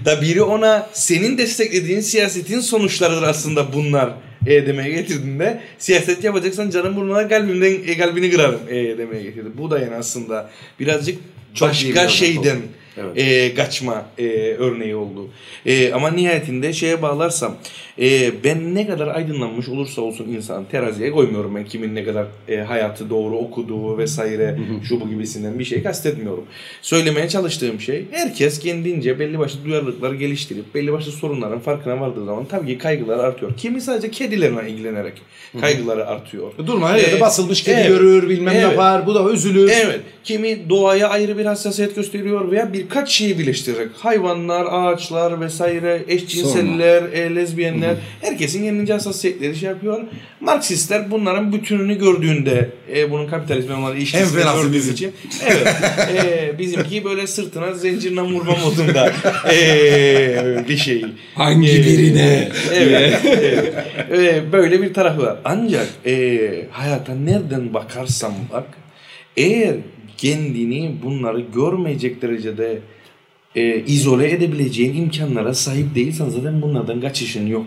da 0.06 0.22
biri 0.22 0.41
ona 0.41 0.89
senin 0.93 1.38
desteklediğin 1.38 1.99
siyasetin 1.99 2.60
sonuçlarıdır 2.60 3.24
aslında 3.24 3.74
bunlar 3.74 4.10
e 4.47 4.68
demeye 4.68 4.89
getirdiğinde 4.89 5.62
siyaset 5.78 6.24
yapacaksan 6.24 6.70
canım 6.70 6.95
burnuna 6.95 7.28
kalbimden 7.28 7.74
e, 7.88 7.97
kalbini 7.97 8.32
kırarım 8.32 8.60
e 8.70 8.97
demeye 8.97 9.24
getirdi. 9.24 9.49
Bu 9.58 9.72
da 9.72 9.80
yani 9.80 9.95
aslında 9.95 10.49
birazcık 10.80 11.18
Çok 11.53 11.84
iyi 11.84 11.95
başka 11.95 12.10
şeyden 12.10 12.56
oldu. 12.56 12.66
Evet. 12.97 13.18
e, 13.18 13.56
kaçma 13.56 14.06
e, 14.18 14.24
örneği 14.60 14.95
oldu. 14.95 15.30
E, 15.66 15.93
ama 15.93 16.12
nihayetinde 16.12 16.74
şeye 16.74 17.01
bağlarsam 17.01 17.58
e, 18.02 18.32
ben 18.43 18.76
ne 18.76 18.88
kadar 18.88 19.08
aydınlanmış 19.08 19.70
olursa 19.70 20.02
olsun 20.02 20.28
insan 20.28 20.66
teraziye 20.72 21.12
koymuyorum 21.12 21.56
ben 21.56 21.66
kimin 21.66 21.96
ne 21.96 22.04
kadar 22.04 22.26
e, 22.50 22.58
hayatı 22.58 23.10
doğru 23.10 23.38
okuduğu 23.38 23.98
vesaire 23.98 24.58
şu 24.88 25.02
bu 25.02 25.10
gibisinden 25.10 25.60
bir 25.60 25.66
şey 25.66 25.84
kastetmiyorum. 25.84 26.43
Söylemeye 26.82 27.30
çalıştığım 27.30 27.80
şey 27.80 28.06
herkes 28.12 28.60
kendince 28.60 29.20
belli 29.20 29.39
başlı 29.39 29.66
duyarlılıklar 29.66 30.14
geliştirip 30.14 30.76
belli 30.76 30.91
başlı 30.93 31.12
sorunların 31.12 31.60
farkına 31.60 32.02
vardığı 32.02 32.26
zaman 32.26 32.46
tabii 32.46 32.68
ki 32.68 32.78
kaygılar 32.78 33.20
artıyor. 33.20 33.52
Kimi 33.58 33.82
sadece 33.82 34.12
kedilerine 34.12 34.70
ilgilenerek 34.70 35.14
kaygıları 35.62 36.08
artıyor. 36.08 36.52
Durma 36.68 36.89
her 36.89 36.98
yerde 36.98 37.18
E, 37.18 37.22
basılmış 37.22 37.64
kedi 37.64 37.76
evet. 37.76 37.88
görür 37.88 38.30
bilmem 38.30 38.54
ne 38.54 38.58
Evet. 38.58 38.72
yapar. 38.72 39.06
Bu 39.08 39.16
da 39.16 39.32
üzülür. 39.32 39.72
Evet. 39.86 40.00
Kimi 40.24 40.70
doğaya 40.70 41.10
ayrı 41.10 41.38
bir 41.38 41.46
hassasiyet 41.46 41.96
gösteriyor 41.96 42.52
veya 42.52 42.74
birkaç 42.74 43.10
şeyi 43.10 43.39
birleştirerek. 43.39 43.89
Hayvanlar, 43.98 44.66
ağaçlar 44.72 45.41
vesaire, 45.41 46.04
eşcinseller, 46.08 47.04
e, 47.04 47.36
lezbiyenler. 47.36 47.85
Herkesin 48.22 48.64
kendince 48.64 48.94
hassasiyetleri 48.94 49.56
şey 49.56 49.70
yapıyor. 49.70 50.02
Marksistler 50.42 51.12
bunların 51.12 51.54
bütününü 51.54 51.98
gördüğünde 52.00 52.70
e, 52.96 53.12
bunun 53.12 53.28
kapitalizm 53.28 53.72
onları 53.74 53.98
En 53.98 54.02
işçisini 54.02 54.40
fenası 54.42 54.64
gördüğü 54.68 54.92
için. 54.92 55.12
Evet. 55.46 55.68
e, 56.16 56.60
bizimki 56.60 57.04
böyle 57.06 57.28
sırtına 57.28 57.74
zincirle 57.74 58.22
vurma 58.22 58.56
modunda 58.58 59.14
e, 59.54 60.66
bir 60.70 60.78
şey. 60.78 61.06
Hangi 61.36 61.72
E, 61.72 61.86
birine? 61.86 62.50
Evet. 62.74 63.20
evet. 63.26 63.74
E, 64.12 64.52
böyle 64.52 64.82
bir 64.82 64.94
tarafı 64.94 65.22
var. 65.22 65.38
Ancak 65.46 65.88
e, 66.06 66.40
hayata 66.72 67.16
nereden 67.16 67.74
bakarsan 67.74 68.34
bak 68.54 68.66
eğer 69.38 69.76
kendini 70.18 70.96
bunları 71.04 71.40
görmeyecek 71.56 72.22
derecede 72.22 72.80
e, 73.56 73.84
izole 73.88 74.32
edebileceğin 74.32 74.95
imkanlara 74.95 75.53
sahip 75.53 75.95
değilsen 75.95 76.30
zaten 76.30 76.62
bunlardan 76.62 77.01
kaçışın 77.01 77.47
yok. 77.47 77.66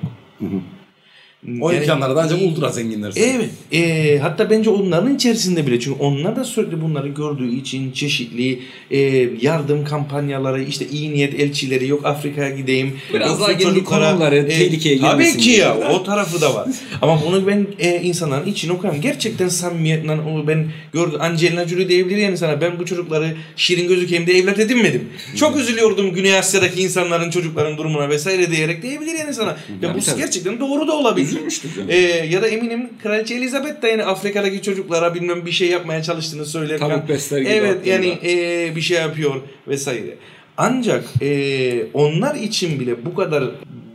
O 1.61 1.71
Yani- 1.71 1.81
imkanları 1.81 2.17
da 2.17 2.23
ancak 2.23 2.43
ultra 2.43 2.69
zenginler. 2.69 3.13
Evet. 3.17 3.51
E, 3.73 4.19
hatta 4.19 4.51
bence 4.51 4.71
onların 4.71 5.15
içerisinde 5.15 5.67
bile 5.67 5.81
çünkü 5.81 5.99
onlar 6.01 6.37
da 6.37 6.45
sürekli 6.45 6.83
bunları 6.83 7.09
gördüğü 7.09 7.55
için 7.55 7.93
çeşitli 7.93 8.59
e, 8.91 8.99
yardım 9.41 9.85
kampanyaları 9.85 10.63
işte 10.63 10.87
iyi 10.89 11.11
niyet 11.15 11.41
elçileri 11.41 11.89
yok 11.89 12.07
Afrika'ya 12.07 12.51
gideyim. 12.51 12.97
Biraz 13.15 13.41
daha 13.41 13.49
kendi 13.59 13.63
çocuklara- 13.65 14.11
konumları 14.11 14.49
tehlikeye 14.49 14.99
Tabii 14.99 15.11
girmesin 15.11 15.39
ki 15.39 15.45
diye. 15.45 15.59
ya 15.59 15.77
o 15.93 16.03
tarafı 16.05 16.41
da 16.41 16.55
var. 16.55 16.69
Ama 17.03 17.23
bunu 17.27 17.47
ben 17.47 17.67
e, 17.79 18.01
insanların 18.03 18.47
içine 18.47 18.73
okuyorum. 18.73 19.01
Gerçekten 19.01 19.49
samimiyetle 19.49 20.13
onu 20.13 20.47
ben 20.47 20.67
gördüm. 20.93 21.21
Angelina 21.21 21.69
Jolie 21.69 21.89
diyebilir 21.89 22.17
yani 22.17 22.37
sana 22.37 22.61
ben 22.61 22.79
bu 22.79 22.87
çocukları 22.87 23.35
şirin 23.57 23.89
gözükeyim 23.89 24.27
diye 24.27 24.39
evlat 24.39 24.59
edinmedim. 24.59 25.05
Çok 25.37 25.57
üzülüyordum 25.57 26.13
Güney 26.15 26.39
Asya'daki 26.39 26.83
insanların 26.83 27.31
çocukların 27.31 27.77
durumuna 27.79 28.09
vesaire 28.09 28.51
diyerek 28.51 28.83
diyebilir 28.83 29.19
yani 29.19 29.35
sana. 29.35 29.49
Ya 29.51 29.57
bu 29.83 29.93
Tabii, 29.93 30.01
tabii. 30.05 30.21
gerçekten 30.21 30.61
doğru 30.61 30.89
da 30.89 30.93
olabilir. 30.93 31.28
Üzülmüştür 31.29 31.75
canım. 31.75 31.89
Ee, 31.91 31.97
ya 32.31 32.43
da 32.43 32.49
eminim 32.49 32.89
Kraliçe 33.03 33.35
Elizabeth 33.35 33.83
de 33.83 33.89
yani 33.89 34.05
Afrika'daki 34.05 34.63
çocuklara 34.63 35.15
bilmem 35.15 35.47
bir 35.47 35.53
şey 35.53 35.69
yapmaya 35.69 36.03
çalıştığını 36.03 36.47
söylerken. 36.47 36.89
Tavuk 36.89 37.09
besler 37.09 37.39
gibi 37.39 37.51
Evet 37.51 37.87
yani 37.87 38.19
e, 38.25 38.77
bir 38.77 38.81
şey 38.81 38.99
yapıyor 38.99 39.35
vesaire. 39.69 40.17
Ancak 40.57 41.05
e, 41.23 41.87
onlar 41.95 42.35
için 42.35 42.81
bile 42.81 43.05
bu 43.05 43.15
kadar 43.15 43.45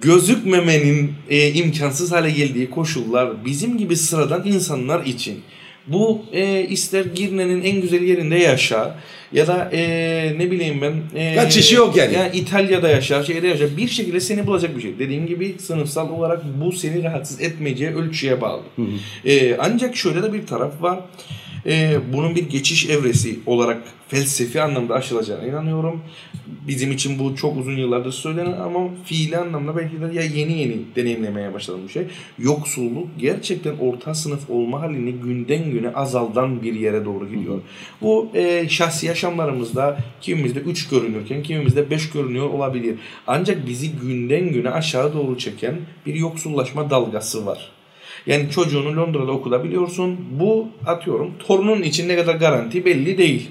gözükmemenin 0.01 1.13
e, 1.29 1.51
imkansız 1.53 2.11
hale 2.11 2.31
geldiği 2.31 2.69
koşullar 2.69 3.45
bizim 3.45 3.77
gibi 3.77 3.97
sıradan 3.97 4.47
insanlar 4.47 5.05
için 5.05 5.41
bu 5.87 6.25
e, 6.33 6.61
ister 6.69 7.05
Girne'nin 7.05 7.63
en 7.63 7.81
güzel 7.81 8.01
yerinde 8.01 8.35
yaşa 8.35 8.95
ya 9.33 9.47
da 9.47 9.69
e, 9.73 9.79
ne 10.37 10.51
bileyim 10.51 10.81
ben 10.81 11.19
e, 11.19 11.35
Kaçışı 11.35 11.75
yok 11.75 11.95
yani. 11.97 12.13
ya 12.13 12.31
İtalya'da 12.31 12.89
yaşa, 12.89 13.23
şeyde 13.23 13.47
yaşa 13.47 13.77
bir 13.77 13.87
şekilde 13.87 14.19
seni 14.19 14.47
bulacak 14.47 14.77
bir 14.77 14.81
şey. 14.81 14.99
Dediğim 14.99 15.27
gibi 15.27 15.55
sınıfsal 15.59 16.09
olarak 16.09 16.41
bu 16.61 16.71
seni 16.71 17.03
rahatsız 17.03 17.41
etmeyeceği 17.41 17.91
ölçüye 17.91 18.41
bağlı. 18.41 18.61
E, 19.25 19.57
ancak 19.57 19.95
şöyle 19.95 20.23
de 20.23 20.33
bir 20.33 20.47
taraf 20.47 20.81
var. 20.81 20.99
E, 21.65 21.99
bunun 22.13 22.35
bir 22.35 22.49
geçiş 22.49 22.89
evresi 22.89 23.39
olarak 23.45 23.83
felsefi 24.07 24.61
anlamda 24.61 24.93
aşılacağına 24.93 25.45
inanıyorum. 25.45 26.01
Bizim 26.67 26.91
için 26.91 27.19
bu 27.19 27.35
çok 27.35 27.57
uzun 27.57 27.77
yıllardır 27.77 28.11
söylenen 28.11 28.51
ama 28.51 28.79
fiili 29.05 29.37
anlamda 29.37 29.77
belki 29.77 30.01
de 30.01 30.05
ya 30.13 30.21
yeni 30.21 30.59
yeni 30.59 30.77
deneyimlemeye 30.95 31.53
başladım 31.53 31.81
bir 31.87 31.91
şey. 31.91 32.03
Yoksulluk 32.39 33.07
gerçekten 33.17 33.77
orta 33.77 34.15
sınıf 34.15 34.49
olma 34.49 34.81
halini 34.81 35.11
günden 35.13 35.71
güne 35.71 35.89
azaldan 35.89 36.63
bir 36.63 36.73
yere 36.73 37.05
doğru 37.05 37.29
gidiyor. 37.29 37.61
Bu 38.01 38.29
e, 38.33 38.69
şahsi 38.69 39.05
yaşamlarımızda 39.05 39.97
kimimizde 40.21 40.59
3 40.59 40.89
görünürken 40.89 41.43
kimimizde 41.43 41.89
5 41.89 42.09
görünüyor 42.09 42.49
olabilir. 42.49 42.95
Ancak 43.27 43.67
bizi 43.67 43.91
günden 43.91 44.51
güne 44.51 44.69
aşağı 44.69 45.13
doğru 45.13 45.37
çeken 45.37 45.75
bir 46.05 46.15
yoksullaşma 46.15 46.89
dalgası 46.89 47.45
var. 47.45 47.71
Yani 48.27 48.49
çocuğunu 48.49 48.97
Londra'da 48.97 49.31
okutabiliyorsun. 49.31 50.17
Bu 50.39 50.67
atıyorum 50.85 51.31
torunun 51.39 51.81
için 51.81 52.09
ne 52.09 52.15
kadar 52.15 52.35
garanti 52.35 52.85
belli 52.85 53.17
değil. 53.17 53.49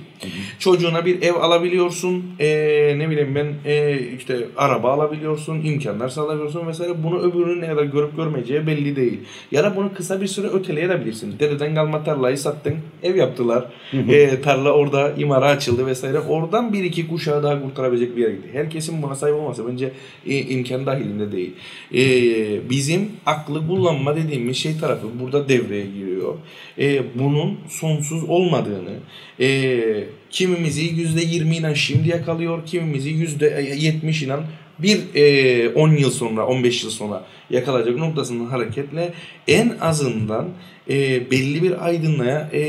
Çocuğuna 0.59 1.07
bir 1.07 1.23
ev 1.23 1.35
alabiliyorsun. 1.35 2.25
Ee, 2.41 2.95
ne 2.99 3.11
bileyim 3.11 3.35
ben 3.35 3.55
ee, 3.65 3.99
işte 4.19 4.39
araba 4.57 4.93
alabiliyorsun. 4.93 5.65
imkanlar 5.65 6.09
sağlayabiliyorsun 6.09 6.67
vesaire. 6.67 7.03
Bunu 7.05 7.19
öbürünün 7.19 7.61
ne 7.61 7.67
kadar 7.67 7.85
görüp 7.85 8.17
görmeyeceği 8.17 8.67
belli 8.67 8.97
değil. 8.97 9.21
Ya 9.51 9.65
da 9.65 9.77
bunu 9.77 9.95
kısa 9.95 10.21
bir 10.21 10.27
süre 10.27 10.47
öteleyebilirsin. 10.47 11.39
Dededen 11.39 11.75
kalma 11.75 12.05
tarlayı 12.05 12.39
sattın. 12.39 12.75
Ev 13.03 13.17
yaptılar. 13.17 13.65
Ee, 13.93 14.41
tarla 14.41 14.73
orada 14.73 15.13
imara 15.19 15.47
açıldı 15.47 15.87
vesaire. 15.87 16.19
Oradan 16.21 16.73
bir 16.73 16.85
iki 16.85 17.09
kuşağı 17.09 17.43
daha 17.43 17.63
kurtarabilecek 17.63 18.17
bir 18.17 18.23
yere 18.23 18.33
gitti. 18.33 18.49
Herkesin 18.53 19.03
buna 19.03 19.15
sahip 19.15 19.37
olması 19.37 19.69
bence 19.69 19.93
e, 20.27 20.39
imkan 20.39 20.87
dahilinde 20.87 21.33
değil. 21.33 21.53
Ee, 21.95 22.71
bizim 22.71 23.11
aklı 23.27 23.67
kullanma 23.67 24.17
dediğimiz 24.17 24.57
şey 24.57 24.79
tarafı 24.79 25.07
burada 25.21 25.49
devreye 25.49 25.87
giriyor. 25.87 26.35
Ee, 26.79 27.03
bunun 27.15 27.59
sonsuz 27.69 28.25
olmadığını, 28.29 28.95
e, 29.41 30.05
kimimizi 30.31 30.83
%20 30.83 31.55
ile 31.55 31.75
şimdi 31.75 32.09
yakalıyor, 32.09 32.67
kimimizi 32.67 33.11
%70 33.11 34.25
ile 34.25 34.37
bir 34.79 35.01
e, 35.15 35.69
10 35.69 35.91
yıl 35.97 36.11
sonra, 36.11 36.47
15 36.47 36.85
yıl 36.85 36.91
sonra 36.91 37.25
yakalayacak 37.53 37.97
noktasından 37.97 38.47
hareketle 38.47 39.13
en 39.49 39.73
azından 39.81 40.49
e, 40.91 41.31
belli 41.31 41.63
bir 41.63 41.87
aydınlığa 41.87 42.49
e, 42.53 42.61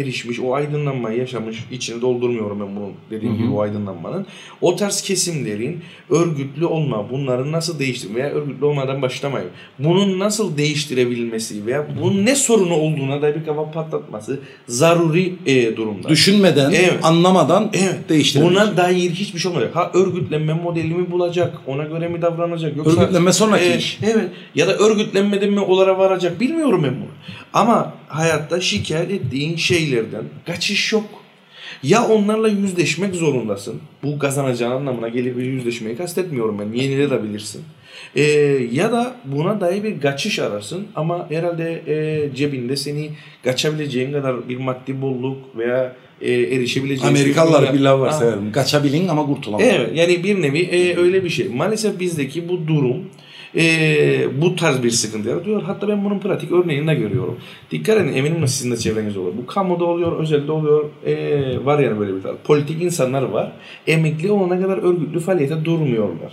erişmiş, 0.00 0.40
o 0.40 0.54
aydınlanmayı 0.54 1.18
yaşamış, 1.18 1.64
içini 1.70 2.00
doldurmuyorum 2.00 2.60
ben 2.60 2.76
bunu 2.76 2.90
dediğim 3.10 3.36
gibi 3.36 3.48
o 3.48 3.60
aydınlanmanın. 3.60 4.26
O 4.60 4.76
tarz 4.76 5.02
kesimlerin 5.02 5.80
örgütlü 6.10 6.66
olma, 6.66 7.10
bunların 7.10 7.52
nasıl 7.52 7.78
değiştirme 7.78 8.14
veya 8.14 8.30
örgütlü 8.30 8.64
olmadan 8.64 9.02
başlamayın. 9.02 9.48
Bunun 9.78 10.18
nasıl 10.18 10.56
değiştirebilmesi 10.56 11.66
veya 11.66 11.86
bunun 12.02 12.26
ne 12.26 12.36
sorunu 12.36 12.74
olduğuna 12.74 13.22
da 13.22 13.34
bir 13.34 13.44
kafa 13.44 13.70
patlatması 13.70 14.40
zaruri 14.68 15.34
e, 15.46 15.76
durumda. 15.76 16.08
Düşünmeden, 16.08 16.70
Evet. 16.70 16.98
anlamadan 17.02 17.70
Evet. 17.74 18.08
değiştirebilir. 18.08 18.50
Buna 18.50 18.76
dair 18.76 19.10
hiçbir 19.10 19.38
şey 19.38 19.50
olmayacak. 19.50 19.76
Ha 19.76 19.90
örgütlenme 19.94 20.52
modelimi 20.52 21.10
bulacak. 21.10 21.54
Ona 21.66 21.84
göre 21.84 22.08
mi 22.08 22.22
davranacak? 22.22 22.76
Yoksa, 22.76 23.02
Örgütlenme 23.02 23.32
sonraki 23.32 23.64
E, 23.64 23.78
iş. 23.78 23.98
Evet. 24.02 24.28
Ya 24.54 24.66
da 24.66 24.76
örgütlenmeden 24.76 25.50
mi 25.50 25.60
olara 25.60 25.98
varacak? 25.98 26.40
Bilmiyorum 26.40 26.82
ben 26.84 26.96
bunu. 26.96 27.10
Ama 27.52 27.94
hayatta 28.08 28.60
şikayet 28.60 29.10
ettiğin 29.10 29.56
şeylerden 29.56 30.24
kaçış 30.46 30.92
yok. 30.92 31.04
Ya 31.82 32.06
onlarla 32.08 32.48
yüzleşmek 32.48 33.14
zorundasın. 33.14 33.80
Bu 34.02 34.18
kazanacağın 34.18 34.70
anlamına 34.70 35.08
gelir 35.08 35.36
bir 35.36 35.44
yüzleşmeyi 35.44 35.96
kastetmiyorum 35.96 36.58
ben. 36.58 36.78
Yenilebilirsin. 36.78 37.62
Ee, 38.16 38.22
ya 38.72 38.92
da 38.92 39.14
buna 39.24 39.60
dair 39.60 39.84
bir 39.84 40.00
kaçış 40.00 40.38
ararsın 40.38 40.86
ama 40.94 41.30
herhalde 41.30 41.82
e, 41.86 42.34
cebinde 42.34 42.76
seni 42.76 43.10
kaçabileceğin 43.44 44.12
kadar 44.12 44.48
bir 44.48 44.56
maddi 44.56 45.02
bolluk 45.02 45.56
veya 45.56 45.96
e, 46.20 46.32
erişebileceğin... 46.32 47.14
Amerikalılar 47.14 47.74
bir 47.74 47.80
laf 47.80 48.00
var 48.00 48.10
severim. 48.10 48.52
Kaçabilin 48.52 49.08
ama 49.08 49.26
kurtulamam. 49.26 49.66
Evet 49.66 49.90
yani 49.94 50.24
bir 50.24 50.42
nevi 50.42 50.58
e, 50.58 50.96
öyle 50.96 51.24
bir 51.24 51.30
şey. 51.30 51.48
Maalesef 51.48 52.00
bizdeki 52.00 52.48
bu 52.48 52.68
durum 52.68 53.04
e, 53.56 54.40
bu 54.40 54.56
tarz 54.56 54.82
bir 54.82 54.90
sıkıntı 54.90 55.28
yaratıyor. 55.28 55.62
Hatta 55.62 55.88
ben 55.88 56.04
bunun 56.04 56.18
pratik 56.18 56.52
örneğini 56.52 56.86
de 56.86 56.94
görüyorum. 56.94 57.36
Dikkat 57.70 57.98
edin 57.98 58.12
eminim 58.12 58.48
sizin 58.48 58.70
de 58.70 58.76
çevrenizde 58.76 59.18
oluyor. 59.18 59.34
Bu 59.36 59.46
kamuda 59.46 59.84
oluyor, 59.84 60.18
özelde 60.18 60.52
oluyor. 60.52 60.84
E, 61.06 61.14
var 61.64 61.78
yani 61.78 62.00
böyle 62.00 62.16
bir 62.16 62.22
tarz. 62.22 62.36
Politik 62.44 62.82
insanlar 62.82 63.22
var. 63.22 63.52
Emekli 63.86 64.30
olana 64.30 64.60
kadar 64.60 64.78
örgütlü 64.78 65.20
faaliyete 65.20 65.64
durmuyorlar. 65.64 66.32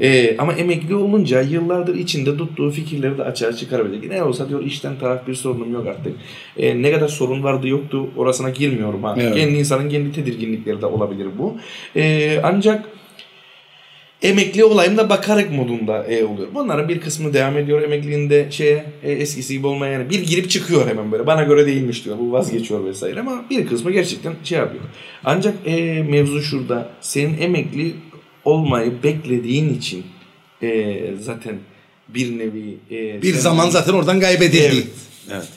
E, 0.00 0.36
ama 0.36 0.52
emekli 0.52 0.94
olunca 0.94 1.40
yıllardır 1.40 1.94
içinde 1.94 2.36
tuttuğu 2.36 2.70
fikirleri 2.70 3.18
de 3.18 3.24
açığa 3.24 3.52
çıkarabilecek. 3.52 4.10
Ne 4.10 4.22
olsa 4.22 4.48
diyor 4.48 4.64
işten 4.64 4.98
taraf 4.98 5.26
bir 5.26 5.34
sorunum 5.34 5.72
yok 5.72 5.86
artık. 5.86 6.12
E, 6.56 6.82
ne 6.82 6.92
kadar 6.92 7.08
sorun 7.08 7.42
vardı 7.42 7.68
yoktu 7.68 8.06
orasına 8.16 8.50
girmiyorum. 8.50 9.02
Ha. 9.02 9.16
Evet. 9.20 9.34
Kendi 9.34 9.54
insanın 9.54 9.88
kendi 9.88 10.12
tedirginlikleri 10.12 10.82
de 10.82 10.86
olabilir 10.86 11.26
bu. 11.38 11.56
E, 11.96 12.40
ancak 12.42 12.88
emekli 14.22 14.64
olayım 14.64 14.96
da 14.96 15.10
bakarak 15.10 15.50
modunda 15.52 16.04
e, 16.04 16.24
oluyor. 16.24 16.48
Bunların 16.54 16.88
bir 16.88 17.00
kısmı 17.00 17.34
devam 17.34 17.58
ediyor 17.58 17.82
emekliliğinde 17.82 18.46
şeye 18.50 18.84
e, 19.02 19.12
eskisi 19.12 19.54
gibi 19.54 19.66
olmaya 19.66 19.92
yani 19.92 20.10
bir 20.10 20.26
girip 20.26 20.50
çıkıyor 20.50 20.88
hemen 20.88 21.12
böyle 21.12 21.26
bana 21.26 21.42
göre 21.42 21.66
değilmiş 21.66 22.04
diyor 22.04 22.18
bu 22.18 22.32
vazgeçiyor 22.32 22.84
vesaire 22.84 23.20
ama 23.20 23.44
bir 23.50 23.66
kısmı 23.66 23.90
gerçekten 23.90 24.34
şey 24.44 24.58
yapıyor. 24.58 24.82
Ancak 25.24 25.54
e, 25.66 26.02
mevzu 26.02 26.42
şurada 26.42 26.88
senin 27.00 27.40
emekli 27.40 27.94
olmayı 28.44 28.92
beklediğin 29.02 29.74
için 29.74 30.04
e, 30.62 31.00
zaten 31.20 31.58
bir 32.08 32.38
nevi 32.38 32.76
e, 32.90 33.22
Bir 33.22 33.34
zaman 33.34 33.70
zaten 33.70 33.92
oradan 33.92 34.20
kaybedildi. 34.20 34.64
Evet. 34.64 34.86
Evet. 35.32 35.48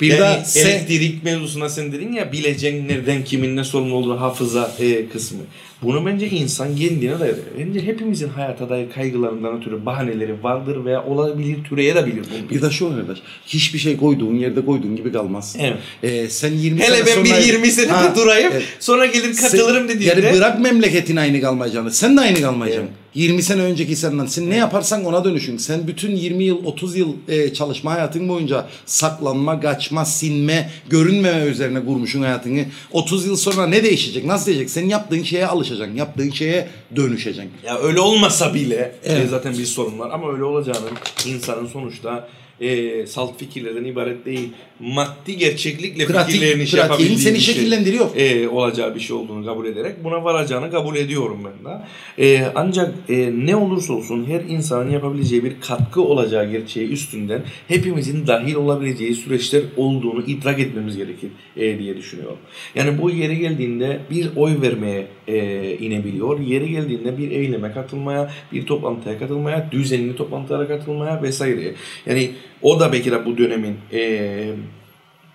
Bir 0.00 0.18
yani 0.18 0.42
se- 0.42 0.68
elektrik 0.68 1.24
mevzusuna 1.24 1.68
sen 1.68 1.92
dedin 1.92 2.12
ya 2.12 2.32
bileceksin 2.32 2.88
nereden 2.88 3.24
kimin 3.24 3.56
ne 3.56 3.64
sorumlu 3.64 3.94
olduğunu 3.94 4.20
hafıza 4.20 4.72
e, 4.80 5.08
kısmı. 5.08 5.38
Bunu 5.82 6.06
bence 6.06 6.28
insan 6.30 6.76
kendine 6.76 7.20
dair. 7.20 7.36
Bence 7.58 7.80
hepimizin 7.86 8.28
hayata 8.28 8.68
dair 8.68 8.90
kaygılarından 8.90 9.58
ötürü 9.60 9.86
bahaneleri 9.86 10.42
vardır 10.42 10.84
veya 10.84 11.04
olabilir 11.04 11.64
türeye 11.64 11.94
de 11.94 12.06
bilir 12.06 12.22
bunu. 12.34 12.50
bir 12.50 12.62
de 12.62 12.70
şu 12.70 12.86
arkadaş. 12.88 13.18
Hiçbir 13.46 13.78
şey 13.78 13.96
koyduğun 13.96 14.34
yerde 14.34 14.64
koyduğun 14.64 14.96
gibi 14.96 15.12
kalmaz. 15.12 15.56
Evet. 15.60 15.78
Ee, 16.02 16.28
sen 16.28 16.52
20 16.52 16.80
Hele 16.80 16.96
sene 16.96 17.06
ben 17.06 17.14
sonra... 17.14 17.24
bir 17.40 17.46
20 17.46 17.70
senede 17.70 17.92
Ha, 17.92 18.14
durayım 18.16 18.52
evet. 18.52 18.62
sonra 18.80 19.06
gelir 19.06 19.36
katılırım 19.36 19.88
Sen- 19.88 19.96
dediğinde. 19.96 20.20
Yani 20.26 20.36
bırak 20.36 20.60
memleketin 20.60 21.16
aynı 21.16 21.40
kalmayacağını. 21.40 21.90
Sen 21.90 22.16
de 22.16 22.20
aynı 22.20 22.40
kalmayacaksın. 22.40 22.90
20 23.14 23.42
sene 23.42 23.62
önceki 23.62 23.96
senden. 23.96 24.26
Sen 24.26 24.50
ne 24.50 24.56
yaparsan 24.56 25.04
ona 25.04 25.24
dönüşün. 25.24 25.56
Sen 25.56 25.86
bütün 25.86 26.16
20 26.16 26.44
yıl 26.44 26.64
30 26.64 26.96
yıl 26.96 27.12
e, 27.28 27.52
çalışma 27.54 27.92
hayatın 27.92 28.28
boyunca 28.28 28.66
saklanma, 28.86 29.60
kaçma, 29.60 30.04
sinme, 30.04 30.70
görünmeme 30.90 31.44
üzerine 31.44 31.84
kurmuşsun 31.84 32.22
hayatını. 32.22 32.64
30 32.92 33.26
yıl 33.26 33.36
sonra 33.36 33.66
ne 33.66 33.84
değişecek? 33.84 34.24
Nasıl 34.24 34.46
değişecek? 34.46 34.70
Senin 34.70 34.88
yaptığın 34.88 35.22
şeye 35.22 35.46
alışacaksın. 35.70 35.96
Yaptığın 35.96 36.30
şeye 36.30 36.68
dönüşeceksin. 36.96 37.50
Ya 37.66 37.78
öyle 37.78 38.00
olmasa 38.00 38.54
bile 38.54 38.92
Evet. 39.04 39.24
e, 39.24 39.28
zaten 39.28 39.52
bir 39.52 39.64
sorun 39.64 39.98
var 39.98 40.10
ama 40.12 40.32
öyle 40.32 40.44
olacağının 40.44 40.90
insanın 41.26 41.66
sonuçta 41.66 42.28
e, 42.60 43.06
salt 43.06 43.38
fikirlerden 43.38 43.84
ibaret 43.84 44.26
değil. 44.26 44.48
Maddi 44.80 45.36
gerçeklikle 45.36 46.04
Pratik- 46.04 46.26
fikirlerini 46.26 46.66
şey 46.66 46.80
yapabildiği 46.80 47.18
seni 47.18 47.34
bir 47.34 47.40
şey, 47.40 47.54
şekillendiriyor. 47.54 48.16
e, 48.16 48.48
olacağı 48.48 48.94
bir 48.94 49.00
şey 49.00 49.16
olduğunu 49.16 49.44
kabul 49.46 49.66
ederek 49.66 50.04
buna 50.04 50.24
varacağını 50.24 50.70
kabul 50.70 50.96
ediyorum 50.96 51.38
ben 51.44 51.72
de. 51.72 51.78
E, 52.24 52.52
ancak 52.54 52.94
e, 53.08 53.30
ne 53.46 53.56
olursa 53.56 53.92
olsun 53.92 54.26
her 54.30 54.40
insanın 54.40 54.90
yapabileceği 54.90 55.44
bir 55.44 55.60
katkı 55.60 56.00
olacağı 56.02 56.50
gerçeği 56.50 56.88
üstünden 56.88 57.42
hepimizin 57.68 58.26
dahil 58.26 58.54
olabileceği 58.54 59.14
süreçler 59.14 59.62
olduğunu 59.76 60.22
idrak 60.26 60.60
etmemiz 60.60 60.96
gerekir 60.96 61.30
e, 61.56 61.78
diye 61.78 61.96
düşünüyorum. 61.96 62.38
Yani 62.74 63.02
bu 63.02 63.10
yere 63.10 63.34
geldiğinde 63.34 64.00
bir 64.10 64.28
oy 64.36 64.60
vermeye 64.62 65.06
e, 65.28 65.76
inebiliyor. 65.76 66.40
Yeri 66.40 66.70
geldiğinde 66.70 67.18
bir 67.18 67.30
eyleme 67.30 67.72
katılmaya, 67.72 68.30
bir 68.52 68.66
toplantıya 68.66 69.18
katılmaya, 69.18 69.68
düzenli 69.72 70.16
toplantılara 70.16 70.68
katılmaya 70.68 71.22
vesaire. 71.22 71.74
Yani 72.06 72.30
o 72.62 72.80
da 72.80 72.92
belki 72.92 73.10
de 73.10 73.26
bu 73.26 73.38
dönemin 73.38 73.76
e, 73.92 74.50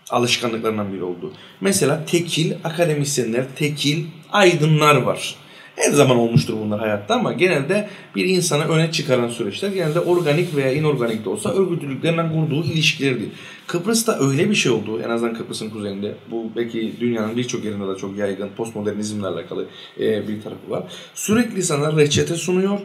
alışkanlıklarından 0.10 0.94
biri 0.94 1.04
oldu. 1.04 1.34
Mesela 1.62 2.06
tekil 2.06 2.54
akademisyenler, 2.64 3.46
tekil 3.56 4.06
aydınlar 4.32 4.96
var. 4.96 5.36
Her 5.76 5.92
zaman 5.92 6.18
olmuştur 6.18 6.54
bunlar 6.66 6.80
hayatta 6.80 7.16
ama 7.16 7.34
genelde 7.34 7.90
bir 8.16 8.26
insanı 8.26 8.64
öne 8.64 8.92
çıkaran 8.92 9.30
süreçler 9.30 9.70
genelde 9.70 10.00
organik 10.00 10.56
veya 10.56 10.72
inorganik 10.74 11.26
de 11.26 11.30
olsa 11.30 11.54
örgütlülüklerle 11.54 12.30
kurduğu 12.34 12.64
ilişkilerdir. 12.64 13.30
Kıbrıs'ta 13.68 14.20
öyle 14.20 14.50
bir 14.50 14.56
şey 14.56 14.72
oldu 14.72 15.02
en 15.06 15.10
azından 15.10 15.34
Kıbrıs'ın 15.34 15.70
kuzeyinde. 15.70 16.16
Bu 16.32 16.52
belki 16.56 16.94
dünyanın 17.00 17.38
birçok 17.38 17.66
yerinde 17.66 17.96
de 17.96 17.98
çok 17.98 18.18
yaygın 18.18 18.50
postmodernizmle 18.58 19.28
alakalı 19.28 19.66
e, 20.00 20.28
bir 20.28 20.42
tarafı 20.42 20.70
var. 20.70 20.84
Sürekli 21.14 21.64
sana 21.64 21.98
reçete 21.98 22.36
sunuyor. 22.36 22.80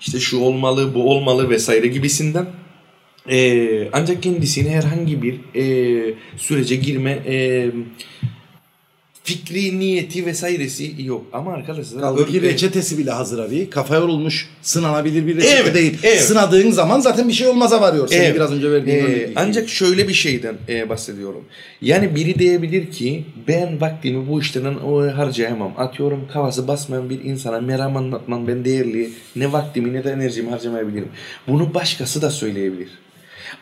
İşte 0.00 0.20
şu 0.20 0.40
olmalı, 0.40 0.94
bu 0.94 1.10
olmalı 1.10 1.50
vesaire 1.50 1.86
gibisinden. 1.86 2.46
Ee, 3.30 3.88
ancak 3.92 4.22
kendisine 4.22 4.70
herhangi 4.70 5.22
bir 5.22 5.34
e, 5.54 6.14
sürece 6.36 6.76
girme 6.76 7.10
e, 7.10 7.70
fikri 9.24 9.78
niyeti 9.78 10.26
vesairesi 10.26 10.94
yok. 10.98 11.26
Ama 11.32 11.52
arkadaşlar 11.52 12.00
Kaldı 12.00 12.26
ki 12.26 12.42
reçetesi 12.42 12.98
bile 12.98 13.10
hazır 13.10 13.38
abi. 13.38 13.70
Kafa 13.70 13.96
yorulmuş, 13.96 14.48
sınanabilir 14.62 15.26
bir 15.26 15.36
reçete 15.36 15.56
Evet, 15.56 15.74
değil. 15.74 15.98
evet. 16.02 16.20
Sınadığın 16.20 16.70
zaman 16.70 17.00
zaten 17.00 17.28
bir 17.28 17.32
şey 17.32 17.46
olmaza 17.46 17.80
varıyor. 17.80 18.08
Senin 18.08 18.22
Evet. 18.24 18.34
biraz 18.34 18.52
önce 18.52 18.70
verdiğin 18.70 18.96
Ee, 18.96 19.02
örnek. 19.02 19.30
Ancak 19.36 19.68
şöyle 19.68 20.08
bir 20.08 20.14
şeyden 20.14 20.56
e, 20.68 20.88
bahsediyorum. 20.88 21.44
Yani 21.82 22.14
biri 22.16 22.38
diyebilir 22.38 22.90
ki 22.90 23.24
ben 23.48 23.80
vaktimi 23.80 24.28
bu 24.28 24.40
o, 24.86 25.02
harcayamam. 25.16 25.72
Atıyorum 25.76 26.28
kafası 26.32 26.68
basmayan 26.68 27.10
bir 27.10 27.24
insana 27.24 27.60
meram 27.60 27.96
anlatmam 27.96 28.48
ben 28.48 28.64
değerli. 28.64 29.10
Ne 29.36 29.52
vaktimi 29.52 29.92
ne 29.92 30.04
de 30.04 30.10
enerjimi 30.10 30.50
harcamayabilirim. 30.50 31.08
Bunu 31.48 31.74
başkası 31.74 32.22
da 32.22 32.30
söyleyebilir. 32.30 32.88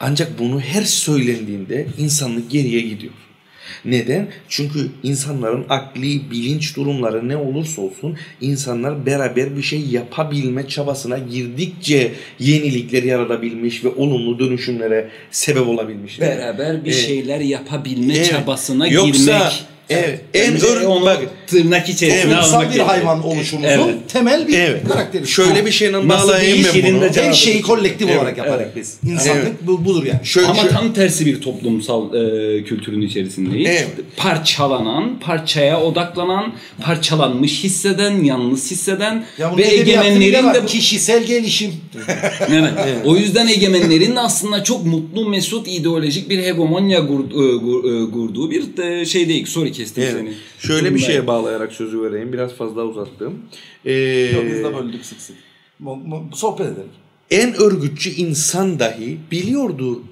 Ancak 0.01 0.39
bunu 0.39 0.61
her 0.61 0.83
söylendiğinde 0.83 1.87
insanlık 1.99 2.51
geriye 2.51 2.81
gidiyor. 2.81 3.13
Neden? 3.85 4.29
Çünkü 4.49 4.79
insanların 5.03 5.65
akli, 5.69 6.31
bilinç 6.31 6.77
durumları 6.77 7.29
ne 7.29 7.37
olursa 7.37 7.83
olsun 7.83 8.17
insanlar 8.41 9.07
beraber 9.07 9.57
bir 9.57 9.63
şey 9.63 9.81
yapabilme 9.81 10.69
çabasına 10.69 11.19
girdikçe 11.19 12.13
yenilikler 12.39 13.03
yaratabilmiş 13.03 13.85
ve 13.85 13.89
olumlu 13.89 14.39
dönüşümlere 14.39 15.09
sebep 15.31 15.69
olabilmişler. 15.69 16.39
Beraber 16.39 16.85
bir 16.85 16.93
Evet. 16.93 17.07
şeyler 17.07 17.41
yapabilme 17.41 18.15
Evet. 18.15 18.31
çabasına 18.31 18.87
Yoksa, 18.89 19.39
girmek. 19.39 19.65
evet, 19.91 20.21
en 20.35 20.55
Bence 20.55 20.67
ör- 20.67 20.85
onu 20.85 21.05
bak- 21.05 21.31
tırnak 21.53 21.88
içerisine 21.88 22.20
Evet, 22.32 22.36
Kutsal 22.36 22.55
almak 22.57 22.70
bir 22.70 22.74
gerekiyor. 22.74 22.86
hayvan 22.96 23.24
oluşumuzun 23.24 23.68
Evet. 23.68 23.94
temel 24.09 24.48
bir 24.48 24.59
Evet. 24.59 24.88
karakteri. 24.88 25.26
Şöyle 25.26 25.66
bir 25.66 25.70
şeyle 25.70 26.09
Nasıl 26.09 26.28
bağlayayım 26.28 26.64
ben 26.64 26.72
şirin 26.72 26.94
bunu. 27.00 27.14
de 27.14 27.22
Her 27.22 27.32
şeyi 27.32 27.62
kolektif 27.62 28.09
Evet, 28.09 28.18
olarak 28.20 28.38
yaparız 28.38 28.61
evet. 28.64 28.76
biz. 28.76 28.96
İnsanlık 29.11 29.66
bu, 29.66 29.84
budur 29.84 30.05
yani. 30.07 30.20
Şöyle, 30.24 30.46
Ama 30.46 30.55
şöyle- 30.57 30.68
tam 30.74 30.92
tersi 30.92 31.26
bir 31.26 31.40
toplumsal 31.40 32.14
e, 32.14 32.64
kültürün 32.64 33.00
içerisindeyiz. 33.03 33.68
Evet. 33.70 33.88
Parçalanan, 34.16 35.18
parçaya 35.20 35.80
odaklanan, 35.82 36.53
parçalanmış 36.82 37.64
hisseden, 37.64 38.24
yalnız 38.24 38.70
hisseden 38.70 39.24
Ya 39.38 39.48
bunun 39.53 39.59
ve 39.59 39.62
edebiyatı 39.74 39.86
bile 40.07 40.14
egemenlerin 40.26 40.46
var. 40.46 40.55
de 40.55 40.66
kişisel 40.66 41.24
gelişim. 41.24 41.70
evet. 42.50 42.72
O 43.05 43.16
yüzden 43.16 43.46
egemenlerin 43.48 44.16
de 44.16 44.20
aslında 44.20 44.64
çok 44.64 44.86
mutlu, 44.86 45.28
mesut, 45.28 45.68
ideolojik 45.68 46.30
bir 46.30 46.38
hegemonya 46.38 46.98
gur- 46.98 47.32
e, 47.32 47.57
gur- 47.64 48.09
e, 48.09 48.11
kurduğu 48.11 48.50
bir 48.50 48.82
e, 48.84 49.05
şey 49.07 49.28
değil. 49.28 49.46
Sorry 49.46 49.72
kestim 49.72 50.03
Evet. 50.03 50.14
seni. 50.18 50.32
Şöyle 50.59 50.84
bir 50.84 50.90
Bundayım. 50.90 51.07
şeye 51.12 51.26
bağlayarak 51.43 51.72
sözü 51.72 52.03
vereyim. 52.03 52.32
Biraz 52.32 52.53
fazla 52.55 52.84
uzattım. 52.84 53.38
Ee, 53.84 53.93
Yok 54.34 54.45
biz 54.47 54.59
de 54.64 54.74
böldük 54.74 55.05
sık 55.05 55.20
sık. 55.20 55.36
Sohbet 56.34 56.66
edelim. 56.66 56.88
en 57.30 57.55
örgütçü 57.62 58.11
insan 58.11 58.78
dahi 58.78 59.18
biliyordu 59.30 60.03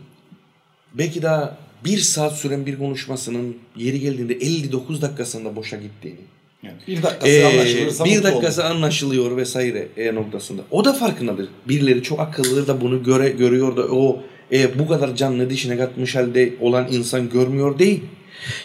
belki 0.95 1.23
daha 1.23 1.59
bir 1.85 1.99
saat 1.99 2.37
süren 2.37 2.67
bir 2.67 2.79
konuşmasının 2.79 3.57
yeri 3.77 4.01
geldiğinde 4.01 4.35
59 4.35 5.03
dakikasında 5.03 5.57
boşa 5.57 5.77
gittiğini. 5.77 6.19
Yani 6.63 6.77
bir 6.89 7.03
dakikası 7.03 7.27
Ee, 7.33 7.45
anlaşılırsa 7.45 8.05
bir 8.05 8.23
dakikası 8.23 8.63
olur. 8.63 8.71
anlaşılıyor 8.71 9.37
vesaire 9.37 9.89
e, 9.97 10.15
noktasında. 10.15 10.63
O 10.71 10.85
da 10.85 10.93
farkındadır. 10.93 11.49
Birileri 11.69 12.03
çok 12.03 12.21
akıllıdır 12.21 12.67
da 12.67 12.81
bunu 12.81 13.03
göre 13.03 13.29
görüyor 13.29 13.77
da 13.77 13.83
o 13.83 14.23
e, 14.53 14.79
bu 14.79 14.89
kadar 14.89 15.17
canlı 15.17 15.51
dişine 15.51 15.77
katmış 15.79 16.15
halde 16.17 16.55
olan 16.61 16.89
insan 16.93 17.31
görmüyor 17.31 17.79
değil. 17.79 18.01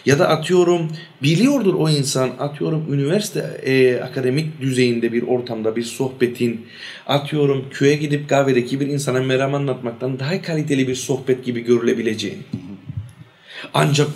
Ya 0.06 0.18
da 0.18 0.28
atıyorum 0.28 0.88
biliyordur 1.22 1.74
o 1.74 1.88
insan 1.90 2.30
atıyorum 2.38 2.94
üniversite 2.94 3.60
e, 3.64 4.00
akademik 4.00 4.60
düzeyinde 4.60 5.12
bir 5.12 5.22
ortamda 5.22 5.76
bir 5.76 5.82
sohbetin 5.82 6.66
atıyorum 7.06 7.64
köye 7.70 7.96
gidip 7.96 8.28
kahvedeki 8.28 8.80
bir 8.80 8.86
insana 8.86 9.20
meram 9.20 9.54
anlatmaktan 9.54 10.18
daha 10.18 10.42
kaliteli 10.42 10.88
bir 10.88 10.94
sohbet 10.94 11.44
gibi 11.44 11.60
görülebileceğini. 11.60 12.42
Ancak 13.74 14.08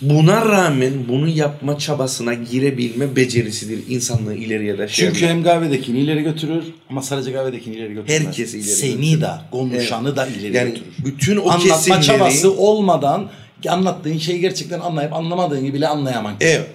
buna 0.00 0.48
rağmen 0.48 0.92
bunu 1.08 1.28
yapma 1.28 1.78
çabasına 1.78 2.34
girebilme 2.34 3.16
becerisidir 3.16 3.78
insanlığı 3.88 4.34
ileriye 4.34 4.76
taşıyan. 4.76 5.12
Çünkü 5.12 5.26
hem 5.26 5.42
kahvedekini 5.42 5.98
ileri 5.98 6.22
götürür 6.22 6.64
ama 6.90 7.02
sadece 7.02 7.32
kahvedekini 7.32 7.74
ileri 7.76 7.94
götürmez. 7.94 8.26
Herkesi 8.26 8.58
ileri 8.58 8.68
Seni 8.68 9.10
götürür. 9.10 9.20
de, 9.20 9.30
konuşanı 9.50 10.16
da 10.16 10.26
ileri 10.26 10.56
yani 10.56 10.70
götürür. 10.70 10.86
bütün 11.04 11.36
o 11.36 11.50
Anlatma 11.50 11.74
kesimleri 11.74 12.02
çabası 12.02 12.56
olmadan 12.56 13.30
anlattığın 13.68 14.18
şeyi 14.18 14.40
gerçekten 14.40 14.80
anlayıp 14.80 15.12
anlamadığını 15.12 15.74
bile 15.74 15.88
anlayaman. 15.88 16.34
Evet. 16.40 16.66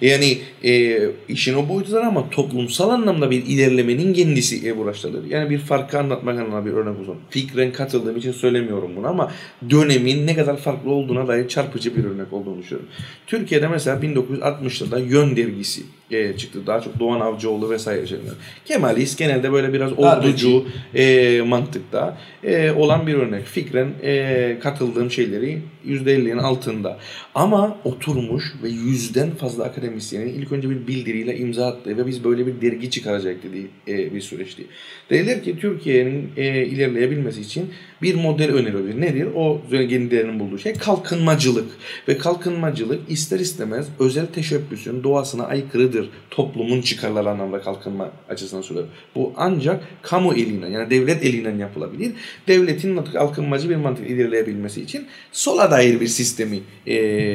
Yani 0.00 0.38
e, 0.64 1.00
işin 1.28 1.54
o 1.54 1.68
boyutudur 1.68 2.00
ama 2.00 2.30
toplumsal 2.30 2.90
anlamda 2.90 3.30
bir 3.30 3.46
ilerlemenin 3.46 4.14
kendisi 4.14 4.68
e, 4.68 4.72
uğraştadır. 4.72 5.24
Yani 5.24 5.50
bir 5.50 5.58
farkı 5.58 5.98
anlatmak 5.98 6.38
anlamında 6.38 6.66
bir 6.66 6.72
örnek 6.72 7.00
uzun. 7.00 7.16
Fikren 7.30 7.72
katıldığım 7.72 8.16
için 8.16 8.32
söylemiyorum 8.32 8.90
bunu 8.96 9.06
ama 9.06 9.32
dönemin 9.70 10.26
ne 10.26 10.36
kadar 10.36 10.56
farklı 10.56 10.90
olduğuna 10.90 11.28
dair 11.28 11.48
çarpıcı 11.48 11.96
bir 11.96 12.04
örnek 12.04 12.32
olduğunu 12.32 12.58
düşünüyorum. 12.58 12.88
Türkiye'de 13.26 13.68
mesela 13.68 14.00
1960'larda 14.00 15.04
Yön 15.08 15.36
dergisi 15.36 15.82
e, 16.10 16.36
çıktı. 16.36 16.66
Daha 16.66 16.80
çok 16.80 17.00
Doğan 17.00 17.20
Avcıoğlu 17.20 17.70
vesaire 17.70 18.06
şeyler. 18.06 18.24
Kemalist 18.64 19.18
genelde 19.18 19.52
böyle 19.52 19.72
biraz 19.72 19.92
orducu 19.98 20.66
e, 20.94 21.42
mantıkta 21.46 22.18
e, 22.44 22.70
olan 22.70 23.06
bir 23.06 23.14
örnek. 23.14 23.46
Fikren 23.46 23.88
e, 24.02 24.56
katıldığım 24.62 25.10
şeyleri 25.10 25.62
%50'nin 25.86 26.38
altında. 26.38 26.98
Ama 27.34 27.78
oturmuş 27.84 28.44
ve 28.62 28.68
yüzden 28.68 29.30
fazla 29.30 29.64
akademisyenin 29.64 30.34
ilk 30.34 30.52
önce 30.52 30.70
bir 30.70 30.86
bildiriyle 30.86 31.36
imza 31.36 31.66
attığı 31.66 31.98
ve 31.98 32.06
biz 32.06 32.24
böyle 32.24 32.46
bir 32.46 32.60
dergi 32.60 32.90
çıkaracak 32.90 33.42
dediği 33.42 33.66
e, 33.88 34.14
bir 34.14 34.20
süreçti. 34.20 34.66
Dediler 35.10 35.42
ki 35.42 35.58
Türkiye'nin 35.58 36.30
e, 36.36 36.66
ilerleyebilmesi 36.66 37.40
için 37.40 37.70
bir 38.02 38.14
model 38.14 38.50
öneriyor. 38.50 39.00
Nedir? 39.00 39.28
O 39.34 39.62
kendilerinin 39.70 40.40
bulduğu 40.40 40.58
şey 40.58 40.74
kalkınmacılık. 40.74 41.68
Ve 42.08 42.18
kalkınmacılık 42.18 43.00
ister 43.08 43.40
istemez 43.40 43.86
özel 43.98 44.26
teşebbüsün 44.26 45.02
doğasına 45.02 45.44
aykırıdır. 45.46 46.08
Toplumun 46.30 46.80
çıkarları 46.80 47.30
anlamda 47.30 47.60
kalkınma 47.60 48.10
açısından 48.28 48.62
söylüyorum. 48.62 48.92
Bu 49.14 49.32
ancak 49.36 49.84
kamu 50.02 50.34
eliyle 50.34 50.68
yani 50.68 50.90
devlet 50.90 51.22
eliyle 51.24 51.54
yapılabilir. 51.58 52.12
Devletin 52.48 52.96
kalkınmacı 52.96 53.70
bir 53.70 53.76
mantık 53.76 54.10
ilerleyebilmesi 54.10 54.82
için 54.82 55.06
sola 55.32 55.70
dair 55.74 56.00
bir 56.00 56.06
sistemi 56.06 56.60
e, 56.86 56.94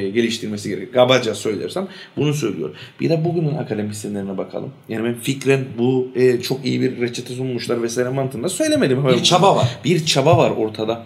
geliştirmesi 0.10 0.70
gerekir. 0.70 0.94
Kabaca 0.94 1.36
söylersem 1.36 1.88
bunu 2.18 2.34
söylüyor. 2.34 2.76
Bir 3.00 3.10
de 3.10 3.26
bugünün 3.26 3.56
akademisyenlerine 3.56 4.38
bakalım. 4.38 4.72
Yani 4.90 5.06
ben 5.06 5.16
fikren 5.20 5.66
bu 5.78 6.08
e, 6.16 6.42
çok 6.42 6.66
iyi 6.66 6.82
bir 6.82 7.02
reçete 7.02 7.34
sunmuşlar 7.34 7.84
vesaire 7.84 8.10
mantığında 8.10 8.50
söylemedim. 8.50 9.08
Bir 9.08 9.24
çaba 9.24 9.56
var. 9.56 9.80
Bir 9.86 10.06
çaba 10.06 10.38
var 10.38 10.52
ortada. 10.52 11.06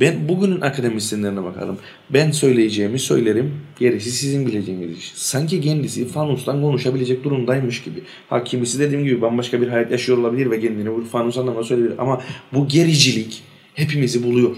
Ben 0.00 0.28
bugünün 0.28 0.60
akademisyenlerine 0.60 1.44
bakarım. 1.44 1.78
Ben 2.10 2.30
söyleyeceğimi 2.30 2.98
söylerim. 2.98 3.54
Gerisi 3.78 4.10
sizin 4.10 4.46
bileceğiniz 4.46 4.98
iş. 4.98 5.12
Sanki 5.14 5.60
kendisi 5.60 6.08
fanustan 6.08 6.62
konuşabilecek 6.62 7.24
durumdaymış 7.24 7.82
gibi. 7.82 8.02
Ha 8.28 8.44
kimisi 8.44 8.78
dediğim 8.78 9.04
gibi 9.04 9.22
bambaşka 9.22 9.60
bir 9.60 9.68
hayat 9.68 9.90
yaşıyor 9.90 10.18
olabilir 10.18 10.50
ve 10.50 10.60
kendini 10.60 10.90
bu 10.90 11.04
fanus 11.04 11.38
anlamına 11.38 11.64
söyleyebilir. 11.64 11.98
Ama 11.98 12.22
bu 12.52 12.68
gericilik 12.68 13.42
hepimizi 13.74 14.22
buluyor. 14.22 14.56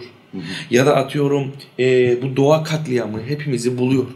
Ya 0.70 0.86
da 0.86 0.96
atıyorum 0.96 1.52
e, 1.78 2.16
bu 2.22 2.36
doğa 2.36 2.62
katliamı 2.62 3.22
hepimizi 3.22 3.78
buluyor. 3.78 4.06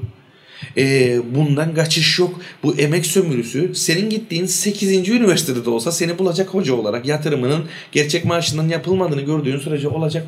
E, 0.76 1.16
bundan 1.34 1.74
kaçış 1.74 2.18
yok. 2.18 2.40
Bu 2.62 2.74
emek 2.74 3.06
sömürüsü 3.06 3.74
senin 3.74 4.10
gittiğin 4.10 4.46
8. 4.46 5.08
üniversitede 5.08 5.64
de 5.64 5.70
olsa 5.70 5.92
seni 5.92 6.18
bulacak 6.18 6.48
hoca 6.48 6.74
olarak 6.74 7.06
yatırımının 7.06 7.64
gerçek 7.92 8.24
maaşından 8.24 8.68
yapılmadığını 8.68 9.20
gördüğün 9.20 9.58
sürece 9.58 9.88
olacak. 9.88 10.26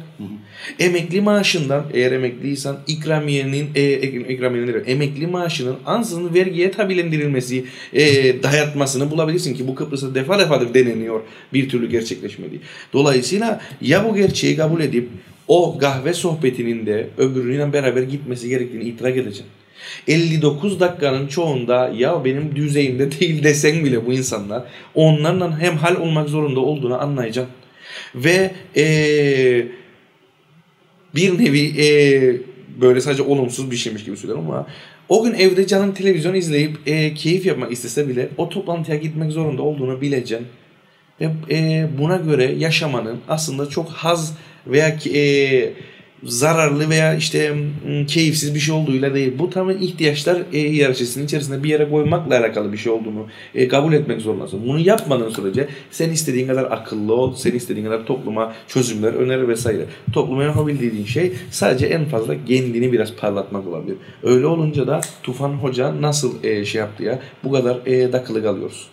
Emekli 0.78 1.20
maaşından 1.20 1.84
eğer 1.92 2.12
emekliysen 2.12 2.76
ikramiyenin 2.86 3.68
e, 3.74 3.92
ikramiyenin 4.02 4.84
emekli 4.86 5.26
maaşının 5.26 5.76
ansızın 5.86 6.34
vergiye 6.34 6.70
tabilendirilmesi 6.70 7.64
e, 7.92 8.42
dayatmasını 8.42 9.10
bulabilirsin 9.10 9.54
ki 9.54 9.68
bu 9.68 9.74
Kıbrıs'ta 9.74 10.14
defa 10.14 10.38
defadır 10.38 10.74
deneniyor 10.74 11.20
bir 11.52 11.68
türlü 11.68 11.90
gerçekleşmedi. 11.90 12.60
Dolayısıyla 12.92 13.60
ya 13.80 14.04
bu 14.04 14.14
gerçeği 14.16 14.56
kabul 14.56 14.80
edip 14.80 15.08
o 15.48 15.78
kahve 15.78 16.14
sohbetinin 16.14 16.86
de 16.86 17.08
öbürüyle 17.18 17.72
beraber 17.72 18.02
gitmesi 18.02 18.48
gerektiğini 18.48 18.84
itirak 18.84 19.16
edeceksin. 19.16 19.46
59 20.08 20.80
dakikanın 20.80 21.26
çoğunda 21.26 21.92
ya 21.96 22.24
benim 22.24 22.56
düzeyimde 22.56 23.20
değil 23.20 23.42
desen 23.44 23.84
bile 23.84 24.06
bu 24.06 24.12
insanlar 24.12 24.62
onlarla 24.94 25.60
hem 25.60 25.76
hal 25.76 25.96
olmak 25.96 26.28
zorunda 26.28 26.60
olduğunu 26.60 27.02
anlayacaksın. 27.02 27.54
Ve 28.14 28.50
eee 28.76 29.66
bir 31.14 31.38
nevi 31.38 31.58
eee, 31.58 32.36
böyle 32.80 33.00
sadece 33.00 33.22
olumsuz 33.22 33.70
bir 33.70 33.76
şeymiş 33.76 34.04
gibi 34.04 34.16
söylüyorum 34.16 34.44
ama 34.50 34.66
o 35.08 35.22
gün 35.24 35.32
evde 35.34 35.66
canın 35.66 35.92
televizyon 35.92 36.34
izleyip 36.34 36.76
eee, 36.86 37.14
keyif 37.14 37.46
yapmak 37.46 37.72
istese 37.72 38.08
bile 38.08 38.28
o 38.36 38.48
toplantıya 38.48 38.96
gitmek 38.96 39.32
zorunda 39.32 39.62
olduğunu 39.62 40.00
bileceksin. 40.00 40.46
Ve 41.20 41.30
eee, 41.50 41.88
buna 41.98 42.16
göre 42.16 42.44
yaşamanın 42.58 43.18
aslında 43.28 43.68
çok 43.68 43.88
haz 43.88 44.36
veya 44.66 44.98
eee, 45.04 45.72
zararlı 46.22 46.90
veya 46.90 47.14
işte 47.14 47.56
keyifsiz 48.06 48.54
bir 48.54 48.60
şey 48.60 48.74
olduğuyla 48.74 49.14
değil. 49.14 49.32
Bu 49.38 49.50
tamamen 49.50 49.78
ihtiyaçlar 49.78 50.42
e, 50.52 50.62
hiyerarşisinin 50.70 51.24
içerisinde 51.24 51.62
bir 51.62 51.68
yere 51.68 51.90
koymakla 51.90 52.38
alakalı 52.38 52.72
bir 52.72 52.78
şey 52.78 52.92
olduğunu 52.92 53.26
e, 53.54 53.68
kabul 53.68 53.92
etmek 53.92 54.20
zorundasın. 54.20 54.68
Bunu 54.68 54.78
yapmadığın 54.78 55.30
sürece 55.30 55.68
sen 55.90 56.10
istediğin 56.10 56.46
kadar 56.46 56.64
akıllı 56.64 57.14
ol, 57.14 57.34
sen 57.34 57.52
istediğin 57.52 57.86
kadar 57.86 58.06
topluma 58.06 58.54
çözümler 58.68 59.12
öner 59.12 59.48
vesaire. 59.48 59.84
Topluma 60.12 60.44
yapabildiğin 60.44 61.04
şey 61.04 61.32
sadece 61.50 61.86
en 61.86 62.04
fazla 62.04 62.44
kendini 62.44 62.92
biraz 62.92 63.14
parlatmak 63.14 63.66
olabilir. 63.66 63.96
Öyle 64.22 64.46
olunca 64.46 64.86
da 64.86 65.00
Tufan 65.22 65.52
Hoca 65.52 66.02
nasıl 66.02 66.44
e, 66.44 66.64
şey 66.64 66.78
yaptı 66.78 67.02
ya 67.02 67.18
bu 67.44 67.52
kadar 67.52 67.86
e, 67.86 68.12
dakılı 68.12 68.42
kalıyoruz. 68.42 68.88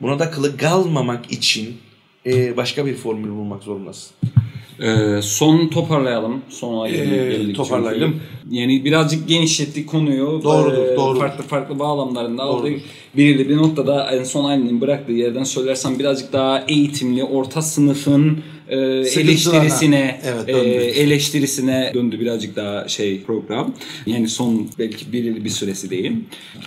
Buna 0.00 0.18
dakılı 0.18 0.56
kalmamak 0.56 1.32
için 1.32 1.76
e, 2.26 2.56
başka 2.56 2.86
bir 2.86 2.94
formül 2.94 3.30
bulmak 3.30 3.62
zorundasın. 3.62 4.10
Ee, 4.82 5.20
son 5.22 5.68
toparlayalım. 5.68 6.40
Son 6.48 6.84
ayı 6.84 6.94
Ee, 6.94 7.04
geldik 7.36 7.56
toparlayalım. 7.56 8.20
çünkü. 8.42 8.56
Yani 8.56 8.84
birazcık 8.84 9.28
genişlettik 9.28 9.88
konuyu. 9.88 10.40
Doğrudur, 10.44 10.84
Ee, 10.92 10.96
doğrudur. 10.96 11.20
Farklı 11.20 11.44
farklı 11.44 11.78
bağlamlarında 11.78 12.42
aldık. 12.42 12.80
Belirli 13.16 13.48
bir 13.48 13.56
noktada 13.56 14.10
en 14.10 14.24
son 14.24 14.44
Ali'nin 14.44 14.80
bıraktığı 14.80 15.12
yerden 15.12 15.44
söylersem 15.44 15.98
birazcık 15.98 16.32
daha 16.32 16.64
eğitimli, 16.68 17.24
orta 17.24 17.62
sınıfın 17.62 18.38
e, 18.68 18.76
eleştirisine 18.78 20.20
Evet, 20.24 20.48
e, 20.48 21.00
eleştirisine 21.00 21.90
döndü 21.94 22.20
birazcık 22.20 22.56
daha 22.56 22.88
şey 22.88 23.22
program. 23.22 23.74
Yani 24.06 24.28
son 24.28 24.68
belki 24.78 25.12
belirli 25.12 25.44
bir 25.44 25.50
süresi 25.50 25.90
değil. 25.90 26.12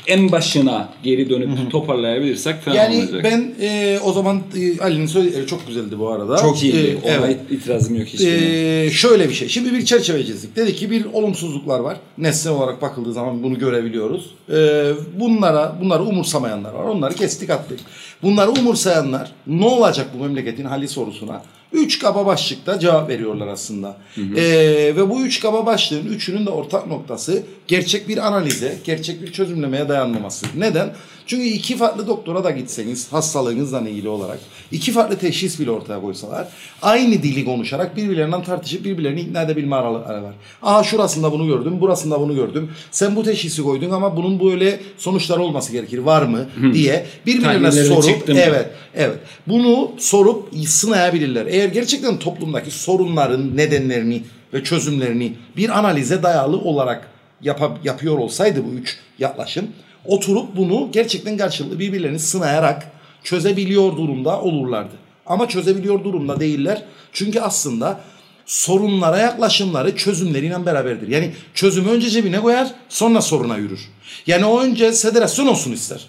En 0.07 0.31
başına 0.31 0.89
geri 1.03 1.29
dönüp 1.29 1.71
toparlayabilirsek 1.71 2.61
fena 2.61 2.75
Yani 2.75 2.97
olacak. 2.97 3.23
ben 3.23 3.53
e, 3.61 3.99
o 4.03 4.13
zaman 4.13 4.41
e, 4.55 4.79
Ali'nin 4.79 5.05
söylediği 5.05 5.45
çok 5.47 5.67
güzeldi 5.67 5.99
bu 5.99 6.09
arada. 6.09 6.37
çok 6.37 6.63
iyiydi. 6.63 6.97
E, 7.03 7.17
Ona 7.17 7.25
evet. 7.27 7.37
itirazım 7.51 7.95
yok 7.95 8.07
hiçbir. 8.07 8.27
Ee, 8.27 8.89
şöyle 8.91 9.29
bir 9.29 9.33
şey. 9.33 9.47
Şimdi 9.47 9.73
bir 9.73 9.85
çerçeve 9.85 10.25
çizdik. 10.25 10.55
Dedi 10.55 10.75
ki 10.75 10.91
bir 10.91 11.05
olumsuzluklar 11.13 11.79
var. 11.79 11.97
Nesne 12.17 12.51
olarak 12.51 12.81
bakıldığı 12.81 13.13
zaman 13.13 13.43
bunu 13.43 13.59
görebiliyoruz. 13.59 14.35
Ee, 14.51 14.91
bunlara, 15.19 15.77
bunları 15.81 16.03
umursamayanlar 16.03 16.73
var. 16.73 16.83
Onları 16.83 17.13
kestik 17.15 17.49
attık. 17.49 17.79
Bunları 18.23 18.51
umursayanlar 18.51 19.31
ne 19.47 19.65
olacak 19.65 20.07
bu 20.19 20.23
memleketin 20.23 20.65
hali 20.65 20.87
sorusuna 20.87 21.41
üç 21.73 21.99
kaba 21.99 22.25
başlıkta 22.25 22.79
cevap 22.79 23.09
veriyorlar 23.09 23.47
aslında. 23.47 23.97
Ee, 24.35 24.93
ve 24.95 25.09
bu 25.09 25.21
üç 25.21 25.39
kaba 25.39 25.65
başlığın 25.65 26.05
üçünün 26.05 26.45
de 26.45 26.49
ortak 26.49 26.87
noktası 26.87 27.43
gerçek 27.67 28.07
bir 28.07 28.27
analize, 28.27 28.77
gerçek 28.83 29.21
bir 29.21 29.31
çözümlemeye 29.31 29.89
dayanmaması. 29.89 30.45
Neden? 30.57 30.93
Çünkü 31.27 31.43
iki 31.45 31.77
farklı 31.77 32.07
doktora 32.07 32.43
da 32.43 32.51
gitseniz 32.51 33.13
hastalığınızla 33.13 33.79
ilgili 33.81 34.09
olarak 34.09 34.39
iki 34.71 34.91
farklı 34.91 35.17
teşhis 35.17 35.59
bile 35.59 35.71
ortaya 35.71 36.01
koysalar 36.01 36.47
aynı 36.81 37.13
dili 37.23 37.45
konuşarak 37.45 37.95
birbirlerinden 37.97 38.43
tartışıp 38.43 38.85
birbirlerini 38.85 39.21
ikna 39.21 39.41
edebilme 39.41 39.75
araları 39.75 40.23
var. 40.23 40.33
Aha 40.61 40.83
şurasında 40.83 41.31
bunu 41.31 41.47
gördüm, 41.47 41.81
burasında 41.81 42.19
bunu 42.19 42.35
gördüm. 42.35 42.71
Sen 42.91 43.15
bu 43.15 43.23
teşhisi 43.23 43.63
koydun 43.63 43.89
ama 43.91 44.17
bunun 44.17 44.39
böyle 44.51 44.79
sonuçları 44.97 45.41
olması 45.41 45.71
gerekir. 45.71 45.97
Var 45.97 46.21
mı? 46.21 46.45
diye 46.73 47.05
birbirlerine 47.25 47.71
sorup 47.87 48.05
evet 48.49 48.69
Evet. 48.95 49.17
Bunu 49.47 49.91
sorup 49.97 50.49
sınayabilirler. 50.65 51.45
Eğer 51.45 51.69
gerçekten 51.69 52.19
toplumdaki 52.19 52.71
sorunların 52.71 53.57
nedenlerini 53.57 54.23
ve 54.53 54.63
çözümlerini 54.63 55.33
bir 55.57 55.79
analize 55.79 56.23
dayalı 56.23 56.57
olarak 56.57 57.09
yapa- 57.43 57.77
yapıyor 57.83 58.17
olsaydı 58.17 58.63
bu 58.65 58.69
üç 58.69 58.97
yaklaşım 59.19 59.67
oturup 60.07 60.57
bunu 60.57 60.89
gerçekten 60.91 61.37
karşılıklı 61.37 61.79
birbirlerini 61.79 62.19
sınayarak 62.19 62.91
çözebiliyor 63.23 63.97
durumda 63.97 64.41
olurlardı. 64.41 64.93
Ama 65.25 65.47
çözebiliyor 65.47 66.03
durumda 66.03 66.39
değiller. 66.39 66.83
Çünkü 67.13 67.39
aslında 67.39 67.99
sorunlara 68.45 69.17
yaklaşımları 69.17 69.95
çözümleriyle 69.95 70.65
beraberdir. 70.65 71.07
Yani 71.07 71.31
çözümü 71.53 71.89
önce 71.89 72.09
cebine 72.09 72.39
koyar 72.39 72.71
sonra 72.89 73.21
soruna 73.21 73.57
yürür. 73.57 73.89
Yani 74.27 74.45
o 74.45 74.61
önce 74.61 74.91
federasyon 74.91 75.47
olsun 75.47 75.71
ister. 75.71 76.07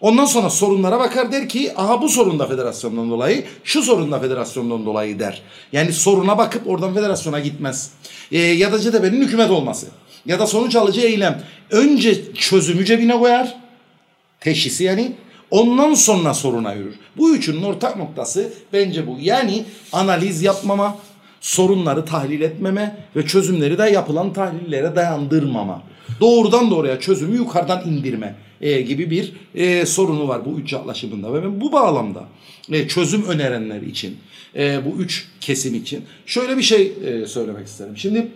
Ondan 0.00 0.24
sonra 0.24 0.50
sorunlara 0.50 0.98
bakar 0.98 1.32
der 1.32 1.48
ki 1.48 1.72
aha 1.76 2.02
bu 2.02 2.08
sorun 2.08 2.38
da 2.38 2.46
federasyondan 2.46 3.10
dolayı, 3.10 3.44
şu 3.64 3.82
sorun 3.82 4.12
da 4.12 4.20
federasyondan 4.20 4.86
dolayı 4.86 5.18
der. 5.18 5.42
Yani 5.72 5.92
soruna 5.92 6.38
bakıp 6.38 6.68
oradan 6.68 6.94
federasyona 6.94 7.40
gitmez. 7.40 7.90
Ee, 8.32 8.38
ya 8.38 8.72
da 8.72 8.78
CDB'nin 8.78 9.22
hükümet 9.22 9.50
olması. 9.50 9.86
Ya 10.26 10.38
da 10.38 10.46
sonuç 10.46 10.76
alıcı 10.76 11.00
eylem. 11.00 11.42
Önce 11.70 12.34
çözümü 12.34 12.84
cebine 12.84 13.18
koyar. 13.18 13.56
Teşhisi 14.40 14.84
yani. 14.84 15.12
Ondan 15.50 15.94
sonra 15.94 16.34
soruna 16.34 16.72
yürür. 16.72 16.94
Bu 17.16 17.36
üçünün 17.36 17.62
ortak 17.62 17.96
noktası 17.96 18.52
bence 18.72 19.06
bu. 19.06 19.16
Yani 19.20 19.64
analiz 19.92 20.42
yapmama, 20.42 20.98
sorunları 21.40 22.04
tahlil 22.04 22.40
etmeme 22.40 22.96
ve 23.16 23.26
çözümleri 23.26 23.78
de 23.78 23.90
yapılan 23.90 24.32
tahlillere 24.32 24.96
dayandırmama. 24.96 25.82
Doğrudan 26.20 26.70
doğruya 26.70 27.00
çözümü 27.00 27.36
yukarıdan 27.36 27.88
indirme 27.88 28.34
e, 28.60 28.80
gibi 28.80 29.10
bir 29.10 29.32
e, 29.54 29.86
sorunu 29.86 30.28
var 30.28 30.44
bu 30.44 30.60
üç 30.60 30.72
yaklaşımında. 30.72 31.34
Ve 31.34 31.42
ben 31.42 31.60
bu 31.60 31.72
bağlamda 31.72 32.24
e, 32.72 32.88
çözüm 32.88 33.24
önerenler 33.24 33.82
için, 33.82 34.16
bu 34.56 35.02
üç 35.02 35.28
kesim 35.40 35.74
için 35.74 36.04
şöyle 36.26 36.56
bir 36.56 36.62
şey 36.62 36.92
söylemek 37.26 37.66
isterim. 37.66 37.96
Şimdi 37.96 38.28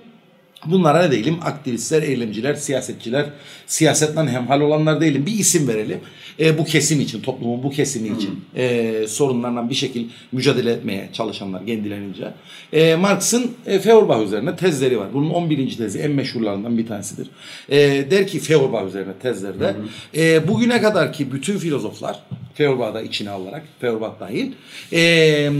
Bunlara 0.66 1.02
ne 1.02 1.10
diyelim? 1.10 1.38
Aktivistler, 1.42 2.02
eylemciler, 2.02 2.54
siyasetçiler, 2.54 3.26
siyasetle 3.66 4.20
hemhal 4.20 4.60
olanlar 4.60 5.00
değilim. 5.00 5.26
Bir 5.26 5.32
isim 5.32 5.68
verelim. 5.68 6.00
E, 6.40 6.58
bu 6.58 6.64
kesim 6.64 7.00
için, 7.00 7.20
toplumun 7.20 7.62
bu 7.62 7.70
kesimi 7.70 8.16
için 8.16 8.44
e, 8.56 9.06
sorunlarla 9.08 9.70
bir 9.70 9.74
şekilde 9.74 10.12
mücadele 10.32 10.72
etmeye 10.72 11.08
çalışanlar 11.12 11.66
kendilerince. 11.66 12.32
E, 12.72 12.94
Marx'ın 12.94 13.50
e, 13.66 13.78
Feuerbach 13.78 14.24
üzerine 14.24 14.56
tezleri 14.56 14.98
var. 14.98 15.08
Bunun 15.14 15.30
11. 15.30 15.76
tezi 15.76 15.98
en 15.98 16.10
meşhurlarından 16.10 16.78
bir 16.78 16.86
tanesidir. 16.86 17.28
E, 17.68 17.78
der 18.10 18.26
ki 18.26 18.40
Feuerbach 18.40 18.86
üzerine 18.86 19.12
tezlerde 19.22 19.74
e, 20.16 20.48
bugüne 20.48 20.80
kadar 20.82 21.12
ki 21.12 21.32
bütün 21.32 21.58
filozoflar 21.58 22.20
Feuerbach'ı 22.54 22.94
da 22.94 23.02
içine 23.02 23.30
alarak, 23.30 23.62
Feuerbach 23.80 24.20
dahil 24.20 24.52
e, 24.92 25.50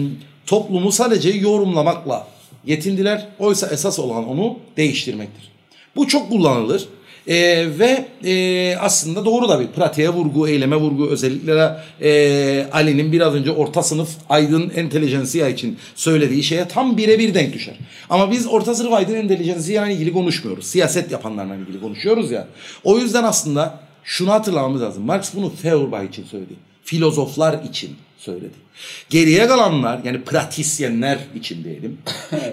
toplumu 0.47 0.93
sadece 0.93 1.31
yorumlamakla 1.31 2.34
yetindiler. 2.67 3.29
Oysa 3.39 3.67
esas 3.67 3.99
olan 3.99 4.29
onu 4.29 4.59
değiştirmektir. 4.77 5.53
Bu 5.97 6.09
çok 6.09 6.31
kullanılır. 6.31 6.89
Ee, 7.27 7.67
ve 7.79 8.07
e, 8.25 8.77
aslında 8.77 9.25
doğru 9.25 9.49
da 9.49 9.61
bir 9.61 9.67
pratiğe 9.67 10.09
vurgu, 10.09 10.49
eyleme 10.49 10.77
vurgu 10.77 11.09
özellikle 11.09 11.77
e, 12.01 12.67
Ali'nin 12.73 13.12
biraz 13.12 13.35
önce 13.35 13.51
orta 13.51 13.83
sınıf 13.83 14.09
aydın 14.29 14.73
entelijensiya 14.77 15.49
için 15.49 15.79
söylediği 15.95 16.43
şeye 16.43 16.69
tam 16.69 16.97
birebir 16.97 17.35
denk 17.35 17.53
düşer. 17.53 17.75
Ama 18.11 18.31
biz 18.31 18.47
orta 18.47 18.75
sınıf 18.75 18.93
aydın 18.93 19.15
entelijensiya 19.15 19.87
ile 19.87 19.95
ilgili 19.95 20.12
konuşmuyoruz. 20.12 20.67
Siyaset 20.67 21.12
yapanlarla 21.12 21.57
ilgili 21.57 21.81
konuşuyoruz 21.81 22.31
ya. 22.31 22.47
O 22.85 22.99
yüzden 22.99 23.25
aslında 23.25 23.81
şunu 24.05 24.33
hatırlamamız 24.33 24.83
lazım. 24.83 25.05
Marx 25.05 25.35
bunu 25.35 25.51
Feuerbach 25.51 26.09
için 26.09 26.25
söyledi. 26.25 26.55
Filozoflar 26.85 27.65
için 27.65 27.91
söyledi. 28.19 28.64
Geriye 29.11 29.47
kalanlar 29.47 30.01
yani 30.05 30.22
pratisyenler 30.22 31.18
için 31.35 31.64
diyelim. 31.64 31.99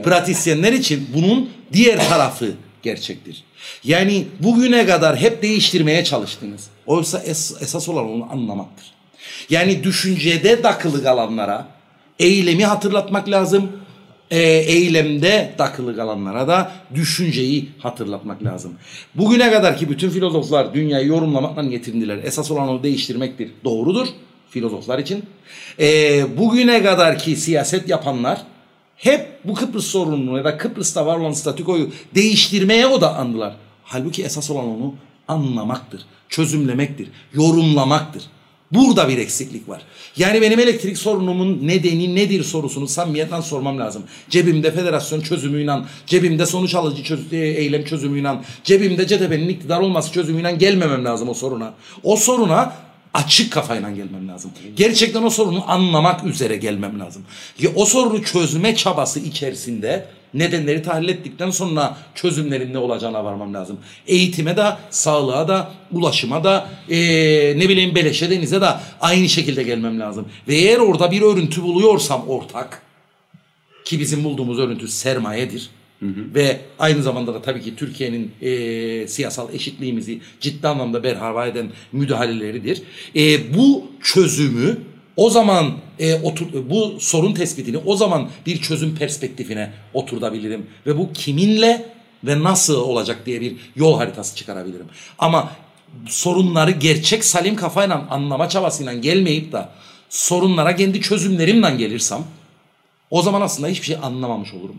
pratisyenler 0.04 0.74
için 0.74 1.10
bunun 1.14 1.50
diğer 1.74 2.10
tarafı 2.10 2.52
gerçektir. 2.84 3.44
Yani 3.84 4.26
bugüne 4.40 4.86
kadar 4.86 5.18
hep 5.18 5.42
değiştirmeye 5.42 6.04
çalıştınız. 6.04 6.68
Oysa 6.86 7.18
es- 7.20 7.64
esas 7.64 7.90
olan 7.90 8.10
onu 8.10 8.28
anlamaktır. 8.32 8.86
Yani 9.50 9.84
düşüncede 9.84 10.62
takılı 10.62 11.04
kalanlara 11.04 11.68
eylemi 12.20 12.66
hatırlatmak 12.66 13.30
lazım. 13.30 13.72
E, 14.32 14.40
eylemde 14.50 15.54
takılı 15.58 15.96
kalanlara 15.96 16.48
da 16.48 16.72
düşünceyi 16.96 17.70
hatırlatmak 17.80 18.44
lazım. 18.44 18.74
Bugüne 19.16 19.52
kadar 19.52 19.78
ki 19.78 19.90
bütün 19.90 20.10
filozoflar 20.10 20.74
dünyayı 20.74 21.08
yorumlamakla 21.08 21.64
yetindiler. 21.64 22.18
Esas 22.24 22.52
olan 22.52 22.68
onu 22.70 22.84
değiştirmektir. 22.84 23.52
Doğrudur 23.64 24.08
filozoflar 24.52 25.00
için. 25.00 25.24
E, 25.80 26.38
bugüne 26.38 26.84
kadar 26.84 27.20
ki 27.20 27.36
siyaset 27.36 27.90
yapanlar 27.90 28.42
hep 28.96 29.28
bu 29.46 29.54
Kıbrıs 29.54 29.86
sorununu 29.86 30.38
ya 30.38 30.44
da 30.44 30.58
Kıbrıs'ta 30.58 31.06
var 31.06 31.18
olan 31.18 31.32
statükoyu 31.32 31.90
değiştirmeye 32.16 32.88
odaklandılar. 32.88 33.56
Halbuki 33.84 34.24
esas 34.24 34.50
olan 34.52 34.66
onu 34.66 34.96
anlamaktır, 35.28 36.02
çözümlemektir, 36.30 37.08
yorumlamaktır. 37.34 38.24
Burada 38.72 39.10
bir 39.10 39.18
eksiklik 39.18 39.70
var. 39.70 39.82
Yani 40.18 40.42
benim 40.42 40.60
elektrik 40.60 40.98
sorunumun 40.98 41.68
nedeni 41.68 42.16
nedir 42.16 42.44
sorusunu 42.44 42.88
samimiyetle 42.88 43.42
sormam 43.42 43.80
lazım. 43.80 44.04
Cebimde 44.30 44.72
federasyon 44.72 45.22
çözümüyle, 45.22 45.74
cebimde 46.06 46.46
sonuç 46.46 46.76
alıcı 46.76 47.04
çöz- 47.04 47.34
e, 47.34 47.38
eylem 47.38 47.84
çözümüyle, 47.84 48.30
cebimde 48.64 49.08
CTP'nin 49.08 49.50
iktidar 49.50 49.80
olması 49.80 50.12
çözümüyle 50.12 50.52
gelmemem 50.52 51.06
lazım 51.06 51.30
o 51.30 51.34
soruna. 51.34 51.74
O 52.04 52.16
soruna 52.16 52.74
açık 53.14 53.54
kafayla 53.54 53.92
gelmem 53.92 54.28
lazım. 54.28 54.52
Gerçekten 54.76 55.24
o 55.24 55.30
sorunu 55.30 55.72
anlamak 55.72 56.24
üzere 56.26 56.56
gelmem 56.56 57.00
lazım. 57.00 57.24
Ya 57.60 57.70
o 57.76 57.86
sorunu 57.86 58.24
çözme 58.24 58.76
çabası 58.76 59.20
içerisinde 59.20 60.06
nedenleri 60.34 60.84
tahlil 60.84 61.10
ettikten 61.10 61.50
sonra 61.50 61.98
çözümlerin 62.16 62.74
ne 62.74 62.78
olacağına 62.78 63.26
varmam 63.26 63.54
lazım. 63.54 63.80
Eğitime 64.08 64.58
de, 64.58 64.66
sağlığa 64.90 65.48
da, 65.48 65.72
ulaşıma 65.92 66.44
da, 66.44 66.70
eee, 66.90 67.54
ne 67.58 67.70
bileyim 67.70 67.96
beleşe 67.96 68.30
denize 68.30 68.62
de 68.62 68.70
aynı 69.02 69.30
şekilde 69.30 69.64
gelmem 69.64 70.00
lazım. 70.00 70.28
Ve 70.48 70.56
eğer 70.56 70.78
orada 70.78 71.12
bir 71.12 71.22
örüntü 71.22 71.64
buluyorsam 71.64 72.28
ortak, 72.28 72.82
ki 73.86 74.00
bizim 74.00 74.24
bulduğumuz 74.24 74.60
örüntü 74.60 74.88
sermayedir. 74.88 75.70
Ve 76.36 76.60
aynı 76.80 77.04
zamanda 77.04 77.34
da 77.34 77.42
tabii 77.42 77.62
ki 77.62 77.76
Türkiye'nin 77.76 78.32
e, 78.42 79.08
siyasal 79.08 79.54
eşitliğimizi 79.54 80.20
ciddi 80.40 80.68
anlamda 80.68 81.04
berhava 81.04 81.48
eden 81.48 81.70
müdahaleleridir. 81.92 82.82
E, 83.16 83.54
bu 83.58 83.88
çözümü 84.04 84.78
o 85.16 85.30
zaman 85.30 85.72
e, 86.00 86.16
otur, 86.16 86.46
bu 86.70 86.98
sorun 87.00 87.34
tespitini 87.34 87.78
o 87.78 87.96
zaman 87.96 88.30
bir 88.46 88.62
çözüm 88.62 88.96
perspektifine 88.96 89.72
oturtabilirim. 89.94 90.66
Ve 90.86 90.98
bu 90.98 91.14
kiminle 91.14 91.86
ve 92.24 92.44
nasıl 92.44 92.76
olacak 92.76 93.26
diye 93.26 93.42
bir 93.42 93.56
yol 93.76 93.98
haritası 93.98 94.36
çıkarabilirim. 94.36 94.86
Ama 95.20 95.52
sorunları 96.06 96.72
gerçek 96.72 97.26
salim 97.26 97.56
kafayla 97.56 98.08
anlama 98.10 98.50
çabasıyla 98.50 98.94
gelmeyip 98.94 99.52
de 99.52 99.66
sorunlara 100.10 100.76
kendi 100.76 101.02
çözümlerimle 101.02 101.76
gelirsem 101.76 102.24
o 103.10 103.22
zaman 103.22 103.42
aslında 103.42 103.68
hiçbir 103.68 103.86
şey 103.86 103.98
anlamamış 104.02 104.54
olurum. 104.54 104.76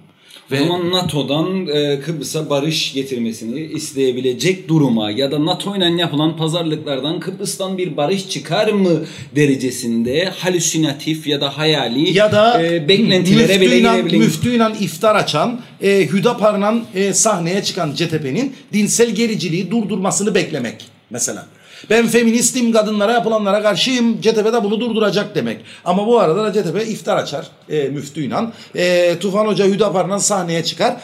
O 0.52 0.56
zaman 0.56 0.90
NATO'dan 0.90 1.66
e, 1.66 2.00
Kıbrıs'a 2.00 2.50
barış 2.50 2.92
getirmesini 2.94 3.60
isteyebilecek 3.60 4.68
duruma 4.68 5.10
ya 5.10 5.32
da 5.32 5.46
NATO 5.46 5.76
ile 5.76 6.00
yapılan 6.00 6.36
pazarlıklardan 6.36 7.20
Kıbrıs'tan 7.20 7.78
bir 7.78 7.96
barış 7.96 8.28
çıkar 8.28 8.68
mı 8.72 8.90
derecesinde 9.36 10.24
halüsinatif 10.24 11.26
ya 11.26 11.40
da 11.40 11.58
hayali 11.58 12.16
ya 12.16 12.32
da 12.32 12.62
e, 12.62 12.88
beklentilere 12.88 13.60
bile 13.60 13.78
girebilir. 13.78 14.18
müftüyle 14.18 14.66
iftar 14.80 15.16
açan, 15.16 15.60
e, 15.82 16.06
Hüdapar'la 16.06 16.74
e, 16.94 17.12
sahneye 17.12 17.62
çıkan 17.62 17.94
CTP'nin 17.94 18.54
dinsel 18.72 19.10
gericiliği 19.10 19.70
durdurmasını 19.70 20.34
beklemek 20.34 20.84
mesela. 21.10 21.46
Ben 21.90 22.06
feministim 22.06 22.72
kadınlara 22.72 23.12
yapılanlara 23.12 23.62
karşıyım. 23.62 24.20
CTP 24.20 24.44
de 24.52 24.64
bunu 24.64 24.80
durduracak 24.80 25.34
demek. 25.34 25.60
Ama 25.84 26.06
bu 26.06 26.20
arada 26.20 26.44
da 26.44 26.52
CTP 26.52 26.88
iftar 26.88 27.16
açar 27.16 27.46
e, 27.68 27.88
müftüyle. 27.88 28.36
E, 28.74 29.18
Tufan 29.18 29.46
Hoca 29.46 29.66
Hüdapar'la 29.66 30.18
sahneye 30.18 30.64
çıkar. 30.64 30.96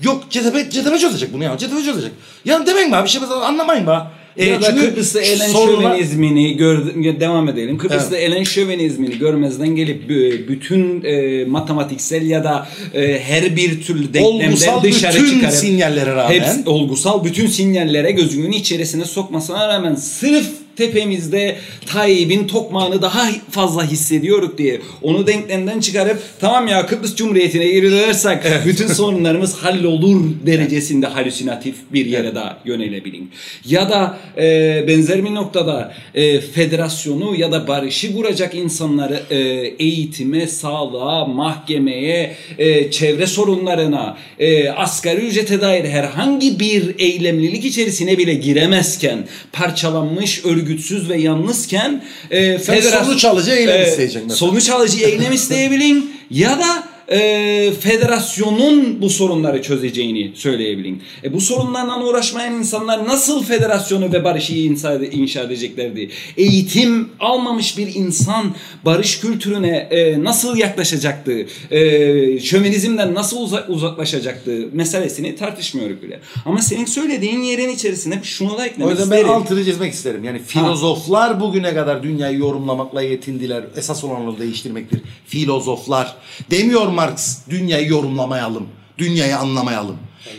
Yok 0.00 0.30
CTP, 0.30 0.70
CTP 0.70 1.00
çözecek 1.00 1.32
bunu 1.32 1.44
ya. 1.44 1.58
CTP 1.58 1.84
çözecek. 1.84 2.12
Ya 2.44 2.66
demeyin 2.66 2.92
be 2.92 3.04
bir 3.04 3.08
şey 3.08 3.22
anlamayın 3.44 3.86
be. 3.86 3.98
E, 4.38 4.44
ya 4.46 4.62
da 4.62 4.74
Kıbrıs'ta 4.76 5.20
elen 5.20 5.48
sorunlar- 5.48 5.82
şövenizmini 5.92 6.56
gör, 6.56 6.86
devam 7.20 7.48
edelim. 7.48 7.78
Kıbrıs'ta 7.78 8.16
elen 8.16 8.42
şövenizmini 8.42 9.18
görmezden 9.18 9.68
gelip 9.68 10.08
b- 10.08 10.48
bütün 10.48 11.04
e, 11.04 11.44
matematiksel 11.44 12.26
ya 12.26 12.44
da 12.44 12.68
e, 12.94 13.18
her 13.20 13.56
bir 13.56 13.82
türlü 13.82 14.14
denklemden 14.14 14.46
Olgusal 14.46 14.82
dışarı 14.82 15.14
bütün 15.16 15.34
çıkarıp 15.34 15.54
sinyallere 15.54 16.10
rağmen- 16.14 16.34
hepsi- 16.40 16.68
olgusal 16.68 17.24
bütün 17.24 17.46
sinyallere 17.46 18.10
gözünün 18.10 18.52
içerisine 18.52 19.04
sokmasına 19.04 19.68
rağmen 19.68 19.94
sırf 19.94 20.46
tepemizde 20.78 21.56
Tayyip'in 21.86 22.46
tokmağını 22.46 23.02
daha 23.02 23.28
fazla 23.50 23.84
hissediyoruz 23.84 24.58
diye 24.58 24.80
onu 25.02 25.26
denklemden 25.26 25.80
çıkarıp 25.80 26.22
tamam 26.40 26.68
ya 26.68 26.86
Kıbrıs 26.86 27.16
Cumhuriyeti'ne 27.16 27.66
geri 27.66 27.90
dönersek 27.90 28.38
bütün 28.66 28.86
sorunlarımız 28.86 29.54
hallolur 29.62 30.24
derecesinde 30.46 31.06
halüsinatif 31.06 31.74
bir 31.92 32.06
yere 32.06 32.34
daha 32.34 32.58
yönelebilin. 32.64 33.30
Ya 33.68 33.90
da 33.90 34.18
e, 34.36 34.84
benzer 34.88 35.24
bir 35.24 35.34
noktada 35.34 35.94
e, 36.14 36.40
federasyonu 36.40 37.36
ya 37.36 37.52
da 37.52 37.68
barışı 37.68 38.14
kuracak 38.14 38.54
insanları 38.54 39.22
e, 39.30 39.38
eğitime, 39.78 40.46
sağlığa, 40.46 41.24
mahkemeye, 41.24 42.34
e, 42.58 42.90
çevre 42.90 43.26
sorunlarına, 43.26 44.16
e, 44.38 44.68
asgari 44.68 45.20
ücrete 45.20 45.60
dair 45.60 45.84
herhangi 45.84 46.60
bir 46.60 46.98
eylemlilik 46.98 47.64
içerisine 47.64 48.18
bile 48.18 48.34
giremezken 48.34 49.28
parçalanmış, 49.52 50.44
örgütsüz 50.68 51.08
ve 51.08 51.16
yalnızken 51.16 52.04
e, 52.30 52.58
Sen 52.58 52.80
sonuç 52.80 53.24
alıcı 53.24 53.50
eylem 53.50 53.82
isteyeceksin 53.82 54.22
mesela. 54.22 54.36
Sonuç 54.36 54.70
alıcı 54.70 55.04
eylem 55.04 55.32
isteyebilin 55.32 56.12
ya 56.30 56.58
da 56.58 56.87
e, 57.10 57.72
federasyonun 57.80 59.02
bu 59.02 59.10
sorunları 59.10 59.62
çözeceğini 59.62 60.32
söyleyebilin. 60.34 61.02
E, 61.24 61.32
bu 61.32 61.40
sorunlarla 61.40 62.04
uğraşmayan 62.04 62.54
insanlar 62.54 63.06
nasıl 63.08 63.44
federasyonu 63.44 64.12
ve 64.12 64.24
barışı 64.24 64.54
inşa, 64.54 65.42
edeceklerdi? 65.42 66.10
Eğitim 66.36 67.08
almamış 67.20 67.78
bir 67.78 67.94
insan 67.94 68.54
barış 68.84 69.20
kültürüne 69.20 69.76
e, 69.90 70.24
nasıl 70.24 70.56
yaklaşacaktı? 70.56 71.46
E, 71.70 72.40
şövenizmden 72.40 73.14
nasıl 73.14 73.36
uza- 73.40 73.66
uzaklaşacaktı 73.68 74.68
meselesini 74.72 75.36
tartışmıyoruz 75.36 76.02
bile. 76.02 76.20
Ama 76.46 76.62
senin 76.62 76.84
söylediğin 76.84 77.42
yerin 77.42 77.68
içerisine 77.68 78.20
şunu 78.22 78.50
da 78.50 78.62
O 78.62 78.64
eklemek 78.64 78.90
yüzden 78.90 79.10
ben 79.10 79.16
isterim. 79.16 79.34
altını 79.36 79.64
çizmek 79.64 79.92
isterim. 79.92 80.24
Yani 80.24 80.38
filozoflar 80.46 81.40
bugüne 81.40 81.74
kadar 81.74 82.02
dünyayı 82.02 82.38
yorumlamakla 82.38 83.02
yetindiler. 83.02 83.64
Esas 83.76 84.04
olan 84.04 84.20
onu 84.22 84.38
değiştirmektir. 84.38 85.00
Filozoflar. 85.26 86.14
Demiyor 86.50 86.86
Marx 86.98 87.38
dünyayı 87.50 87.88
yorumlamayalım. 87.88 88.66
Dünyayı 88.98 89.38
anlamayalım. 89.38 89.96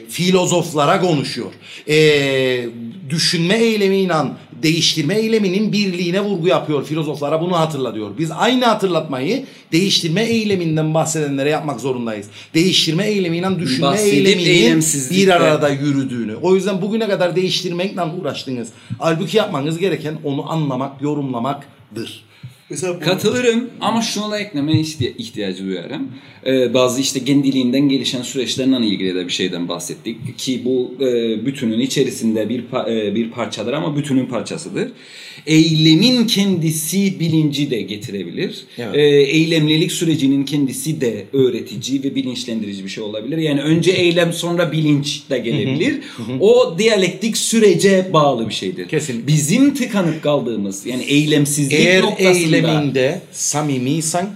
Filozoflara 0.10 1.01
konuşuyor. 1.01 1.51
Ee, 1.88 2.66
düşünme 3.10 3.55
eylemiyle 3.55 4.14
değiştirme 4.64 5.16
eyleminin 5.16 5.72
birliğine 5.72 6.22
vurgu 6.22 6.47
yapıyor. 6.47 6.86
Filozoflara 6.86 7.41
bunu 7.41 7.60
hatırla 7.60 7.95
diyor. 7.95 8.10
Biz 8.18 8.32
aynı 8.32 8.66
hatırlatmayı 8.66 9.45
değiştirme 9.72 10.24
eyleminden 10.24 10.93
bahsedenlere 10.93 11.49
yapmak 11.49 11.80
zorundayız. 11.80 12.28
Değiştirme 12.53 13.07
eylemiyle 13.07 13.60
düşünme 13.60 13.88
Bahsedip 13.88 14.28
eyleminin 14.28 14.84
bir 15.12 15.28
arada 15.28 15.70
yürüdüğünü. 15.70 16.36
O 16.36 16.55
yüzden 16.55 16.82
bugüne 16.82 17.07
kadar 17.07 17.36
değiştirmekle 17.36 18.01
uğraştınız. 18.03 18.70
Halbuki 18.99 19.38
yapmanız 19.38 19.78
gereken 19.78 20.18
onu 20.24 20.51
anlamak, 20.51 21.01
yorumlamaktır. 21.01 22.29
Mesela 22.70 22.95
bu- 22.95 22.99
Katılırım 22.99 23.70
ama 23.82 24.01
şuna 24.01 24.32
da 24.32 24.39
eklemeye 24.39 24.80
ihti- 24.82 25.13
ihtiyacı 25.17 25.65
duyarım. 25.65 26.07
Ee, 26.45 26.74
bazı 26.74 27.01
işte 27.01 27.26
kendiliğinden 27.26 27.89
gelişen 27.89 28.22
süreçlerle 28.22 28.88
ilgili 28.88 29.15
de 29.15 29.28
bir 29.28 29.32
şeyden 29.34 29.67
bahsettik 29.70 30.38
ki 30.38 30.61
bu 30.65 30.93
e, 31.05 31.45
bütünün 31.45 31.80
içerisinde 31.80 32.49
bir 32.49 32.63
pa- 32.72 33.07
e, 33.09 33.15
bir 33.15 33.32
parçadır 33.32 33.74
ama 33.74 33.97
bütünün 33.97 34.26
parçasıdır. 34.26 34.88
Eylemin 35.47 36.28
kendisi 36.28 37.20
bilinci 37.20 37.72
de 37.72 37.82
getirebilir. 37.82 38.63
Evet. 38.78 38.95
Ee, 38.95 39.01
eylemlilik 39.22 39.91
sürecinin 39.91 40.45
kendisi 40.45 41.01
de 41.01 41.26
öğretici 41.34 42.03
ve 42.03 42.15
bilinçlendirici 42.15 42.84
bir 42.84 42.89
şey 42.89 43.03
olabilir. 43.03 43.38
Yani 43.38 43.61
önce 43.61 43.91
eylem 43.91 44.34
sonra 44.34 44.72
bilinç 44.72 45.22
de 45.30 45.38
gelebilir. 45.38 45.95
O 46.39 46.76
diyalektik 46.80 47.38
sürece 47.38 48.09
bağlı 48.13 48.49
bir 48.49 48.53
şeydir. 48.53 48.88
Kesinlikle. 48.88 49.28
Bizim 49.28 49.74
tıkanıp 49.74 50.24
kaldığımız 50.24 50.86
yani 50.86 51.03
eylemsizlik 51.03 51.80
Eğer 51.80 52.01
noktasında 52.01 52.59
eyleminde 52.68 53.22
samimiysen 53.32 54.30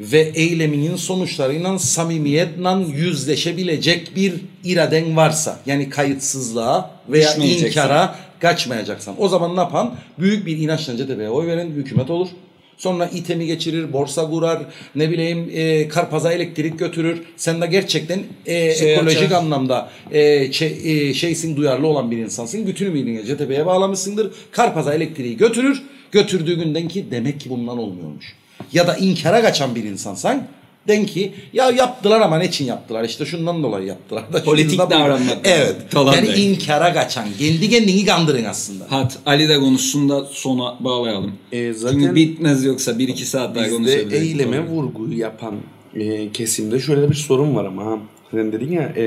ve 0.00 0.20
eyleminin 0.34 0.96
sonuçlarıyla 0.96 1.78
samimiyetle 1.78 2.68
yüzleşebilecek 2.96 4.16
bir 4.16 4.34
iraden 4.64 5.16
varsa 5.16 5.58
yani 5.66 5.90
kayıtsızlığa 5.90 6.90
veya 7.08 7.34
inkara 7.34 8.16
kaçmayacaksan 8.40 9.14
o 9.18 9.28
zaman 9.28 9.56
ne 9.56 9.60
yapan? 9.60 9.94
Büyük 10.18 10.46
bir 10.46 10.58
inançla 10.58 10.96
CTP'ye 10.96 11.30
oy 11.30 11.46
veren 11.46 11.66
hükümet 11.70 12.10
olur. 12.10 12.28
Sonra 12.76 13.06
itemi 13.06 13.46
geçirir, 13.46 13.92
borsa 13.92 14.30
kurar, 14.30 14.62
ne 14.94 15.10
bileyim 15.10 15.50
e, 15.52 15.88
karpaza 15.88 16.32
elektrik 16.32 16.78
götürür. 16.78 17.22
Sen 17.36 17.60
de 17.60 17.66
gerçekten 17.66 18.20
e, 18.46 18.74
Şey 18.74 18.94
ekolojik 18.94 19.22
açar. 19.22 19.36
anlamda 19.36 19.90
e, 20.12 20.52
şey, 20.52 20.78
e, 20.84 21.14
şeysin 21.14 21.56
duyarlı 21.56 21.86
olan 21.86 22.10
bir 22.10 22.18
insansın. 22.18 22.66
Bütün 22.66 22.86
ümidini 22.86 23.24
CTP'ye 23.26 23.66
bağlamışsındır. 23.66 24.30
Karpaza 24.50 24.94
elektriği 24.94 25.36
götürür. 25.36 25.82
Götürdüğü 26.12 26.54
günden 26.64 26.88
ki 26.88 27.06
demek 27.10 27.40
ki 27.40 27.50
bundan 27.50 27.78
olmuyormuş. 27.78 28.32
Ya 28.72 28.86
da 28.86 28.96
inkara 28.96 29.42
kaçan 29.42 29.74
bir 29.74 29.84
insansan 29.84 30.46
den 30.88 31.06
ki 31.06 31.32
ya 31.52 31.70
yaptılar 31.70 32.20
ama 32.20 32.38
ne 32.38 32.46
için 32.46 32.64
yaptılar? 32.64 33.04
İşte 33.04 33.24
şundan 33.26 33.62
dolayı 33.62 33.86
yaptılar. 33.86 34.32
Da 34.32 34.42
Politik 34.44 34.78
davranmak. 34.78 35.38
Evet. 35.44 35.76
Falan 35.88 36.14
yani 36.14 36.28
der. 36.28 36.36
inkara 36.36 36.92
kaçan. 36.92 37.24
Kendi 37.38 37.70
kendini 37.70 38.04
kandırın 38.04 38.44
aslında. 38.44 38.84
Hat 38.92 39.18
Ali 39.26 39.48
de 39.48 39.58
konuşsun 39.58 40.08
da 40.08 40.24
sona 40.24 40.76
bağlayalım. 40.80 41.32
E, 41.52 41.72
zaten 41.72 41.98
Çünkü 41.98 42.14
bitmez 42.14 42.64
yoksa 42.64 42.98
bir 42.98 43.08
iki 43.08 43.26
saat 43.26 43.54
daha 43.54 43.64
Bizde 43.64 43.76
konuşabiliriz. 43.76 44.22
eyleme 44.22 44.66
vurguyu 44.68 45.18
yapan 45.18 45.54
e, 45.94 46.32
kesimde 46.32 46.80
şöyle 46.80 47.10
bir 47.10 47.14
sorun 47.14 47.54
var 47.54 47.64
ama. 47.64 47.98
Sen 48.30 48.52
dedin 48.52 48.72
ya 48.72 48.82
e, 48.82 49.04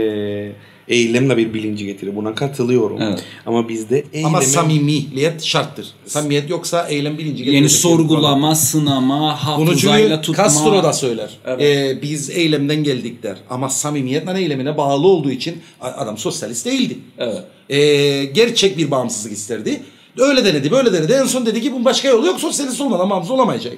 eylem 0.87 1.29
de 1.29 1.37
bir 1.37 1.53
bilinci 1.53 1.85
getirir. 1.85 2.15
Buna 2.15 2.35
katılıyorum. 2.35 3.01
Evet. 3.01 3.23
Ama 3.45 3.69
bizde 3.69 4.03
eyleme... 4.13 4.27
Ama 4.27 4.41
samimiyet 4.41 5.43
şarttır. 5.43 5.87
Samimiyet 6.05 6.49
yoksa 6.49 6.87
eylem 6.87 7.17
bilinci 7.17 7.43
Yani 7.43 7.51
getirecek. 7.51 7.79
sorgulama, 7.79 8.55
sınama, 8.55 9.39
Bunu 9.57 9.67
hafızayla 9.69 10.21
tutma. 10.21 10.43
Castro 10.43 10.83
da 10.83 10.93
söyler. 10.93 11.29
Evet. 11.45 11.61
Ee, 11.61 12.01
biz 12.01 12.29
eylemden 12.29 12.83
geldik 12.83 13.23
der. 13.23 13.37
Ama 13.49 13.69
samimiyetle 13.69 14.39
eylemine 14.39 14.77
bağlı 14.77 15.07
olduğu 15.07 15.31
için 15.31 15.57
adam 15.81 16.17
sosyalist 16.17 16.65
değildi. 16.65 16.97
Evet. 17.17 17.43
Ee, 17.69 18.25
gerçek 18.25 18.77
bir 18.77 18.91
bağımsızlık 18.91 19.33
isterdi. 19.33 19.81
Öyle 20.17 20.45
denedi, 20.45 20.71
böyle 20.71 20.93
denedi. 20.93 21.13
En 21.13 21.25
son 21.25 21.45
dedi 21.45 21.61
ki 21.61 21.71
bunun 21.71 21.85
başka 21.85 22.07
yolu 22.07 22.27
yok. 22.27 22.39
Sosyalist 22.39 22.81
olmadan 22.81 23.09
bağımsız 23.09 23.31
olamayacak. 23.31 23.73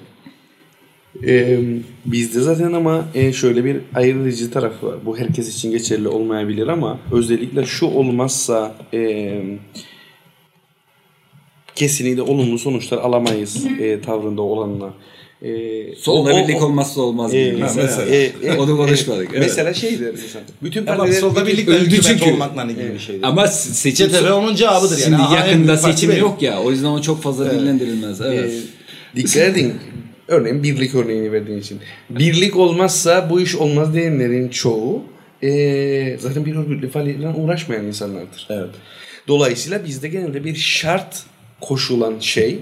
E, 1.28 1.60
bizde 2.06 2.40
zaten 2.42 2.74
ama 2.74 3.06
e, 3.16 3.34
şöyle 3.34 3.66
bir 3.66 3.78
ayrıcı 3.96 4.52
tarafı 4.52 4.88
var. 4.88 4.96
Bu 5.06 5.18
herkes 5.18 5.56
için 5.58 5.72
geçerli 5.72 6.08
olmayabilir 6.08 6.68
ama 6.68 7.00
özellikle 7.12 7.66
şu 7.66 7.86
olmazsa 7.86 8.76
e, 8.94 9.32
kesinlikle 11.76 12.22
olumlu 12.22 12.60
sonuçlar 12.60 12.98
alamayız 12.98 13.66
e, 13.80 14.02
tavrında 14.02 14.42
olanla. 14.42 14.94
E, 15.42 15.50
Solda 15.96 16.34
o- 16.34 16.38
birlik 16.48 16.62
o- 16.62 16.66
olmazsa 16.66 17.02
olmaz 17.02 17.34
e, 17.34 17.44
gibi. 17.46 17.58
mesela. 17.62 17.86
mesela. 17.86 18.16
e, 18.16 18.32
e, 18.44 18.58
Onu 18.58 18.78
konuşmadık. 18.78 19.28
evet. 19.32 19.40
Mesela 19.42 19.74
şey 19.74 20.00
der 20.00 20.14
insan. 20.14 20.42
Bütün 20.64 20.86
partiler 20.86 21.20
solda 21.20 21.48
birlik 21.48 21.70
öldü 21.70 22.02
çünkü. 22.02 22.32
olmakla 22.32 22.64
ilgili 22.64 22.94
bir 22.94 23.00
şeydi. 23.00 23.20
Ama 23.26 23.44
se- 23.44 23.74
seçim 23.74 24.08
CTP 24.10 24.32
onun 24.34 24.56
cevabıdır 24.56 24.98
yani. 24.98 25.04
Şimdi 25.04 25.22
yakında 25.36 25.78
seçim 25.78 26.18
yok 26.18 26.42
ya. 26.42 26.60
O 26.62 26.72
yüzden 26.72 26.88
o 26.88 27.02
çok 27.02 27.22
fazla 27.22 27.52
dillendirilmez. 27.52 28.22
Evet. 28.22 28.52
E, 28.54 29.18
dikkat 29.18 29.36
edin. 29.38 29.74
Örneğin 30.28 30.64
birlik 30.64 30.96
örneğini 30.96 31.32
verdiğin 31.32 31.60
için. 31.60 31.80
Birlik 32.10 32.56
olmazsa 32.56 33.30
bu 33.30 33.42
iş 33.42 33.56
olmaz 33.56 33.94
diyenlerin 33.94 34.50
çoğu 34.50 35.04
e, 35.44 36.18
zaten 36.20 36.46
bir 36.46 36.56
örgütlü 36.56 36.90
faaliyetle 36.90 37.28
uğraşmayan 37.28 37.86
insanlardır. 37.86 38.48
Evet. 38.50 38.70
Dolayısıyla 39.28 39.86
bizde 39.86 40.08
genelde 40.08 40.44
bir 40.44 40.56
şart 40.56 41.24
koşulan 41.62 42.20
şey 42.20 42.60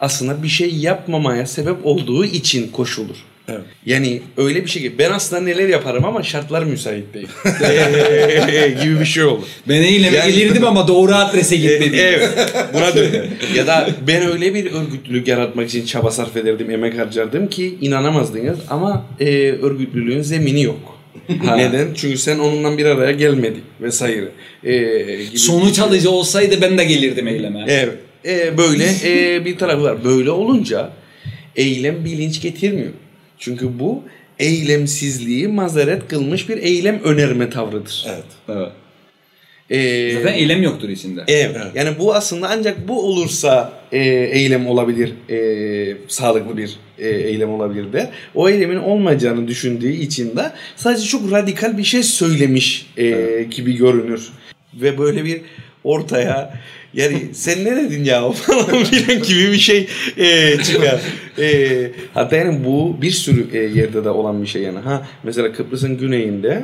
aslında 0.00 0.42
bir 0.42 0.48
şey 0.48 0.74
yapmamaya 0.74 1.46
sebep 1.46 1.86
olduğu 1.86 2.24
için 2.24 2.68
koşulur. 2.70 3.16
Evet. 3.48 3.60
Yani 3.86 4.20
öyle 4.36 4.64
bir 4.64 4.70
şey 4.70 4.82
ki 4.82 4.98
ben 4.98 5.10
aslında 5.12 5.42
neler 5.42 5.68
yaparım 5.68 6.04
ama 6.04 6.22
şartlar 6.22 6.62
müsait 6.64 7.04
değil. 7.14 7.28
gibi 8.82 9.00
bir 9.00 9.04
şey 9.04 9.24
olur. 9.24 9.46
Ben 9.68 9.82
eyleme 9.82 10.16
Yani- 10.16 10.32
gelirdim 10.32 10.64
ama 10.64 10.88
doğru 10.88 11.14
adrese 11.14 11.56
gitmedim. 11.56 11.94
Evet. 12.06 12.30
Buna 12.74 12.94
dönüyor. 12.94 13.24
ya 13.54 13.66
da 13.66 13.88
ben 14.06 14.26
öyle 14.32 14.54
bir 14.54 14.72
örgütlülük 14.72 15.28
yaratmak 15.28 15.68
için 15.68 15.86
çaba 15.86 16.10
sarf 16.10 16.36
ederdim, 16.36 16.70
emek 16.70 16.98
harcardım 16.98 17.48
ki 17.48 17.78
inanamazdınız 17.80 18.58
ama 18.70 19.06
e, 19.20 19.52
örgütlülüğün 19.52 20.22
zemini 20.22 20.62
yok. 20.62 20.96
Neden? 21.56 21.88
Çünkü 21.94 22.18
sen 22.18 22.38
onunla 22.38 22.78
bir 22.78 22.84
araya 22.84 23.12
gelmedin 23.12 23.62
vesaire. 23.80 24.28
E, 24.64 24.76
gibi 25.24 25.38
Sonuç 25.38 25.78
alıcı 25.78 26.10
olsaydı 26.10 26.62
ben 26.62 26.78
de 26.78 26.84
gelirdim 26.84 27.28
eyleme. 27.28 27.64
Evet. 27.68 27.94
E, 28.26 28.58
böyle 28.58 28.84
e, 29.04 29.44
bir 29.44 29.58
tarafı 29.58 29.82
var. 29.82 30.04
Böyle 30.04 30.30
olunca 30.30 30.90
eylem 31.56 32.04
bilinç 32.04 32.42
getirmiyor. 32.42 32.90
Çünkü 33.38 33.78
bu 33.78 34.02
eylemsizliği 34.38 35.48
mazeret 35.48 36.08
kılmış 36.08 36.48
bir 36.48 36.58
eylem 36.58 37.00
önerme 37.04 37.50
tavrıdır. 37.50 38.06
Evet. 38.08 38.24
Evet. 38.48 38.72
E, 39.70 40.12
Zaten 40.14 40.32
eylem 40.32 40.62
yoktur 40.62 40.88
içinde. 40.88 41.24
Evet. 41.28 41.56
Yani 41.74 41.98
bu 41.98 42.14
aslında 42.14 42.48
ancak 42.50 42.88
bu 42.88 43.06
olursa 43.06 43.72
e, 43.92 43.98
eylem 44.08 44.66
olabilir, 44.66 45.12
e, 45.30 45.96
sağlıklı 46.08 46.56
bir 46.56 46.76
e, 46.98 47.08
eylem 47.08 47.50
olabilir 47.50 47.92
de. 47.92 48.10
O 48.34 48.48
eylemin 48.48 48.76
olmayacağını 48.76 49.48
düşündüğü 49.48 49.92
için 49.92 50.36
de 50.36 50.52
sadece 50.76 51.06
çok 51.06 51.32
radikal 51.32 51.78
bir 51.78 51.84
şey 51.84 52.02
söylemiş 52.02 52.86
e, 52.96 53.46
gibi 53.50 53.76
görünür. 53.76 54.28
Ve 54.74 54.98
böyle 54.98 55.24
bir 55.24 55.40
ortaya 55.86 56.52
yani 56.94 57.22
sen 57.32 57.64
ne 57.64 57.76
dedin 57.76 58.04
ya 58.04 58.30
falan 58.32 58.84
filan 58.84 59.22
gibi 59.22 59.52
bir 59.52 59.58
şey 59.58 59.88
e, 60.16 60.56
çıkar. 60.62 61.00
E, 61.38 61.90
hatta 62.14 62.36
yani 62.36 62.64
bu 62.64 62.96
bir 63.02 63.10
sürü 63.10 63.46
e, 63.52 63.58
yerde 63.58 64.04
de 64.04 64.10
olan 64.10 64.42
bir 64.42 64.46
şey 64.46 64.62
yani. 64.62 64.78
Ha 64.78 65.06
mesela 65.22 65.52
Kıbrıs'ın 65.52 65.98
güneyinde 65.98 66.62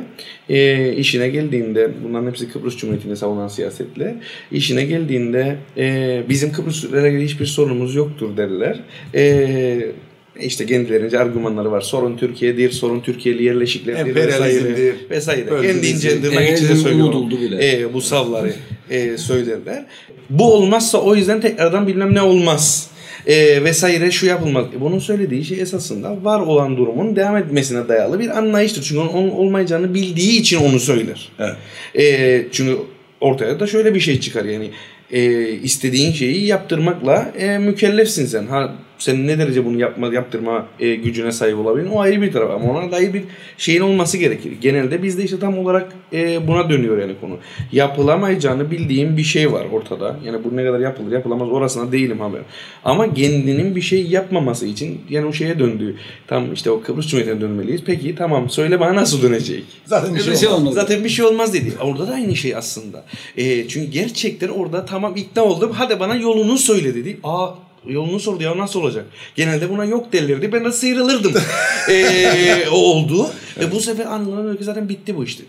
e, 0.49 0.93
işine 0.93 1.29
geldiğinde 1.29 1.91
bunların 2.03 2.27
hepsi 2.27 2.49
Kıbrıs 2.49 2.77
Cumhuriyeti'ni 2.77 3.17
savunan 3.17 3.47
siyasetle 3.47 4.15
işine 4.51 4.85
geldiğinde 4.85 5.55
e, 5.77 6.23
bizim 6.29 6.51
Kıbrıs'la 6.51 7.07
ilgili 7.07 7.25
hiçbir 7.25 7.45
sorunumuz 7.45 7.95
yoktur 7.95 8.37
derler. 8.37 8.79
E, 9.15 9.91
işte 10.39 10.65
kendilerince 10.65 11.19
argümanları 11.19 11.71
var. 11.71 11.81
Sorun 11.81 12.17
Türkiye'dir, 12.17 12.71
sorun 12.71 12.99
Türkiye'li 12.99 13.43
yerleşiklerdir 13.43 14.15
vesaire. 14.15 14.31
Emperyalizmdir, 14.31 15.09
Vesaire. 15.09 15.51
bölgücüzüm. 15.51 15.81
Kendince 15.81 16.09
tırnak 16.09 16.23
içinde 16.31 16.51
Emperyalizm 16.51 16.83
söylüyorum. 16.83 17.29
bile. 17.31 17.79
E, 17.79 17.93
bu 17.93 18.01
savları 18.01 18.53
e, 18.89 19.17
söylerler. 19.17 19.85
Bu 20.29 20.53
olmazsa 20.53 20.97
o 20.97 21.15
yüzden 21.15 21.41
tekrardan 21.41 21.87
bilmem 21.87 22.13
ne 22.13 22.21
olmaz. 22.21 22.87
E, 23.27 23.63
vesaire 23.63 24.11
şu 24.11 24.25
yapılmaz. 24.25 24.65
E, 24.77 24.81
bunun 24.81 24.99
söylediği 24.99 25.45
şey 25.45 25.61
esasında 25.61 26.23
var 26.23 26.39
olan 26.39 26.77
durumun 26.77 27.15
devam 27.15 27.37
etmesine 27.37 27.87
dayalı 27.87 28.19
bir 28.19 28.37
anlayıştır. 28.37 28.83
Çünkü 28.83 29.01
onun, 29.01 29.09
onun 29.09 29.29
olmayacağını 29.29 29.93
bildiği 29.93 30.39
için 30.39 30.57
onu 30.57 30.79
söyler. 30.79 31.29
Evet. 31.39 31.55
E, 31.99 32.45
çünkü 32.51 32.77
ortaya 33.21 33.59
da 33.59 33.67
şöyle 33.67 33.95
bir 33.95 33.99
şey 33.99 34.19
çıkar 34.19 34.45
yani 34.45 34.69
e, 35.11 35.49
istediğin 35.49 36.11
şeyi 36.11 36.45
yaptırmakla 36.45 37.31
e, 37.39 37.57
mükellefsin 37.57 38.25
sen. 38.25 38.45
Ha 38.47 38.75
sen 39.03 39.27
ne 39.27 39.39
derece 39.39 39.65
bunu 39.65 39.79
yapma 39.79 40.13
yaptırma 40.13 40.67
e, 40.79 40.95
gücüne 40.95 41.31
sahip 41.31 41.57
olabilir 41.57 41.87
o 41.93 41.99
ayrı 41.99 42.21
bir 42.21 42.31
taraf 42.31 42.51
ama 42.51 42.71
ona 42.71 42.91
dair 42.91 43.13
bir 43.13 43.23
şeyin 43.57 43.81
olması 43.81 44.17
gerekir. 44.17 44.51
Genelde 44.61 45.03
bizde 45.03 45.23
işte 45.23 45.39
tam 45.39 45.57
olarak 45.57 45.91
e, 46.13 46.47
buna 46.47 46.69
dönüyor 46.69 46.97
yani 46.97 47.13
konu. 47.21 47.37
Yapılamayacağını 47.71 48.71
bildiğim 48.71 49.17
bir 49.17 49.23
şey 49.23 49.51
var 49.51 49.65
ortada. 49.73 50.19
Yani 50.25 50.43
bu 50.43 50.55
ne 50.57 50.65
kadar 50.65 50.79
yapılır 50.79 51.11
yapılamaz 51.11 51.49
orasına 51.49 51.91
değilim 51.91 52.19
haber. 52.19 52.41
Ama 52.83 53.13
kendinin 53.13 53.75
bir 53.75 53.81
şey 53.81 54.07
yapmaması 54.07 54.65
için 54.65 55.01
yani 55.09 55.25
o 55.25 55.33
şeye 55.33 55.59
döndüğü 55.59 55.95
tam 56.27 56.53
işte 56.53 56.71
o 56.71 56.81
Kıbrıs 56.81 57.07
Cumhuriyeti'ne 57.07 57.41
dönmeliyiz. 57.41 57.81
Peki 57.85 58.15
tamam 58.15 58.49
söyle 58.49 58.79
bana 58.79 58.95
nasıl 58.95 59.21
dönecek? 59.21 59.63
Zaten 59.85 60.13
bir 60.15 60.19
Bir 60.19 60.23
şey, 60.23 60.35
şey 60.35 60.47
olmaz. 60.47 60.61
olmaz. 60.61 60.73
Zaten 60.73 61.03
bir 61.03 61.09
şey 61.09 61.25
olmaz 61.25 61.53
dedi. 61.53 61.73
Orada 61.81 62.07
da 62.07 62.13
aynı 62.13 62.35
şey 62.35 62.55
aslında. 62.55 63.05
E, 63.37 63.67
çünkü 63.67 63.91
gerçekten 63.91 64.49
orada 64.49 64.85
tamam 64.85 65.15
ikna 65.15 65.43
oldum. 65.43 65.71
Hadi 65.73 65.99
bana 65.99 66.15
yolunu 66.15 66.57
söyle 66.57 66.95
dedi. 66.95 67.17
Aa 67.23 67.49
yolunu 67.87 68.19
sordu 68.19 68.43
ya 68.43 68.57
nasıl 68.57 68.81
olacak? 68.81 69.05
Genelde 69.35 69.69
buna 69.69 69.85
yok 69.85 70.13
derlerdi. 70.13 70.51
Ben 70.51 70.65
de 70.65 70.71
sıyrılırdım. 70.71 71.33
e, 71.89 72.67
o 72.71 72.75
oldu. 72.75 73.29
Ve 73.59 73.71
bu 73.71 73.79
sefer 73.79 74.05
anladım 74.05 74.57
ki 74.57 74.63
zaten 74.63 74.89
bitti 74.89 75.15
bu 75.17 75.23
işte. 75.23 75.43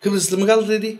Kıbrıslı 0.00 0.38
mı 0.38 0.46
kaldı 0.46 0.68
dedi. 0.68 0.96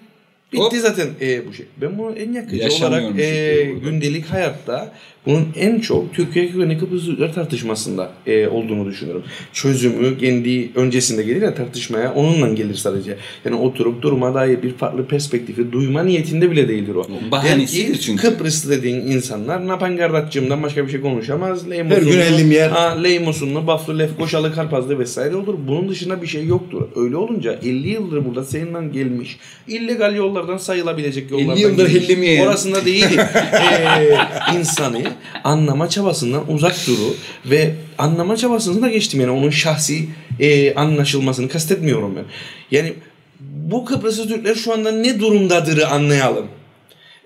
Bitti 0.52 0.62
Hop. 0.62 0.74
zaten 0.74 1.08
e, 1.20 1.46
bu 1.46 1.54
şey. 1.54 1.66
Ben 1.80 1.98
bunu 1.98 2.12
en 2.16 2.32
yakıcı 2.32 2.56
olarak 2.56 2.72
Yaşanıyormuş 2.72 3.20
e, 3.20 3.72
gündelik 3.84 4.26
hayatta 4.26 4.92
bunun 5.26 5.48
en 5.56 5.80
çok 5.80 6.14
Türkiye 6.14 6.58
ve 6.58 6.78
Kıbrıs 6.78 7.06
Türkler 7.06 7.34
tartışmasında 7.34 8.12
e, 8.26 8.48
olduğunu 8.48 8.86
düşünüyorum. 8.86 9.24
Çözümü 9.52 10.18
kendi 10.18 10.70
öncesinde 10.74 11.22
gelir 11.22 11.42
ya 11.42 11.54
tartışmaya 11.54 12.14
onunla 12.14 12.48
gelir 12.48 12.74
sadece. 12.74 13.16
Yani 13.44 13.56
oturup 13.56 14.02
duruma 14.02 14.34
dair 14.34 14.62
bir 14.62 14.74
farklı 14.74 15.06
perspektifi 15.06 15.72
duyma 15.72 16.02
niyetinde 16.02 16.50
bile 16.50 16.68
değildir 16.68 16.94
o. 16.94 17.06
bahanesidir 17.30 17.94
ki, 17.94 18.00
çünkü. 18.00 18.22
Kıbrıs 18.22 18.70
dediğin 18.70 18.96
insanlar 18.96 19.68
Napangardatçımdan 19.68 20.62
başka 20.62 20.86
bir 20.86 20.90
şey 20.90 21.00
konuşamaz. 21.00 21.70
Leymosunlu, 21.70 22.06
Her 22.06 22.12
gün 22.12 22.20
ellim 22.20 22.52
yer. 22.52 22.70
Ha, 22.70 22.98
Leymosunlu, 23.02 23.66
Baflı, 23.66 23.98
Lefkoşalı, 23.98 24.54
Karpazlı 24.54 24.98
vesaire 24.98 25.36
olur. 25.36 25.54
Bunun 25.68 25.88
dışında 25.88 26.22
bir 26.22 26.26
şey 26.26 26.46
yoktur. 26.46 26.82
Öyle 26.96 27.16
olunca 27.16 27.52
50 27.52 27.88
yıldır 27.88 28.24
burada 28.24 28.44
seninle 28.44 28.88
gelmiş 28.92 29.38
illegal 29.68 30.14
yollardan 30.42 30.58
sayılabilecek 30.58 31.30
yollardan 31.30 31.56
50 31.56 31.60
yıldır 31.60 31.88
hilli? 31.88 32.42
Orasında 32.42 32.84
değil. 32.84 33.04
ee, 33.52 34.16
insanı 34.58 35.02
anlama 35.44 35.88
çabasından 35.88 36.52
uzak 36.52 36.86
duru 36.86 37.16
ve 37.46 37.74
anlama 37.98 38.36
çabasını 38.36 38.82
da 38.82 38.88
geçtim 38.88 39.20
yani 39.20 39.30
onun 39.30 39.50
şahsi 39.50 40.06
e, 40.40 40.74
anlaşılmasını 40.74 41.48
kastetmiyorum 41.48 42.16
ben. 42.16 42.24
Yani 42.70 42.92
bu 43.40 43.84
Kıbrıslı 43.84 44.28
Türkler 44.28 44.54
şu 44.54 44.72
anda 44.72 44.92
ne 44.92 45.20
durumdadırı 45.20 45.88
anlayalım 45.88 46.46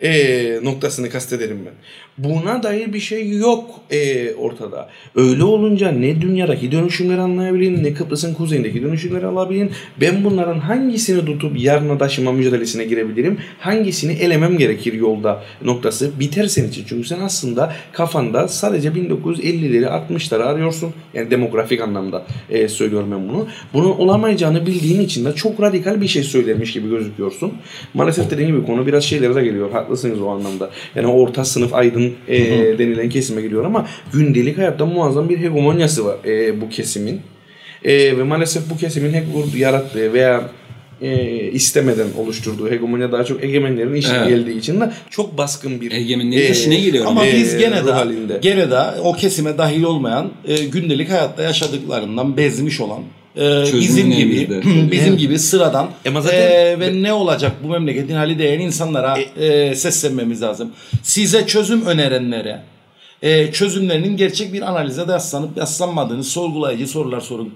e, 0.02 0.60
noktasını 0.62 1.10
kastederim 1.10 1.58
ben. 1.66 1.72
Buna 2.18 2.62
dair 2.62 2.92
bir 2.92 3.00
şey 3.00 3.30
yok 3.30 3.64
e, 3.90 4.34
ortada. 4.34 4.88
Öyle 5.14 5.44
olunca 5.44 5.92
ne 5.92 6.20
dünyadaki 6.20 6.72
dönüşümleri 6.72 7.20
anlayabilin 7.20 7.84
ne 7.84 7.94
Kıbrıs'ın 7.94 8.34
kuzeyindeki 8.34 8.82
dönüşümleri 8.82 9.26
alabilin. 9.26 9.70
Ben 10.00 10.24
bunların 10.24 10.58
hangisini 10.58 11.24
tutup 11.24 11.60
yarına 11.60 11.98
taşıma 11.98 12.32
mücadelesine 12.32 12.84
girebilirim? 12.84 13.38
Hangisini 13.60 14.12
elemem 14.12 14.58
gerekir 14.58 14.92
yolda 14.92 15.42
noktası 15.62 16.20
biter 16.20 16.46
senin 16.46 16.68
için. 16.68 16.84
Çünkü 16.88 17.08
sen 17.08 17.20
aslında 17.20 17.72
kafanda 17.92 18.48
sadece 18.48 18.88
1950'leri 18.88 19.86
60'ları 19.86 20.42
arıyorsun. 20.42 20.92
Yani 21.14 21.30
demografik 21.30 21.80
anlamda 21.80 22.22
e, 22.50 22.68
söylüyorum 22.68 23.08
ben 23.12 23.28
bunu. 23.28 23.46
Bunun 23.74 23.90
olamayacağını 23.90 24.66
bildiğin 24.66 25.00
için 25.00 25.24
de 25.24 25.32
çok 25.32 25.60
radikal 25.60 26.00
bir 26.00 26.08
şey 26.08 26.22
söylemiş 26.22 26.72
gibi 26.72 26.88
gözüküyorsun. 26.90 27.52
Maalesef 27.94 28.30
dediğim 28.30 28.56
gibi 28.56 28.66
konu 28.66 28.86
biraz 28.86 29.04
şeylere 29.04 29.34
de 29.34 29.44
geliyor. 29.44 29.70
Haklısınız 29.86 30.20
o 30.20 30.28
anlamda. 30.28 30.70
Yani 30.94 31.06
orta 31.06 31.44
sınıf 31.44 31.74
aydın 31.74 32.12
e, 32.28 32.38
denilen 32.78 33.08
kesime 33.08 33.42
geliyor 33.42 33.64
ama 33.64 33.86
gündelik 34.12 34.58
hayatta 34.58 34.86
muazzam 34.86 35.28
bir 35.28 35.38
hegemonyası 35.38 36.04
var 36.04 36.16
e, 36.24 36.60
bu 36.60 36.68
kesimin. 36.68 37.20
E, 37.84 38.18
ve 38.18 38.22
maalesef 38.22 38.70
bu 38.70 38.76
kesimin 38.76 39.12
hep 39.12 39.24
yarattığı 39.56 40.12
veya 40.12 40.50
e, 41.02 41.40
istemeden 41.50 42.06
oluşturduğu 42.18 42.70
hegemonya 42.70 43.12
daha 43.12 43.24
çok 43.24 43.44
egemenlerin 43.44 43.94
işine 43.94 44.16
Evet. 44.16 44.28
geldiği 44.28 44.58
için 44.58 44.80
de 44.80 44.90
çok 45.10 45.38
baskın 45.38 45.80
bir 45.80 45.92
Egemenlerin 45.92 46.52
işine 46.52 46.80
geliyor. 46.80 47.06
Ama 47.06 47.26
e, 47.26 47.32
biz 47.32 47.56
gene 47.58 47.86
de 47.86 47.92
halinde. 47.92 48.38
gene 48.42 48.70
de 48.70 48.78
o 49.04 49.12
kesime 49.12 49.58
dahil 49.58 49.82
olmayan 49.82 50.30
e, 50.44 50.64
gündelik 50.64 51.10
hayatta 51.10 51.42
yaşadıklarından 51.42 52.36
bezmiş 52.36 52.80
olan 52.80 53.02
e, 53.36 53.64
bizim 53.72 54.10
gibi 54.10 54.34
elimizde. 54.36 54.62
bizim 54.90 55.08
Evet. 55.08 55.18
gibi 55.20 55.38
sıradan 55.38 55.90
Ama 56.08 56.20
zaten- 56.20 56.38
e, 56.50 56.80
ve 56.80 57.02
ne 57.02 57.12
olacak 57.12 57.52
bu 57.64 57.68
memleketin 57.68 58.14
hali 58.14 58.38
diyen 58.38 58.60
insanlara 58.60 59.18
e, 59.40 59.74
seslenmemiz 59.74 60.42
lazım. 60.42 60.72
Size 61.02 61.46
çözüm 61.46 61.86
önerenlere 61.86 62.62
e, 63.22 63.52
çözümlerinin 63.52 64.16
gerçek 64.16 64.52
bir 64.52 64.62
analize 64.62 65.04
yaslanıp 65.08 65.56
yaslanmadığını 65.56 66.24
sorgulayıcı 66.24 66.88
sorular 66.88 67.20
sorun. 67.20 67.54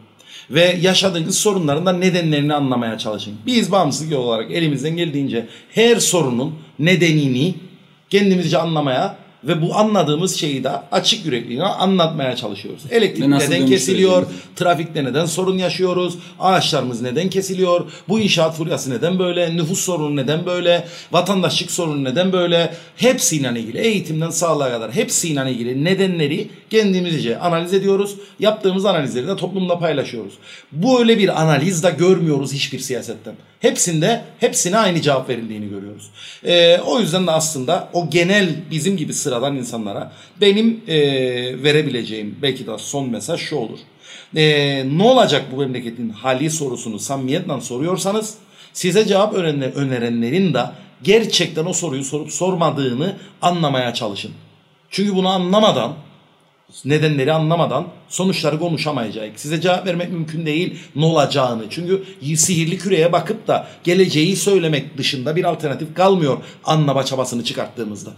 Ve 0.50 0.76
yaşadığınız 0.80 1.38
sorunların 1.38 1.86
da 1.86 1.92
nedenlerini 1.92 2.54
anlamaya 2.54 2.98
çalışın. 2.98 3.34
Biz 3.46 3.72
bağımsızlık 3.72 4.18
olarak 4.18 4.50
elimizden 4.50 4.96
geldiğince 4.96 5.46
her 5.70 5.96
sorunun 5.96 6.54
nedenini 6.78 7.54
kendimizce 8.10 8.58
anlamaya 8.58 9.16
Ve 9.44 9.62
bu 9.62 9.76
anladığımız 9.76 10.36
şeyi 10.36 10.64
de 10.64 10.70
açık 10.92 11.26
yürekliğine 11.26 11.64
anlatmaya 11.64 12.36
çalışıyoruz. 12.36 12.82
Elektrik 12.90 13.26
nasıl 13.26 13.52
neden 13.52 13.66
kesiliyor? 13.66 14.26
Trafikte 14.56 15.04
neden 15.04 15.26
sorun 15.26 15.58
yaşıyoruz? 15.58 16.14
Ağaçlarımız 16.40 17.02
neden 17.02 17.30
kesiliyor? 17.30 17.92
Bu 18.08 18.20
inşaat 18.20 18.56
furyası 18.56 18.90
neden 18.90 19.18
böyle? 19.18 19.56
Nüfus 19.56 19.80
sorunu 19.80 20.16
neden 20.16 20.46
böyle? 20.46 20.88
Vatandaşlık 21.12 21.70
sorunu 21.70 22.04
neden 22.04 22.32
böyle? 22.32 22.74
Hepsiyle 22.96 23.60
ilgili 23.60 23.78
eğitimden 23.78 24.30
sağlığa 24.30 24.70
kadar 24.70 24.94
hepsiyle 24.94 25.50
ilgili 25.50 25.84
nedenleri 25.84 26.50
kendimizce 26.70 27.38
analiz 27.38 27.74
ediyoruz. 27.74 28.16
Yaptığımız 28.40 28.84
analizleri 28.84 29.28
de 29.28 29.36
toplumla 29.36 29.78
paylaşıyoruz. 29.78 30.32
Bu 30.72 31.00
öyle 31.00 31.18
bir 31.18 31.42
analiz 31.42 31.82
de 31.82 31.90
görmüyoruz 31.90 32.52
hiçbir 32.52 32.78
siyasetten. 32.78 33.34
Hepsinde 33.60 34.22
hepsine 34.38 34.78
aynı 34.78 35.00
cevap 35.00 35.28
verildiğini 35.28 35.68
görüyoruz. 35.68 36.10
Ee, 36.44 36.78
o 36.78 37.00
yüzden 37.00 37.26
de 37.26 37.30
aslında 37.30 37.88
o 37.92 38.10
genel 38.10 38.48
bizim 38.70 38.96
gibi 38.96 39.14
sıradan 39.14 39.56
insanlara 39.56 40.12
benim 40.40 40.80
e, 40.88 40.98
verebileceğim 41.62 42.38
belki 42.42 42.66
de 42.66 42.78
son 42.78 43.10
mesaj 43.10 43.40
şu 43.40 43.56
olur. 43.56 43.78
Ee, 44.36 44.84
ne 44.98 45.02
olacak 45.02 45.44
bu 45.52 45.56
memleketin 45.56 46.10
hali 46.10 46.50
sorusunu 46.50 46.98
samimiyetle 46.98 47.60
soruyorsanız 47.60 48.34
size 48.72 49.06
cevap 49.06 49.34
öneren- 49.34 49.72
önerenlerin 49.74 50.54
de 50.54 50.64
gerçekten 51.02 51.66
o 51.66 51.72
soruyu 51.72 52.04
sorup 52.04 52.32
sormadığını 52.32 53.16
anlamaya 53.42 53.94
çalışın. 53.94 54.30
Çünkü 54.90 55.14
bunu 55.14 55.28
anlamadan 55.28 55.94
nedenleri 56.84 57.32
anlamadan 57.32 57.88
sonuçları 58.08 58.58
konuşamayacak. 58.58 59.40
Size 59.40 59.60
cevap 59.60 59.86
vermek 59.86 60.12
mümkün 60.12 60.46
değil 60.46 60.78
ne 60.96 61.04
olacağını. 61.04 61.62
Çünkü 61.70 62.02
sihirli 62.36 62.78
küreye 62.78 63.12
bakıp 63.12 63.48
da 63.48 63.68
geleceği 63.84 64.36
söylemek 64.36 64.98
dışında 64.98 65.36
bir 65.36 65.44
alternatif 65.44 65.94
kalmıyor 65.94 66.38
anlama 66.64 67.04
çabasını 67.04 67.44
çıkarttığımızda. 67.44 68.10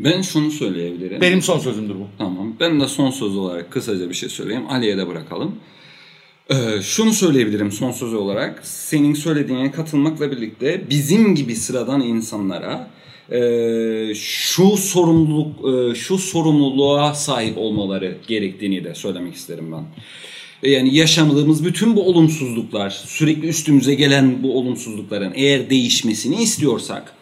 Ben 0.00 0.22
şunu 0.22 0.50
söyleyebilirim. 0.50 1.20
Benim 1.20 1.42
son 1.42 1.58
sözümdür 1.58 1.94
bu. 1.94 2.08
Tamam. 2.18 2.56
Ben 2.60 2.80
de 2.80 2.88
son 2.88 3.10
söz 3.10 3.36
olarak 3.36 3.70
kısaca 3.70 4.08
bir 4.08 4.14
şey 4.14 4.28
söyleyeyim. 4.28 4.64
Ali'ye 4.68 4.98
de 4.98 5.08
bırakalım. 5.08 5.54
Ee, 6.50 6.82
şunu 6.82 7.12
söyleyebilirim 7.12 7.72
son 7.72 7.92
söz 7.92 8.14
olarak. 8.14 8.66
Senin 8.66 9.14
söylediğine 9.14 9.70
katılmakla 9.70 10.30
birlikte 10.30 10.90
bizim 10.90 11.34
gibi 11.34 11.56
sıradan 11.56 12.00
insanlara 12.00 12.90
e, 13.32 14.14
şu 14.14 14.76
sorumluluk 14.76 15.54
e, 15.68 15.94
şu 15.94 16.18
sorumluluğa 16.18 17.14
sahip 17.14 17.58
olmaları 17.58 18.16
gerektiğini 18.28 18.84
de 18.84 18.94
söylemek 18.94 19.34
isterim 19.34 19.72
ben. 19.72 19.84
E, 20.62 20.70
Yani 20.70 20.94
yaşadığımız 20.96 21.64
bütün 21.64 21.96
bu 21.96 22.08
olumsuzluklar, 22.08 22.90
sürekli 22.90 23.48
üstümüze 23.48 23.94
gelen 23.94 24.42
bu 24.42 24.58
olumsuzlukların 24.58 25.32
eğer 25.34 25.70
değişmesini 25.70 26.42
istiyorsak 26.42 27.12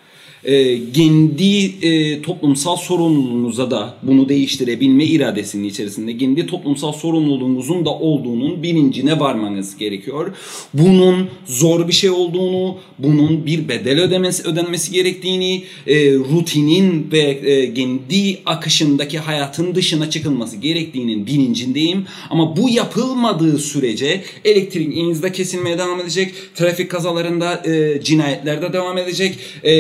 e, 0.45 0.93
kendi 0.93 1.87
e, 1.87 2.23
toplumsal 2.23 2.77
sorumluluğunuza 2.77 3.71
da 3.71 3.95
bunu 4.03 4.29
değiştirebilme 4.29 5.05
iradesinin 5.05 5.69
içerisinde 5.69 6.19
kendi 6.19 6.47
toplumsal 6.47 6.93
sorumluluğunuzun 6.93 7.85
da 7.85 7.91
olduğunun 7.91 8.63
bilincine 8.63 9.21
varmanız 9.21 9.77
gerekiyor. 9.77 10.37
Bunun 10.75 11.29
zor 11.47 11.89
bir 11.89 11.93
şey 11.93 12.11
olduğunu, 12.11 12.79
bunun 12.99 13.47
bir 13.47 13.69
bedel 13.69 14.01
ödemesi 14.01 14.49
ödenmesi 14.49 14.93
gerektiğini, 14.93 15.63
e, 15.87 16.15
rutinin 16.15 17.09
ve 17.13 17.21
e, 17.21 17.75
kendi 17.75 18.39
akışındaki 18.47 19.19
hayatın 19.19 19.75
dışına 19.75 20.11
çıkılması 20.11 20.57
gerektiğinin 20.57 21.27
bilincindeyim. 21.27 22.07
Ama 22.31 22.57
bu 22.57 22.69
yapılmadığı 22.69 23.59
sürece 23.59 24.23
elektriğinizde 24.45 25.33
kesilmeye 25.33 25.79
devam 25.79 26.01
edecek, 26.01 26.35
trafik 26.55 26.91
kazalarında 26.91 27.63
e, 27.67 28.01
cinayetlerde 28.05 28.73
devam 28.73 28.99
edecek, 28.99 29.39
e, 29.63 29.73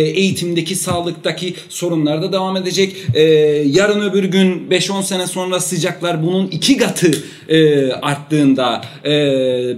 eğitimdeki 0.54 0.76
sağlıktaki 0.76 1.54
sorunlar 1.68 2.22
da 2.22 2.32
devam 2.32 2.56
edecek. 2.56 2.96
E, 3.14 3.22
yarın 3.66 4.00
öbür 4.00 4.24
gün 4.24 4.68
5-10 4.70 5.02
sene 5.02 5.26
sonra 5.26 5.60
sıcaklar 5.60 6.22
bunun 6.22 6.46
iki 6.46 6.76
katı 6.76 7.10
e, 7.48 7.92
arttığında, 7.92 8.84
e, 9.04 9.12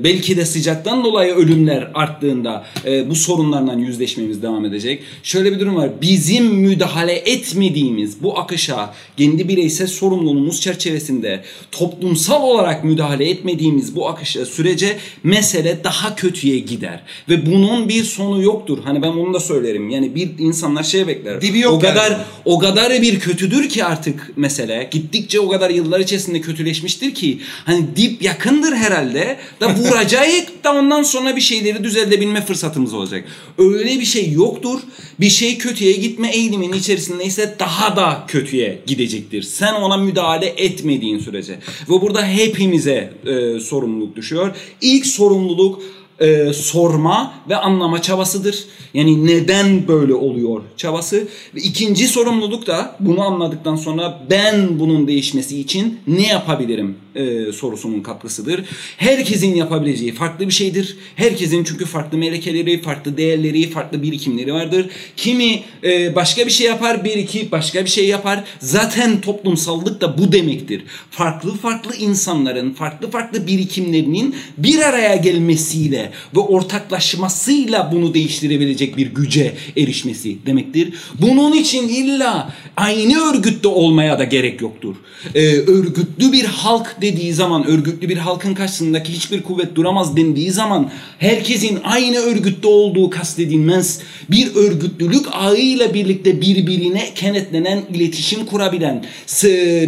belki 0.05 0.37
de 0.37 0.45
sıcaktan 0.45 1.05
dolayı 1.05 1.35
ölümler 1.35 1.91
arttığında 1.95 2.65
e, 2.85 3.11
bu 3.11 3.15
sorunlarla 3.15 3.73
yüzleşmemiz 3.73 4.43
devam 4.43 4.65
edecek. 4.65 5.03
Şöyle 5.23 5.53
bir 5.53 5.61
durum 5.61 5.77
var. 5.77 5.91
Bizim 6.01 6.47
müdahale 6.47 7.13
etmediğimiz 7.13 8.23
bu 8.23 8.39
akışa 8.39 8.95
kendi 9.17 9.49
bireysel 9.49 9.87
sorumluluğumuz 9.87 10.61
çerçevesinde 10.61 11.43
toplumsal 11.73 12.43
olarak 12.43 12.85
müdahale 12.85 13.31
etmediğimiz 13.31 13.97
bu 13.97 14.09
akışa 14.09 14.47
sürece 14.47 14.97
mesele 15.25 15.85
daha 15.85 16.17
kötüye 16.17 16.59
gider. 16.59 17.01
Ve 17.29 17.47
bunun 17.47 17.89
bir 17.89 18.05
sonu 18.05 18.43
yoktur. 18.43 18.79
Hani 18.85 19.03
ben 19.03 19.17
bunu 19.17 19.35
da 19.35 19.41
söylerim. 19.41 19.91
Yani 19.91 20.15
bir 20.15 20.39
insanlar 20.67 20.83
şey 20.83 21.07
bekler. 21.07 21.41
Dibi 21.41 21.59
yok 21.59 21.75
o 21.75 21.79
kadar 21.79 22.11
yani. 22.11 22.23
o 22.45 22.59
kadar 22.59 23.03
bir 23.03 23.21
kötüdür 23.21 23.69
ki 23.69 23.85
artık 23.85 24.33
mesele. 24.37 24.89
Gittikçe 24.91 25.41
o 25.41 25.49
kadar 25.49 25.71
yıllar 25.71 26.01
içerisinde 26.01 26.41
kötüleşmiştir 26.41 27.15
ki 27.15 27.39
hani 27.65 27.97
dip 27.97 28.23
yakındır 28.23 28.73
herhalde. 28.73 29.37
Da 29.61 29.75
vuracak 29.75 30.65
da 30.65 30.73
ondan 30.73 31.03
sonra 31.03 31.37
bir 31.37 31.41
şeyleri 31.41 31.85
düzeltebilme 31.85 32.45
fırsatımız 32.45 32.95
olacak. 32.95 33.25
Öyle 33.59 34.01
bir 34.01 34.05
şey 34.05 34.33
yoktur. 34.33 34.81
Bir 35.21 35.31
şey 35.31 35.59
kötüye 35.59 35.93
gitme 35.93 36.29
eğiliminin 36.29 36.77
içerisindeyse 36.77 37.57
daha 37.59 37.97
da 37.97 38.25
kötüye 38.29 38.79
gidecektir. 38.87 39.43
Sen 39.43 39.75
ona 39.75 39.97
müdahale 39.97 40.47
etmediğin 40.47 41.19
sürece. 41.19 41.53
Ve 41.89 42.01
burada 42.01 42.27
hepimize 42.27 43.13
e, 43.27 43.61
sorumluluk 43.61 44.17
düşüyor. 44.17 44.57
İlk 44.81 45.07
sorumluluk 45.07 45.83
e, 46.21 46.53
sorma 46.53 47.35
ve 47.49 47.57
anlama 47.57 48.03
çabasıdır. 48.03 48.65
Yani 48.95 49.27
neden 49.27 49.89
böyle 49.89 50.15
oluyor 50.15 50.63
çabası. 50.77 51.29
Ve 51.55 51.61
ikinci 51.61 52.09
sorumluluk 52.09 52.67
da 52.67 52.97
bunu 53.01 53.23
anladıktan 53.23 53.77
sonra 53.77 54.21
ben 54.31 54.79
bunun 54.79 55.07
değişmesi 55.07 55.61
için 55.61 56.01
ne 56.07 56.27
yapabilirim 56.27 56.97
e, 57.17 57.53
sorusunun 57.53 58.01
katkısıdır. 58.01 58.65
Herkesin 58.97 59.55
yapabileceği 59.55 60.15
farklı 60.15 60.47
bir 60.47 60.53
şeydir. 60.53 60.97
Herkesin 61.17 61.65
çünkü 61.65 61.85
farklı 61.85 62.19
melekeleri, 62.19 62.83
farklı 62.83 63.17
değerleri, 63.17 63.71
farklı 63.71 64.03
birikimleri 64.03 64.53
vardır. 64.53 64.87
Kimi 65.17 65.63
e, 65.85 66.15
başka 66.15 66.47
bir 66.47 66.51
şey 66.51 66.67
yapar, 66.67 67.05
bir 67.05 67.17
iki 67.17 67.51
başka 67.53 67.85
bir 67.85 67.91
şey 67.91 68.09
yapar. 68.09 68.45
Zaten 68.59 69.21
toplumsallık 69.21 70.01
da 70.01 70.19
bu 70.19 70.33
demektir. 70.33 70.83
Farklı 71.11 71.55
farklı 71.55 71.97
insanların, 71.97 72.73
farklı 72.73 73.11
farklı 73.11 73.47
birikimlerinin 73.47 74.35
bir 74.59 74.79
araya 74.79 75.17
gelmesiyle 75.17 76.06
ve 76.37 76.41
ortaklaşmasıyla 76.41 77.91
bunu 77.93 78.15
değiştirebilecek 78.15 78.97
bir 78.97 79.07
güce 79.07 79.55
erişmesi 79.77 80.47
demektir. 80.47 80.95
Bunun 81.21 81.53
için 81.53 81.89
illa 81.89 82.53
aynı 82.77 83.31
örgütte 83.31 83.69
olmaya 83.69 84.19
da 84.19 84.25
gerek 84.25 84.61
yoktur. 84.61 84.97
Ee, 85.35 85.41
örgütlü 85.57 86.33
bir 86.33 86.45
halk 86.45 86.97
dediği 87.01 87.33
zaman, 87.35 87.67
örgütlü 87.67 88.09
bir 88.09 88.17
halkın 88.17 88.55
karşısındaki 88.55 89.13
hiçbir 89.13 89.43
kuvvet 89.43 89.75
duramaz 89.75 90.17
dendiği 90.17 90.51
zaman 90.51 90.91
herkesin 91.19 91.79
aynı 91.85 92.17
örgütte 92.17 92.69
olduğu 92.69 93.11
kastedilmez. 93.11 94.01
Bir 94.31 94.55
örgütlülük 94.55 95.27
ağıyla 95.33 95.95
birlikte 95.95 96.41
birbirine 96.41 97.15
kenetlenen, 97.15 97.83
iletişim 97.95 98.47
kurabilen, 98.47 99.05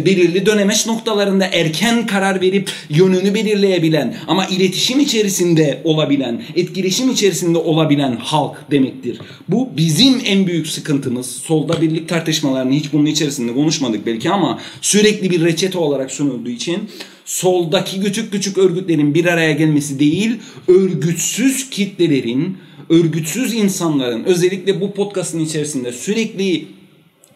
belirli 0.05 0.45
dönemeç 0.45 0.87
noktalarında 0.87 1.45
erken 1.45 2.07
karar 2.07 2.41
verip 2.41 2.71
yönünü 2.89 3.33
belirleyebilen 3.33 4.15
ama 4.27 4.45
iletişim 4.45 4.99
içerisinde 4.99 5.81
olabilen, 6.09 6.41
etkileşim 6.55 7.11
içerisinde 7.11 7.57
olabilen 7.57 8.15
halk 8.15 8.71
demektir. 8.71 9.19
Bu 9.49 9.69
bizim 9.77 10.21
en 10.25 10.47
büyük 10.47 10.67
sıkıntımız. 10.67 11.25
Solda 11.25 11.81
birlik 11.81 12.09
tartışmalarını 12.09 12.73
hiç 12.73 12.93
bunun 12.93 13.05
içerisinde 13.05 13.53
konuşmadık 13.53 14.05
belki 14.05 14.29
ama 14.29 14.59
sürekli 14.81 15.29
bir 15.29 15.41
reçete 15.41 15.77
olarak 15.77 16.11
sunulduğu 16.11 16.49
için 16.49 16.89
soldaki 17.25 18.01
küçük 18.01 18.31
küçük 18.31 18.57
örgütlerin 18.57 19.13
bir 19.13 19.25
araya 19.25 19.51
gelmesi 19.51 19.99
değil, 19.99 20.31
örgütsüz 20.67 21.69
kitlelerin, 21.69 22.57
örgütsüz 22.89 23.53
insanların 23.53 24.23
özellikle 24.23 24.81
bu 24.81 24.93
podcastın 24.93 25.39
içerisinde 25.39 25.91
sürekli 25.91 26.65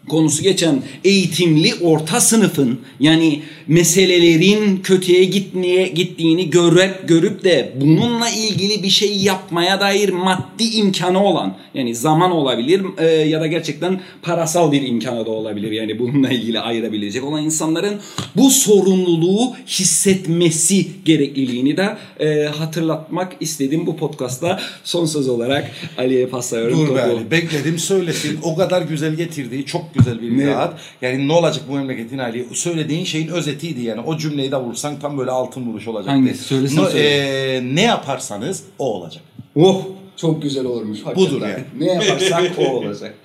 konusu 0.08 0.44
geçen 0.44 0.84
eğitimli 1.04 1.76
orta 1.82 2.22
sınıfın 2.22 2.80
yani 3.00 3.42
meselelerin 3.68 4.78
kötüye 4.78 5.24
gitmeye 5.24 5.88
gittiğini 5.88 6.50
görüp, 6.50 7.08
görüp 7.08 7.44
de 7.44 7.74
bununla 7.82 8.30
ilgili 8.30 8.84
bir 8.84 8.90
şey 8.90 9.18
yapmaya 9.18 9.80
dair 9.80 10.10
maddi 10.10 10.64
imkanı 10.64 11.24
olan 11.24 11.58
yani 11.74 11.96
zaman 11.96 12.32
olabilir 12.32 12.82
e, 12.98 13.06
ya 13.06 13.42
da 13.42 13.48
gerçekten 13.48 14.02
parasal 14.22 14.72
bir 14.72 14.82
imkanı 14.82 15.26
da 15.26 15.32
olabilir 15.32 15.72
yani 15.72 16.00
bununla 16.00 16.30
ilgili 16.30 16.60
ayırabilecek 16.60 17.24
olan 17.24 17.44
insanların 17.44 18.00
bu 18.36 18.50
sorumluluğu 18.50 19.54
hissetmesi 19.68 20.88
gerekliliğini 21.06 21.78
de 21.78 21.98
e, 22.20 22.44
hatırlatmak 22.46 23.34
istedim 23.40 23.86
bu 23.86 23.98
podcastta 23.98 24.60
son 24.84 25.06
söz 25.06 25.30
olarak 25.30 25.72
Ali'ye 25.98 26.28
paslıyorum. 26.28 26.88
Dur 26.88 26.96
be. 26.96 27.02
Ali, 27.02 27.32
bekledim 27.32 27.80
söylesin. 27.80 28.40
O 28.44 28.56
kadar 28.56 28.82
güzel 28.82 29.14
getirdiği 29.16 29.66
çok 29.66 29.93
güzel 29.94 30.22
bir 30.22 30.32
izahat. 30.32 30.80
Yani 31.02 31.28
ne 31.28 31.34
olacak 31.34 31.64
bu 31.70 31.76
memleketin 31.76 32.18
hali? 32.18 32.46
Söylediğin 32.54 33.04
şeyin 33.06 33.28
özetiydi 33.28 33.82
yani. 33.82 34.02
O 34.02 34.18
cümleyi 34.18 34.52
de 34.52 34.58
vursan 34.58 35.00
tam 35.00 35.18
böyle 35.18 35.32
altın 35.32 35.66
vuruş 35.66 35.88
olacak. 35.88 36.12
Hangisi? 36.14 36.44
Söylesene, 36.44 36.82
No- 36.82 36.90
söyle. 36.90 37.04
eee, 37.10 37.76
ne 37.76 37.82
yaparsanız 37.82 38.64
o 38.80 38.86
olacak. 38.94 39.24
Oh 39.56 39.82
çok 40.18 40.42
güzel 40.42 40.66
olurmuş. 40.66 41.00
Budur 41.16 41.42
hakikaten. 41.42 41.66
Ne 41.80 41.86
yaparsak 41.94 42.52
o 42.58 42.64
olacak. 42.72 43.16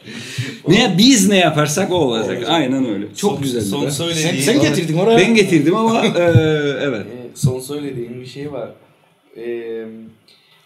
ne 0.68 0.94
biz 0.98 1.28
ne 1.28 1.36
yaparsak 1.38 1.92
o 1.92 1.94
olacak. 1.94 2.44
Aynen 2.48 2.88
öyle. 2.88 3.06
Çok 3.16 3.32
Son- 3.32 3.42
güzeldi. 3.42 3.64
Son 3.64 3.88
söylediğin, 3.88 4.42
Sen, 4.42 4.52
sen 4.52 4.60
getirdin 4.62 4.98
oraya. 4.98 5.18
Ben 5.18 5.34
getirdim 5.34 5.76
ama 5.76 6.06
e, 6.06 6.10
evet. 6.82 7.06
Ee, 7.06 7.28
son 7.34 7.60
söylediğim 7.60 8.20
bir 8.20 8.26
şey 8.26 8.52
var. 8.52 8.68
Ee, 9.36 9.84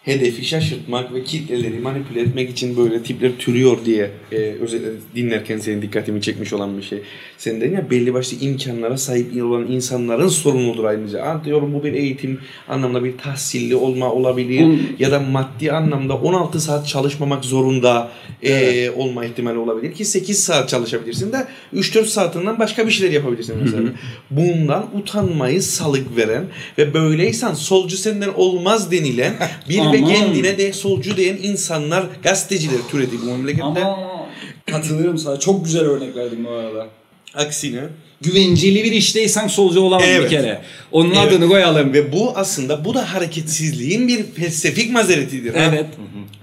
hedefi 0.03 0.45
şaşırtmak 0.45 1.13
ve 1.13 1.23
kitleleri 1.23 1.79
manipüle 1.79 2.21
etmek 2.21 2.49
için 2.49 2.77
böyle 2.77 3.03
tipler 3.03 3.31
türüyor 3.39 3.77
diye 3.85 4.11
e, 4.31 4.35
özellikle 4.35 4.89
dinlerken 5.15 5.57
senin 5.57 5.81
dikkatimi 5.81 6.21
çekmiş 6.21 6.53
olan 6.53 6.77
bir 6.77 6.83
şey. 6.83 7.01
Sen 7.37 7.61
dedin 7.61 7.75
ya 7.75 7.89
belli 7.89 8.13
başlı 8.13 8.37
imkanlara 8.37 8.97
sahip 8.97 9.43
olan 9.43 9.67
insanların 9.67 10.27
sorunudur 10.27 10.83
ayrıca. 10.83 11.25
Ha, 11.25 11.41
diyorum 11.45 11.73
bu 11.73 11.83
bir 11.83 11.93
eğitim 11.93 12.39
anlamda 12.67 13.03
bir 13.03 13.17
tahsilli 13.17 13.75
olma 13.75 14.11
olabilir 14.11 14.65
Hı. 14.65 14.77
ya 14.99 15.11
da 15.11 15.19
maddi 15.19 15.71
anlamda 15.71 16.15
16 16.15 16.59
saat 16.59 16.87
çalışmamak 16.87 17.45
zorunda 17.45 18.11
e, 18.43 18.89
olma 18.89 19.25
ihtimali 19.25 19.57
olabilir 19.57 19.93
ki 19.93 20.05
8 20.05 20.43
saat 20.43 20.69
çalışabilirsin 20.69 21.31
de 21.31 21.47
3-4 21.73 22.05
saatinden 22.05 22.59
başka 22.59 22.85
bir 22.87 22.91
şeyler 22.91 23.13
yapabilirsin 23.13 23.55
mesela. 23.63 23.89
Bundan 24.31 24.85
utanmayı 24.95 25.61
salık 25.61 26.17
veren 26.17 26.45
ve 26.77 26.93
böyleysen 26.93 27.53
solcu 27.53 27.97
senden 27.97 28.29
olmaz 28.35 28.91
denilen 28.91 29.33
bir 29.69 29.92
ve 29.93 30.03
kendine 30.03 30.57
de 30.57 30.73
solcu 30.73 31.17
diyen 31.17 31.37
insanlar 31.43 32.05
gazeteciler 32.23 32.77
türedi 32.91 33.15
bu 33.21 33.25
memlekette. 33.25 33.63
Ama 33.63 34.27
katılıyorum 34.71 35.17
sana. 35.17 35.39
Çok 35.39 35.65
güzel 35.65 35.81
örnek 35.81 36.15
verdim 36.15 36.45
bu 36.45 36.49
arada. 36.49 36.87
Aksine 37.35 37.81
Güvenceli 38.21 38.83
bir 38.83 38.91
işteysen 38.91 39.47
solcu 39.47 39.79
olamam 39.81 40.07
Evet. 40.07 40.23
bir 40.23 40.29
kere. 40.37 40.61
Onun 40.91 41.09
Evet. 41.15 41.17
adını 41.17 41.47
koyalım. 41.47 41.93
ve 41.93 42.11
bu 42.13 42.33
aslında 42.37 42.85
bu 42.85 42.93
da 42.93 43.13
hareketsizliğin 43.13 44.07
bir 44.07 44.23
felsefik 44.23 44.91
mazeretidir. 44.91 45.53
ha? 45.53 45.69
Evet. 45.69 45.85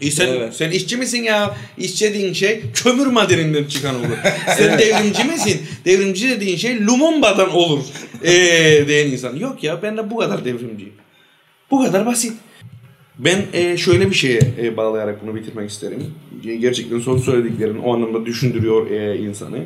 E 0.00 0.10
sen, 0.10 0.26
Evet. 0.28 0.54
sen 0.54 0.70
işçi 0.70 0.96
misin 0.96 1.22
ya? 1.22 1.56
İşçi 1.78 2.04
dediğin 2.04 2.32
şey 2.32 2.60
kömür 2.74 3.06
madeninden 3.06 3.64
çıkan 3.64 3.94
olur. 3.94 4.16
sen 4.56 4.78
devrimci 4.78 5.24
misin? 5.24 5.60
Devrimci 5.84 6.28
dediğin 6.30 6.56
şey 6.56 6.86
Lumumba'dan 6.86 7.50
olur. 7.50 7.84
Eee 8.24 8.88
diyen 8.88 9.06
insan. 9.06 9.36
Yok 9.36 9.64
ya 9.64 9.82
ben 9.82 9.96
de 9.96 10.10
bu 10.10 10.16
kadar 10.16 10.44
devrimciyim. 10.44 10.92
Bu 11.70 11.84
kadar 11.84 12.06
basit. 12.06 12.32
Ben 13.24 13.42
e, 13.52 13.76
şöyle 13.76 14.10
bir 14.10 14.14
şeye 14.14 14.40
e, 14.62 14.76
bağlayarak 14.76 15.26
bunu 15.26 15.34
bitirmek 15.36 15.70
isterim. 15.70 15.98
E, 16.46 16.54
Gerçekten 16.56 16.98
son 16.98 17.18
söylediklerin 17.18 17.78
o 17.78 17.94
anlamda 17.94 18.26
düşündürüyor 18.26 18.90
e, 18.90 19.18
insanı. 19.18 19.58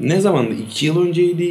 Ne 0.00 0.20
zamandı? 0.20 0.54
İki 0.68 0.86
yıl 0.86 1.06
önceydi 1.06 1.44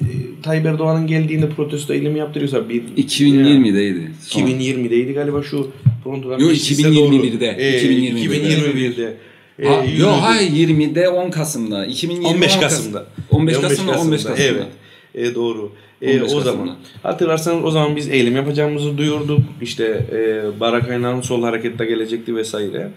e, 0.00 0.06
Tayyip 0.42 0.66
Erdoğan'ın 0.66 1.06
geldiğinde 1.06 1.48
protesto 1.50 1.94
eylemi 1.94 2.18
yaptırıyorsa 2.18 2.68
bir 2.68 2.82
2020'deydi. 2.82 4.00
Son. 4.20 4.40
2020'deydi 4.42 5.12
galiba 5.14 5.42
şu 5.42 5.70
Pronto'dan 6.04 6.38
Yo, 6.38 6.46
meclise 6.48 6.82
2021'de. 6.82 7.46
Ee, 7.58 7.82
2021'de. 7.82 8.36
2021'de. 8.36 9.16
Ee, 9.58 9.66
Ha, 9.68 9.84
yo 9.98 10.08
hayır 10.08 10.50
20'de 10.68 11.08
10 11.08 11.30
Kasım'da. 11.30 11.86
2020 11.86 12.26
15 12.26 12.56
10 12.56 12.60
Kasım'da. 12.60 13.06
15 13.30 13.56
E, 13.56 13.60
Kasım'da 13.60 13.98
15 14.00 14.22
Kasım'da. 14.24 14.42
Evet. 14.42 14.66
E, 15.14 15.34
doğru. 15.34 15.72
E, 16.02 16.20
15 16.20 16.34
o 16.34 16.40
zaman 16.40 16.76
hatırlarsanız 17.02 17.64
o 17.64 17.70
zaman 17.70 17.96
biz 17.96 18.08
eylem 18.08 18.36
yapacağımızı 18.36 18.98
duyurduk. 18.98 19.40
İşte 19.60 20.06
e, 20.12 20.60
Barak 20.60 20.90
Aynan'ın 20.90 21.20
sol 21.20 21.42
harekette 21.42 21.84
gelecekti 21.84 22.36
vesaire. 22.36 22.88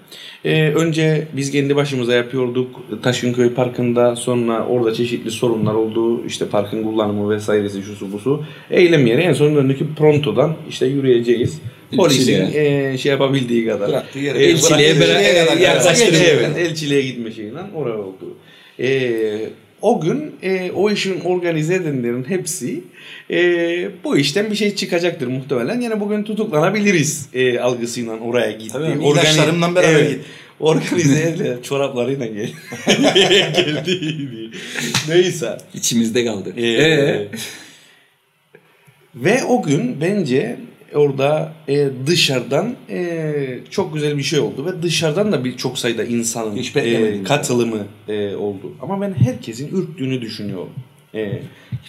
E, 0.46 0.70
önce 0.70 1.28
biz 1.34 1.52
kendi 1.52 1.76
başımıza 1.76 2.14
yapıyorduk. 2.14 2.82
Taşınköy 3.04 3.50
Parkı'nda 3.50 4.16
sonra 4.16 4.66
orada 4.66 4.94
çeşitli 4.94 5.32
sorunlar 5.32 5.74
oldu. 5.74 6.26
İşte 6.26 6.46
parkın 6.46 6.84
kullanımı 6.84 7.30
vesairesi 7.30 7.82
şusu 7.82 8.14
busu. 8.14 8.44
Eylem 8.72 9.08
yeri 9.08 9.22
en 9.22 9.34
son 9.34 9.56
döndük 9.56 9.80
Pronto'dan 9.98 10.56
işte 10.70 10.86
yürüyeceğiz. 10.86 11.62
Polisin 11.96 12.54
e, 12.54 12.98
şey 12.98 13.12
yapabildiği 13.12 13.68
kadar. 13.68 13.90
Bıraktığı 13.90 14.20
yere. 14.20 14.40
E, 14.40 14.46
Elçiliğe 14.46 15.00
kadar. 15.00 15.58
yaklaştırıyor. 15.58 16.24
Evet, 16.26 16.58
elçiliğe 16.58 17.02
gitme 17.02 17.32
şeyiyle 17.32 17.60
oraya 17.76 17.98
oldu. 17.98 18.38
Ee, 18.80 19.50
o 19.82 20.02
gün 20.02 20.36
e, 20.44 20.72
o 20.72 20.92
işin 20.92 21.20
organize 21.20 21.76
edenlerin 21.76 22.24
hepsi 22.24 22.82
e, 23.32 23.38
bu 24.04 24.18
işten 24.18 24.52
bir 24.52 24.56
şey 24.56 24.76
çıkacaktır 24.76 25.28
muhtemelen. 25.28 25.82
Yani 25.82 26.00
bugün 26.00 26.24
tutuklanabiliriz 26.24 27.30
e, 27.34 27.60
algısıyla 27.60 28.14
oraya 28.20 28.52
gitti. 28.52 28.74
Tabii, 28.74 29.08
ilaçlarımla 29.08 29.76
beraber 29.76 29.90
Evet. 29.94 30.10
gitti. 30.10 30.26
Organize 30.60 31.22
edildi. 31.22 31.58
Çoraplarıyla 31.64 32.26
gel. 32.26 32.50
geldi. 33.56 34.52
Neyse. 35.10 35.58
İçimizde 35.74 36.26
kaldı. 36.26 36.54
Ee, 36.58 36.68
Ee? 36.68 37.28
Ve 39.16 39.44
o 39.44 39.64
gün 39.64 40.02
bence 40.02 40.56
orada 40.96 41.54
e, 41.68 41.90
dışarıdan 42.08 42.76
e, 42.90 43.60
çok 43.70 43.94
güzel 43.94 44.18
bir 44.18 44.24
şey 44.24 44.40
oldu 44.40 44.66
ve 44.66 44.82
dışarıdan 44.82 45.32
da 45.32 45.46
bir 45.46 45.58
çok 45.58 45.78
sayıda 45.80 46.04
insanın 46.04 46.56
Hiç 46.56 46.76
e, 46.76 47.24
katılımı 47.24 47.86
e, 48.08 48.36
oldu. 48.36 48.74
Ama 48.82 49.02
ben 49.02 49.14
herkesin 49.14 49.76
ürktüğünü 49.76 50.22
düşünüyorum. 50.22 50.74
E, 51.16 51.42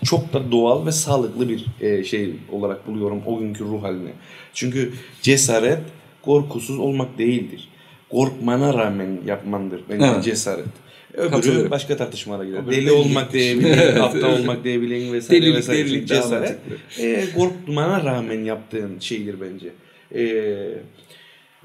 çok 0.04 0.32
da 0.32 0.52
doğal 0.52 0.86
ve 0.86 0.92
sağlıklı 0.92 1.48
bir 1.48 1.66
e, 1.80 2.04
şey 2.04 2.34
olarak 2.52 2.86
buluyorum 2.86 3.22
o 3.26 3.38
günkü 3.38 3.64
ruh 3.64 3.82
halini. 3.82 4.10
Çünkü 4.54 4.92
cesaret 5.22 5.78
korkusuz 6.22 6.78
olmak 6.78 7.18
değildir. 7.18 7.68
Korkmana 8.10 8.74
rağmen 8.74 9.18
yapmandır 9.26 9.80
bence 9.88 10.06
Evet. 10.06 10.24
cesaret. 10.24 10.85
Öbürü 11.16 11.70
başka 11.70 11.96
tartışmalara 11.96 12.44
girer. 12.44 12.58
Öbürü 12.58 12.76
Deli 12.76 12.92
olmak 12.92 13.32
diyebilin, 13.32 13.72
aptal 14.00 14.38
olmak 14.38 14.64
diyebilin 14.64 15.12
vesaire 15.12 15.42
Delilik, 15.42 15.58
vesaire. 15.58 15.84
delilik 15.84 16.08
cesaret 16.08 16.56
e, 17.00 17.24
korkmana 17.36 18.04
rağmen 18.04 18.44
yaptığın 18.44 18.98
şeydir 19.00 19.36
bence. 19.40 19.68
E, 20.14 20.24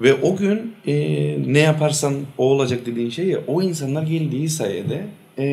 ve 0.00 0.14
o 0.14 0.36
gün 0.36 0.74
e, 0.86 0.94
ne 1.52 1.58
yaparsan 1.58 2.14
o 2.38 2.44
olacak 2.44 2.86
dediğin 2.86 3.10
şey 3.10 3.26
ya 3.26 3.38
o 3.46 3.62
insanlar 3.62 4.02
geldiği 4.02 4.48
sayede 4.48 5.04
e, 5.38 5.44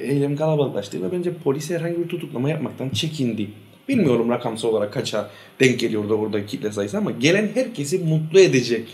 eylem 0.00 0.36
kalabalıklaştı 0.36 1.02
ve 1.02 1.12
bence 1.12 1.32
polis 1.44 1.70
herhangi 1.70 1.98
bir 1.98 2.08
tutuklama 2.08 2.50
yapmaktan 2.50 2.88
çekindi. 2.88 3.48
Bilmiyorum 3.88 4.30
rakamsal 4.30 4.68
olarak 4.68 4.92
kaça 4.92 5.30
denk 5.60 5.78
geliyordu 5.80 6.14
orada 6.14 6.46
kitle 6.46 6.72
sayısı 6.72 6.98
ama 6.98 7.10
gelen 7.10 7.48
herkesi 7.54 7.98
mutlu 7.98 8.40
edecek 8.40 8.84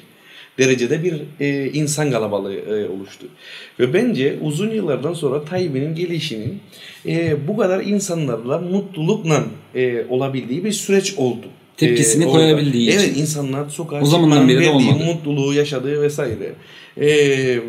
derecede 0.61 1.05
bir 1.05 1.15
e, 1.41 1.71
insan 1.73 2.11
kalabalığı 2.11 2.55
e, 2.55 2.89
oluştu. 2.89 3.27
Ve 3.81 3.95
bence 3.95 4.37
uzun 4.43 4.71
yıllardan 4.71 5.15
sonra 5.15 5.45
Tayyip'in 5.45 5.95
gelişinin 5.95 6.61
e, 7.07 7.49
bu 7.49 7.57
kadar 7.57 7.81
insanlarla 7.85 8.59
mutlulukla 8.59 9.45
e, 9.75 10.05
olabildiği 10.09 10.65
bir 10.65 10.73
süreç 10.73 11.15
oldu. 11.17 11.47
Tepkisini 11.77 12.27
orada. 12.27 12.37
koyabildiği 12.39 12.89
için. 12.89 12.99
Evet 12.99 13.17
insanlar 13.17 13.69
sokağa 13.69 14.01
O 14.01 14.07
zamandan 14.07 14.49
beri 14.49 14.65
de 14.65 14.71
olmadı. 14.71 15.05
mutluluğu 15.05 15.55
yaşadığı 15.55 16.03
vesaire. 16.03 16.53
E, 17.01 17.61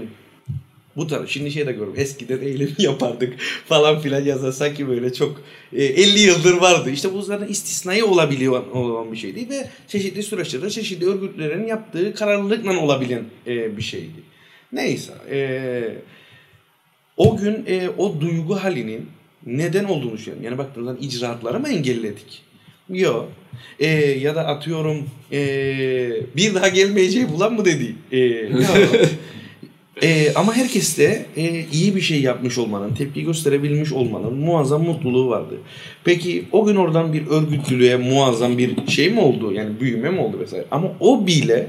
bu 0.96 1.08
tarz 1.08 1.30
şimdi 1.30 1.52
şey 1.52 1.68
de 1.68 1.72
görüyorum 1.72 1.94
eskiden 1.98 2.42
eylem 2.42 2.70
yapardık 2.78 3.34
falan 3.68 4.00
filan 4.00 4.26
yazar 4.26 4.52
sanki 4.52 4.88
böyle 4.88 5.14
çok 5.14 5.42
e, 5.74 5.84
50 5.84 6.20
yıldır 6.20 6.54
vardı. 6.54 6.90
İşte 6.90 7.14
bu 7.14 7.22
zaten 7.22 7.48
istisnai 7.48 8.04
olabiliyor 8.04 8.68
olan 8.68 9.12
bir 9.12 9.18
şeydi 9.18 9.50
ve 9.50 9.70
çeşitli 9.88 10.24
süreçlerde 10.24 10.70
çeşitli 10.70 11.06
örgütlerin 11.06 11.68
yaptığı 11.68 12.14
kararlılıkla 12.14 12.80
olabilen 12.80 13.24
e, 13.48 13.78
bir 13.78 13.82
şeydi. 13.82 14.22
Neyse 14.72 15.14
e, 15.32 15.40
o 17.18 17.38
gün 17.38 17.66
e, 17.68 17.90
o 17.98 18.22
duygu 18.22 18.56
halinin 18.56 19.06
neden 19.46 19.84
olduğunu 19.84 20.14
düşünüyorum. 20.14 20.46
Yani 20.46 20.58
baktığınızda 20.58 20.98
icraatları 21.02 21.60
mı 21.60 21.70
engelledik? 21.70 22.44
Yok. 22.90 23.32
E, 23.80 23.88
ya 24.00 24.36
da 24.36 24.48
atıyorum 24.48 25.10
e, 25.32 25.40
bir 26.36 26.56
daha 26.56 26.68
gelmeyeceği 26.68 27.30
bulan 27.30 27.54
mı 27.54 27.66
dedi? 27.66 27.96
E. 28.12 28.50
E, 30.04 30.34
ama 30.34 30.56
herkes 30.56 30.98
de 30.98 31.26
e, 31.38 31.66
iyi 31.74 31.96
bir 31.96 32.02
şey 32.02 32.22
yapmış 32.22 32.58
olmanın, 32.58 32.94
tepki 32.94 33.24
gösterebilmiş 33.24 33.92
olmanın 33.92 34.34
muazzam 34.34 34.84
mutluluğu 34.84 35.30
vardı. 35.30 35.58
Peki 36.04 36.46
o 36.52 36.66
gün 36.66 36.76
oradan 36.76 37.14
bir 37.14 37.28
örgütlülüğe 37.28 37.98
muazzam 37.98 38.58
bir 38.58 38.88
şey 38.88 39.10
mi 39.10 39.20
oldu? 39.20 39.54
Yani 39.54 39.80
büyüme 39.80 40.10
mi 40.10 40.20
oldu 40.20 40.40
vesaire? 40.40 40.66
Ama 40.72 40.88
o 41.00 41.28
bile 41.28 41.68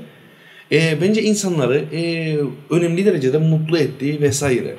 e, 0.72 1.00
bence 1.00 1.22
insanları 1.22 1.84
e, 1.92 2.36
önemli 2.70 3.04
derecede 3.04 3.38
mutlu 3.38 3.78
etti 3.78 4.20
vesaire. 4.20 4.76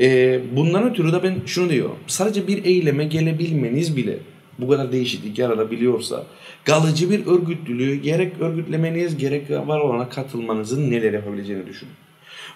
E, 0.00 0.40
bundan 0.56 0.90
ötürü 0.90 1.12
de 1.12 1.22
ben 1.22 1.34
şunu 1.46 1.70
diyorum. 1.70 1.96
Sadece 2.06 2.46
bir 2.46 2.64
eyleme 2.64 3.04
gelebilmeniz 3.04 3.96
bile 3.96 4.18
bu 4.58 4.68
kadar 4.68 4.92
değişiklik 4.92 5.38
yaratabiliyorsa 5.38 6.26
kalıcı 6.64 7.10
bir 7.10 7.26
örgütlülüğü 7.26 7.94
gerek 7.94 8.32
örgütlemeniz 8.40 9.16
gerek 9.16 9.50
var 9.50 9.80
olana 9.80 10.08
katılmanızın 10.08 10.90
neler 10.90 11.12
yapabileceğini 11.12 11.66
düşünün. 11.66 11.92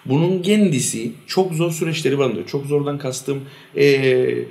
Bunun 0.09 0.41
kendisi 0.41 1.11
çok 1.27 1.53
zor 1.53 1.71
süreçleri 1.71 2.17
barındırıyor. 2.17 2.47
Çok 2.47 2.65
zordan 2.65 2.97
kastım 2.97 3.41
eee 3.75 4.45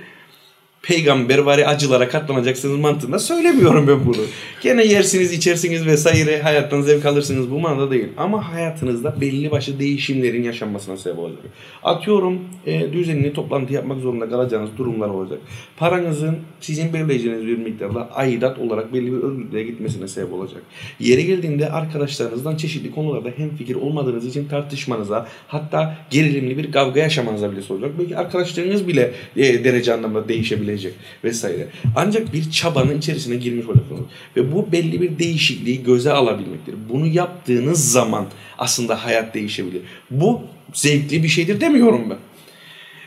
peygambervari 0.86 1.66
acılara 1.66 2.08
katlanacaksınız 2.08 2.78
mantığında 2.78 3.18
söylemiyorum 3.18 3.86
ben 3.88 4.06
bunu. 4.06 4.22
Gene 4.62 4.84
yersiniz, 4.84 5.32
içersiniz 5.32 5.86
vesaire 5.86 6.42
hayattan 6.42 6.80
zevk 6.80 7.06
alırsınız 7.06 7.50
bu 7.50 7.60
manada 7.60 7.90
değil. 7.90 8.08
Ama 8.16 8.52
hayatınızda 8.52 9.20
belli 9.20 9.50
başlı 9.50 9.78
değişimlerin 9.78 10.42
yaşanmasına 10.42 10.96
sebep 10.96 11.18
olacak. 11.18 11.44
Atıyorum 11.82 12.40
e, 12.66 12.92
düzenli 12.92 13.32
toplantı 13.32 13.72
yapmak 13.72 14.00
zorunda 14.00 14.28
kalacağınız 14.28 14.70
durumlar 14.78 15.08
olacak. 15.08 15.38
Paranızın 15.76 16.36
sizin 16.60 16.92
belirleyeceğiniz 16.92 17.46
bir 17.46 17.58
miktarda 17.58 18.10
aidat 18.10 18.58
olarak 18.58 18.94
belli 18.94 19.12
bir 19.12 19.22
örgütlüğe 19.22 19.62
gitmesine 19.62 20.08
sebep 20.08 20.32
olacak. 20.32 20.62
Yeri 21.00 21.26
geldiğinde 21.26 21.70
arkadaşlarınızdan 21.70 22.56
çeşitli 22.56 22.90
konularda 22.90 23.28
hem 23.36 23.56
fikir 23.56 23.74
olmadığınız 23.74 24.26
için 24.26 24.48
tartışmanıza 24.48 25.26
hatta 25.48 25.96
gerilimli 26.10 26.58
bir 26.58 26.72
kavga 26.72 27.00
yaşamanıza 27.00 27.52
bile 27.52 27.60
olacak. 27.70 27.90
Belki 27.98 28.16
arkadaşlarınız 28.16 28.88
bile 28.88 29.12
e, 29.36 29.64
derece 29.64 29.94
anlamda 29.94 30.28
değişebilecek 30.28 30.75
vesaire. 31.24 31.68
Ancak 31.96 32.32
bir 32.32 32.50
çabanın 32.50 32.98
içerisine 32.98 33.36
girmiş 33.36 33.66
olacaksınız. 33.66 34.00
Ve 34.36 34.52
bu 34.52 34.72
belli 34.72 35.00
bir 35.00 35.18
değişikliği 35.18 35.82
göze 35.82 36.12
alabilmektir. 36.12 36.74
Bunu 36.92 37.06
yaptığınız 37.06 37.92
zaman 37.92 38.26
aslında 38.58 39.04
hayat 39.04 39.34
değişebilir. 39.34 39.82
Bu 40.10 40.42
zevkli 40.74 41.22
bir 41.22 41.28
şeydir 41.28 41.60
demiyorum 41.60 42.10
ben. 42.10 42.18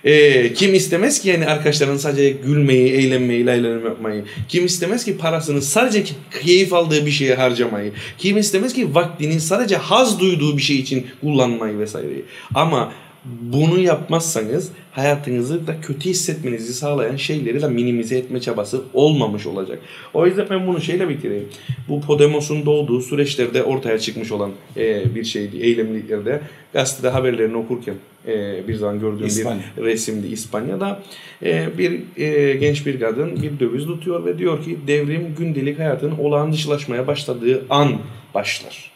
Ee, 0.03 0.53
kim 0.53 0.73
istemez 0.73 1.21
ki 1.21 1.29
yani 1.29 1.47
arkadaşların 1.47 1.97
sadece 1.97 2.29
gülmeyi, 2.29 2.93
eğlenmeyi, 2.93 3.45
laylanım 3.45 3.85
yapmayı. 3.85 4.25
Kim 4.47 4.65
istemez 4.65 5.05
ki 5.05 5.17
parasını 5.17 5.61
sadece 5.61 6.03
keyif 6.43 6.73
aldığı 6.73 7.05
bir 7.05 7.11
şeye 7.11 7.35
harcamayı. 7.35 7.91
Kim 8.17 8.37
istemez 8.37 8.73
ki 8.73 8.95
vaktini 8.95 9.39
sadece 9.39 9.75
haz 9.75 10.19
duyduğu 10.19 10.57
bir 10.57 10.61
şey 10.61 10.75
için 10.75 11.07
kullanmayı 11.21 11.79
vesaireyi. 11.79 12.25
Ama 12.55 12.93
bunu 13.41 13.79
yapmazsanız 13.79 14.71
hayatınızı 14.91 15.67
da 15.67 15.81
kötü 15.81 16.09
hissetmenizi 16.09 16.73
sağlayan 16.73 17.15
şeyleri 17.15 17.61
de 17.61 17.67
minimize 17.67 18.17
etme 18.17 18.41
çabası 18.41 18.81
olmamış 18.93 19.45
olacak. 19.47 19.79
O 20.13 20.25
yüzden 20.25 20.47
ben 20.49 20.67
bunu 20.67 20.81
şeyle 20.81 21.09
bitireyim. 21.09 21.47
Bu 21.89 22.01
Podemos'un 22.01 22.65
doğduğu 22.65 23.01
süreçlerde 23.01 23.63
ortaya 23.63 23.99
çıkmış 23.99 24.31
olan 24.31 24.51
e, 24.77 25.15
bir 25.15 25.23
şeydi. 25.23 25.57
Eylemliliklerde 25.57 26.41
gazetede 26.73 27.09
haberlerini 27.09 27.57
okurken 27.57 27.95
e, 28.27 28.67
bir 28.67 28.75
zaman 28.75 28.99
gördüğüm 28.99 29.27
İspanya. 29.27 29.63
bir 29.77 29.83
resimdi 29.83 30.27
İspanya'da. 30.27 30.99
E, 31.43 31.77
bir 31.77 32.01
e, 32.17 32.53
genç 32.53 32.85
bir 32.85 32.99
kadın 32.99 33.41
bir 33.41 33.59
döviz 33.59 33.85
tutuyor 33.85 34.25
ve 34.25 34.37
diyor 34.37 34.63
ki 34.63 34.77
devrim 34.87 35.35
gündelik 35.37 35.79
hayatın 35.79 36.11
olağan 36.11 36.53
dışılaşmaya 36.53 37.07
başladığı 37.07 37.65
an 37.69 37.97
başlar. 38.33 38.88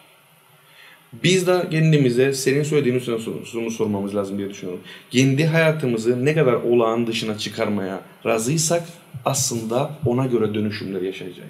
Biz 1.23 1.47
de 1.47 1.67
kendimize 1.71 2.33
senin 2.33 2.63
söylediğin 2.63 2.95
üstüne 2.95 3.19
sor- 3.19 3.45
şunu 3.45 3.71
sormamız 3.71 4.15
lazım 4.15 4.37
diye 4.37 4.49
düşünüyorum. 4.49 4.83
Kendi 5.11 5.45
hayatımızı 5.45 6.25
ne 6.25 6.33
kadar 6.35 6.53
olağan 6.53 7.07
dışına 7.07 7.37
çıkarmaya 7.37 8.01
razıysak 8.25 8.83
aslında 9.25 9.91
ona 10.05 10.25
göre 10.25 10.53
dönüşümler 10.53 11.01
yaşayacağız. 11.01 11.49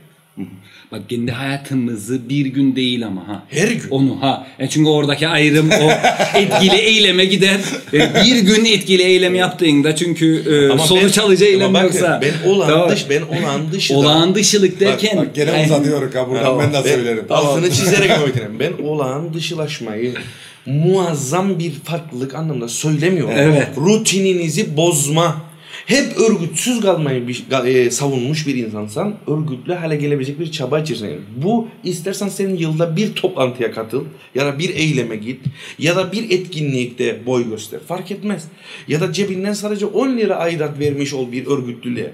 Bak 0.91 1.09
kendi 1.09 1.31
hayatımızı 1.31 2.29
bir 2.29 2.45
gün 2.45 2.75
değil 2.75 3.05
ama 3.07 3.27
ha. 3.27 3.43
Her 3.49 3.67
gün. 3.67 3.89
Onu 3.89 4.21
ha. 4.21 4.47
E 4.59 4.69
çünkü 4.69 4.89
oradaki 4.89 5.27
ayrım 5.27 5.69
o 5.71 5.91
etkili 6.37 6.75
eyleme 6.75 7.25
gider. 7.25 7.59
E, 7.93 7.99
bir 8.25 8.37
gün 8.39 8.65
etkili 8.65 9.01
eylem 9.03 9.35
yaptığında 9.35 9.95
çünkü 9.95 10.35
e, 10.75 10.77
sonuç 10.77 11.17
ben- 11.17 11.21
alıcı 11.23 11.45
eylem 11.45 11.61
ama 11.67 11.73
bakın, 11.83 11.85
yoksa. 11.97 12.21
Ben 12.21 12.49
olağan 12.49 12.69
Tamam. 12.69 12.89
dış, 12.89 13.09
ben 13.09 13.21
olağan 13.21 13.71
dışı 13.71 13.95
Olağan 13.97 14.35
dışılık 14.35 14.79
derken. 14.79 15.17
Bak 15.17 15.35
gene 15.35 15.51
Yani- 15.51 15.65
uzatıyoruz 15.65 16.15
ha 16.15 16.29
buradan 16.29 16.59
ben 16.59 16.73
de 16.73 16.89
söylerim. 16.89 17.25
Altını 17.29 17.71
çizerek 17.71 18.11
ama 18.17 18.27
bitireyim. 18.27 18.59
Ben 18.59 18.73
olağan 18.83 19.33
dışılaşmayı 19.33 20.13
muazzam 20.65 21.59
bir 21.59 21.71
farklılık 21.71 22.35
anlamda 22.35 22.67
söylemiyorum. 22.67 23.33
Evet. 23.37 23.67
Rutininizi 23.77 24.77
bozma. 24.77 25.52
Hep 25.85 26.17
örgütsüz 26.17 26.81
kalmayı 26.81 27.27
bir, 27.27 27.45
e, 27.65 27.91
savunmuş 27.91 28.47
bir 28.47 28.55
insansan 28.55 29.15
örgütlü 29.27 29.73
hale 29.73 29.95
gelebilecek 29.95 30.39
bir 30.39 30.51
çaba 30.51 30.79
içerisinde. 30.79 31.19
Bu 31.37 31.67
istersen 31.83 32.29
senin 32.29 32.57
yılda 32.57 32.95
bir 32.95 33.13
toplantıya 33.13 33.71
katıl 33.71 34.05
ya 34.35 34.45
da 34.45 34.59
bir 34.59 34.75
eyleme 34.75 35.15
git 35.15 35.41
ya 35.79 35.95
da 35.95 36.11
bir 36.11 36.31
etkinlikte 36.31 37.25
boy 37.25 37.49
göster. 37.49 37.79
Fark 37.87 38.11
etmez. 38.11 38.47
Ya 38.87 39.01
da 39.01 39.13
cebinden 39.13 39.53
sadece 39.53 39.85
10 39.85 40.17
lira 40.17 40.35
aidat 40.35 40.79
vermiş 40.79 41.13
ol 41.13 41.31
bir 41.31 41.47
örgütlülüğe. 41.47 42.11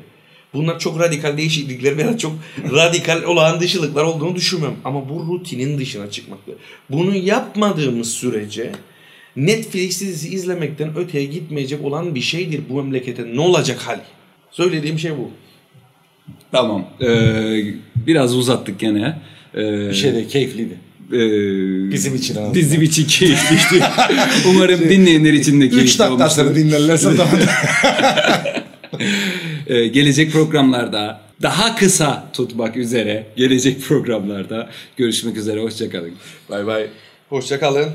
Bunlar 0.54 0.80
çok 0.80 1.00
radikal 1.00 1.38
değişiklikler 1.38 1.98
veya 1.98 2.18
çok 2.18 2.32
radikal 2.72 3.24
olağan 3.24 3.60
dışılıklar 3.60 4.04
olduğunu 4.04 4.36
düşünmüyorum. 4.36 4.78
Ama 4.84 5.10
bu 5.10 5.34
rutinin 5.34 5.78
dışına 5.78 6.12
çıkmaktır. 6.12 6.56
Bunu 6.90 7.16
yapmadığımız 7.16 8.12
sürece 8.12 8.72
Netflix 9.40 10.02
dizisi 10.02 10.30
izlemekten 10.36 10.98
öteye 10.98 11.26
gitmeyecek 11.26 11.86
olan 11.86 12.16
bir 12.16 12.22
şeydir 12.22 12.61
bu 12.70 12.74
memlekete. 12.84 13.36
Ne 13.36 13.40
olacak 13.41 13.80
hal? 13.80 13.99
Söylediğim 14.52 14.99
şey 14.99 15.11
bu. 15.11 15.32
Tamam. 16.52 16.86
Ee, 17.02 17.64
biraz 18.07 18.36
uzattık 18.36 18.80
gene. 18.80 19.18
Ee, 19.56 19.90
Bir 19.90 19.94
şey 19.94 20.14
de 20.16 20.28
keyifliydi. 20.28 20.74
e, 21.14 21.20
Bizim 21.91 22.16
için 22.16 22.36
azından. 22.36 22.53
Bizim 22.53 22.82
için 22.82 23.06
keyifliydi. 23.07 23.86
Umarım 24.49 24.80
dinleyenler 24.80 25.34
için 25.34 25.61
de 25.61 25.66
3 25.66 25.72
keyifli 25.74 26.03
olmuştur. 26.03 26.56
dinlerlerse 26.56 27.18
daha 27.18 27.32
Ee, 29.68 29.88
gelecek 29.88 30.32
programlarda 30.32 31.22
daha 31.41 31.76
kısa 31.76 32.30
tutmak 32.34 32.78
üzere 32.78 33.28
gelecek 33.38 33.82
programlarda 33.82 34.70
görüşmek 34.98 35.38
üzere. 35.38 35.61
Hoşçakalın. 35.61 36.11
Bay 36.49 36.66
bay. 36.66 36.88
Hoşça 37.30 37.60
kalın. 37.60 37.90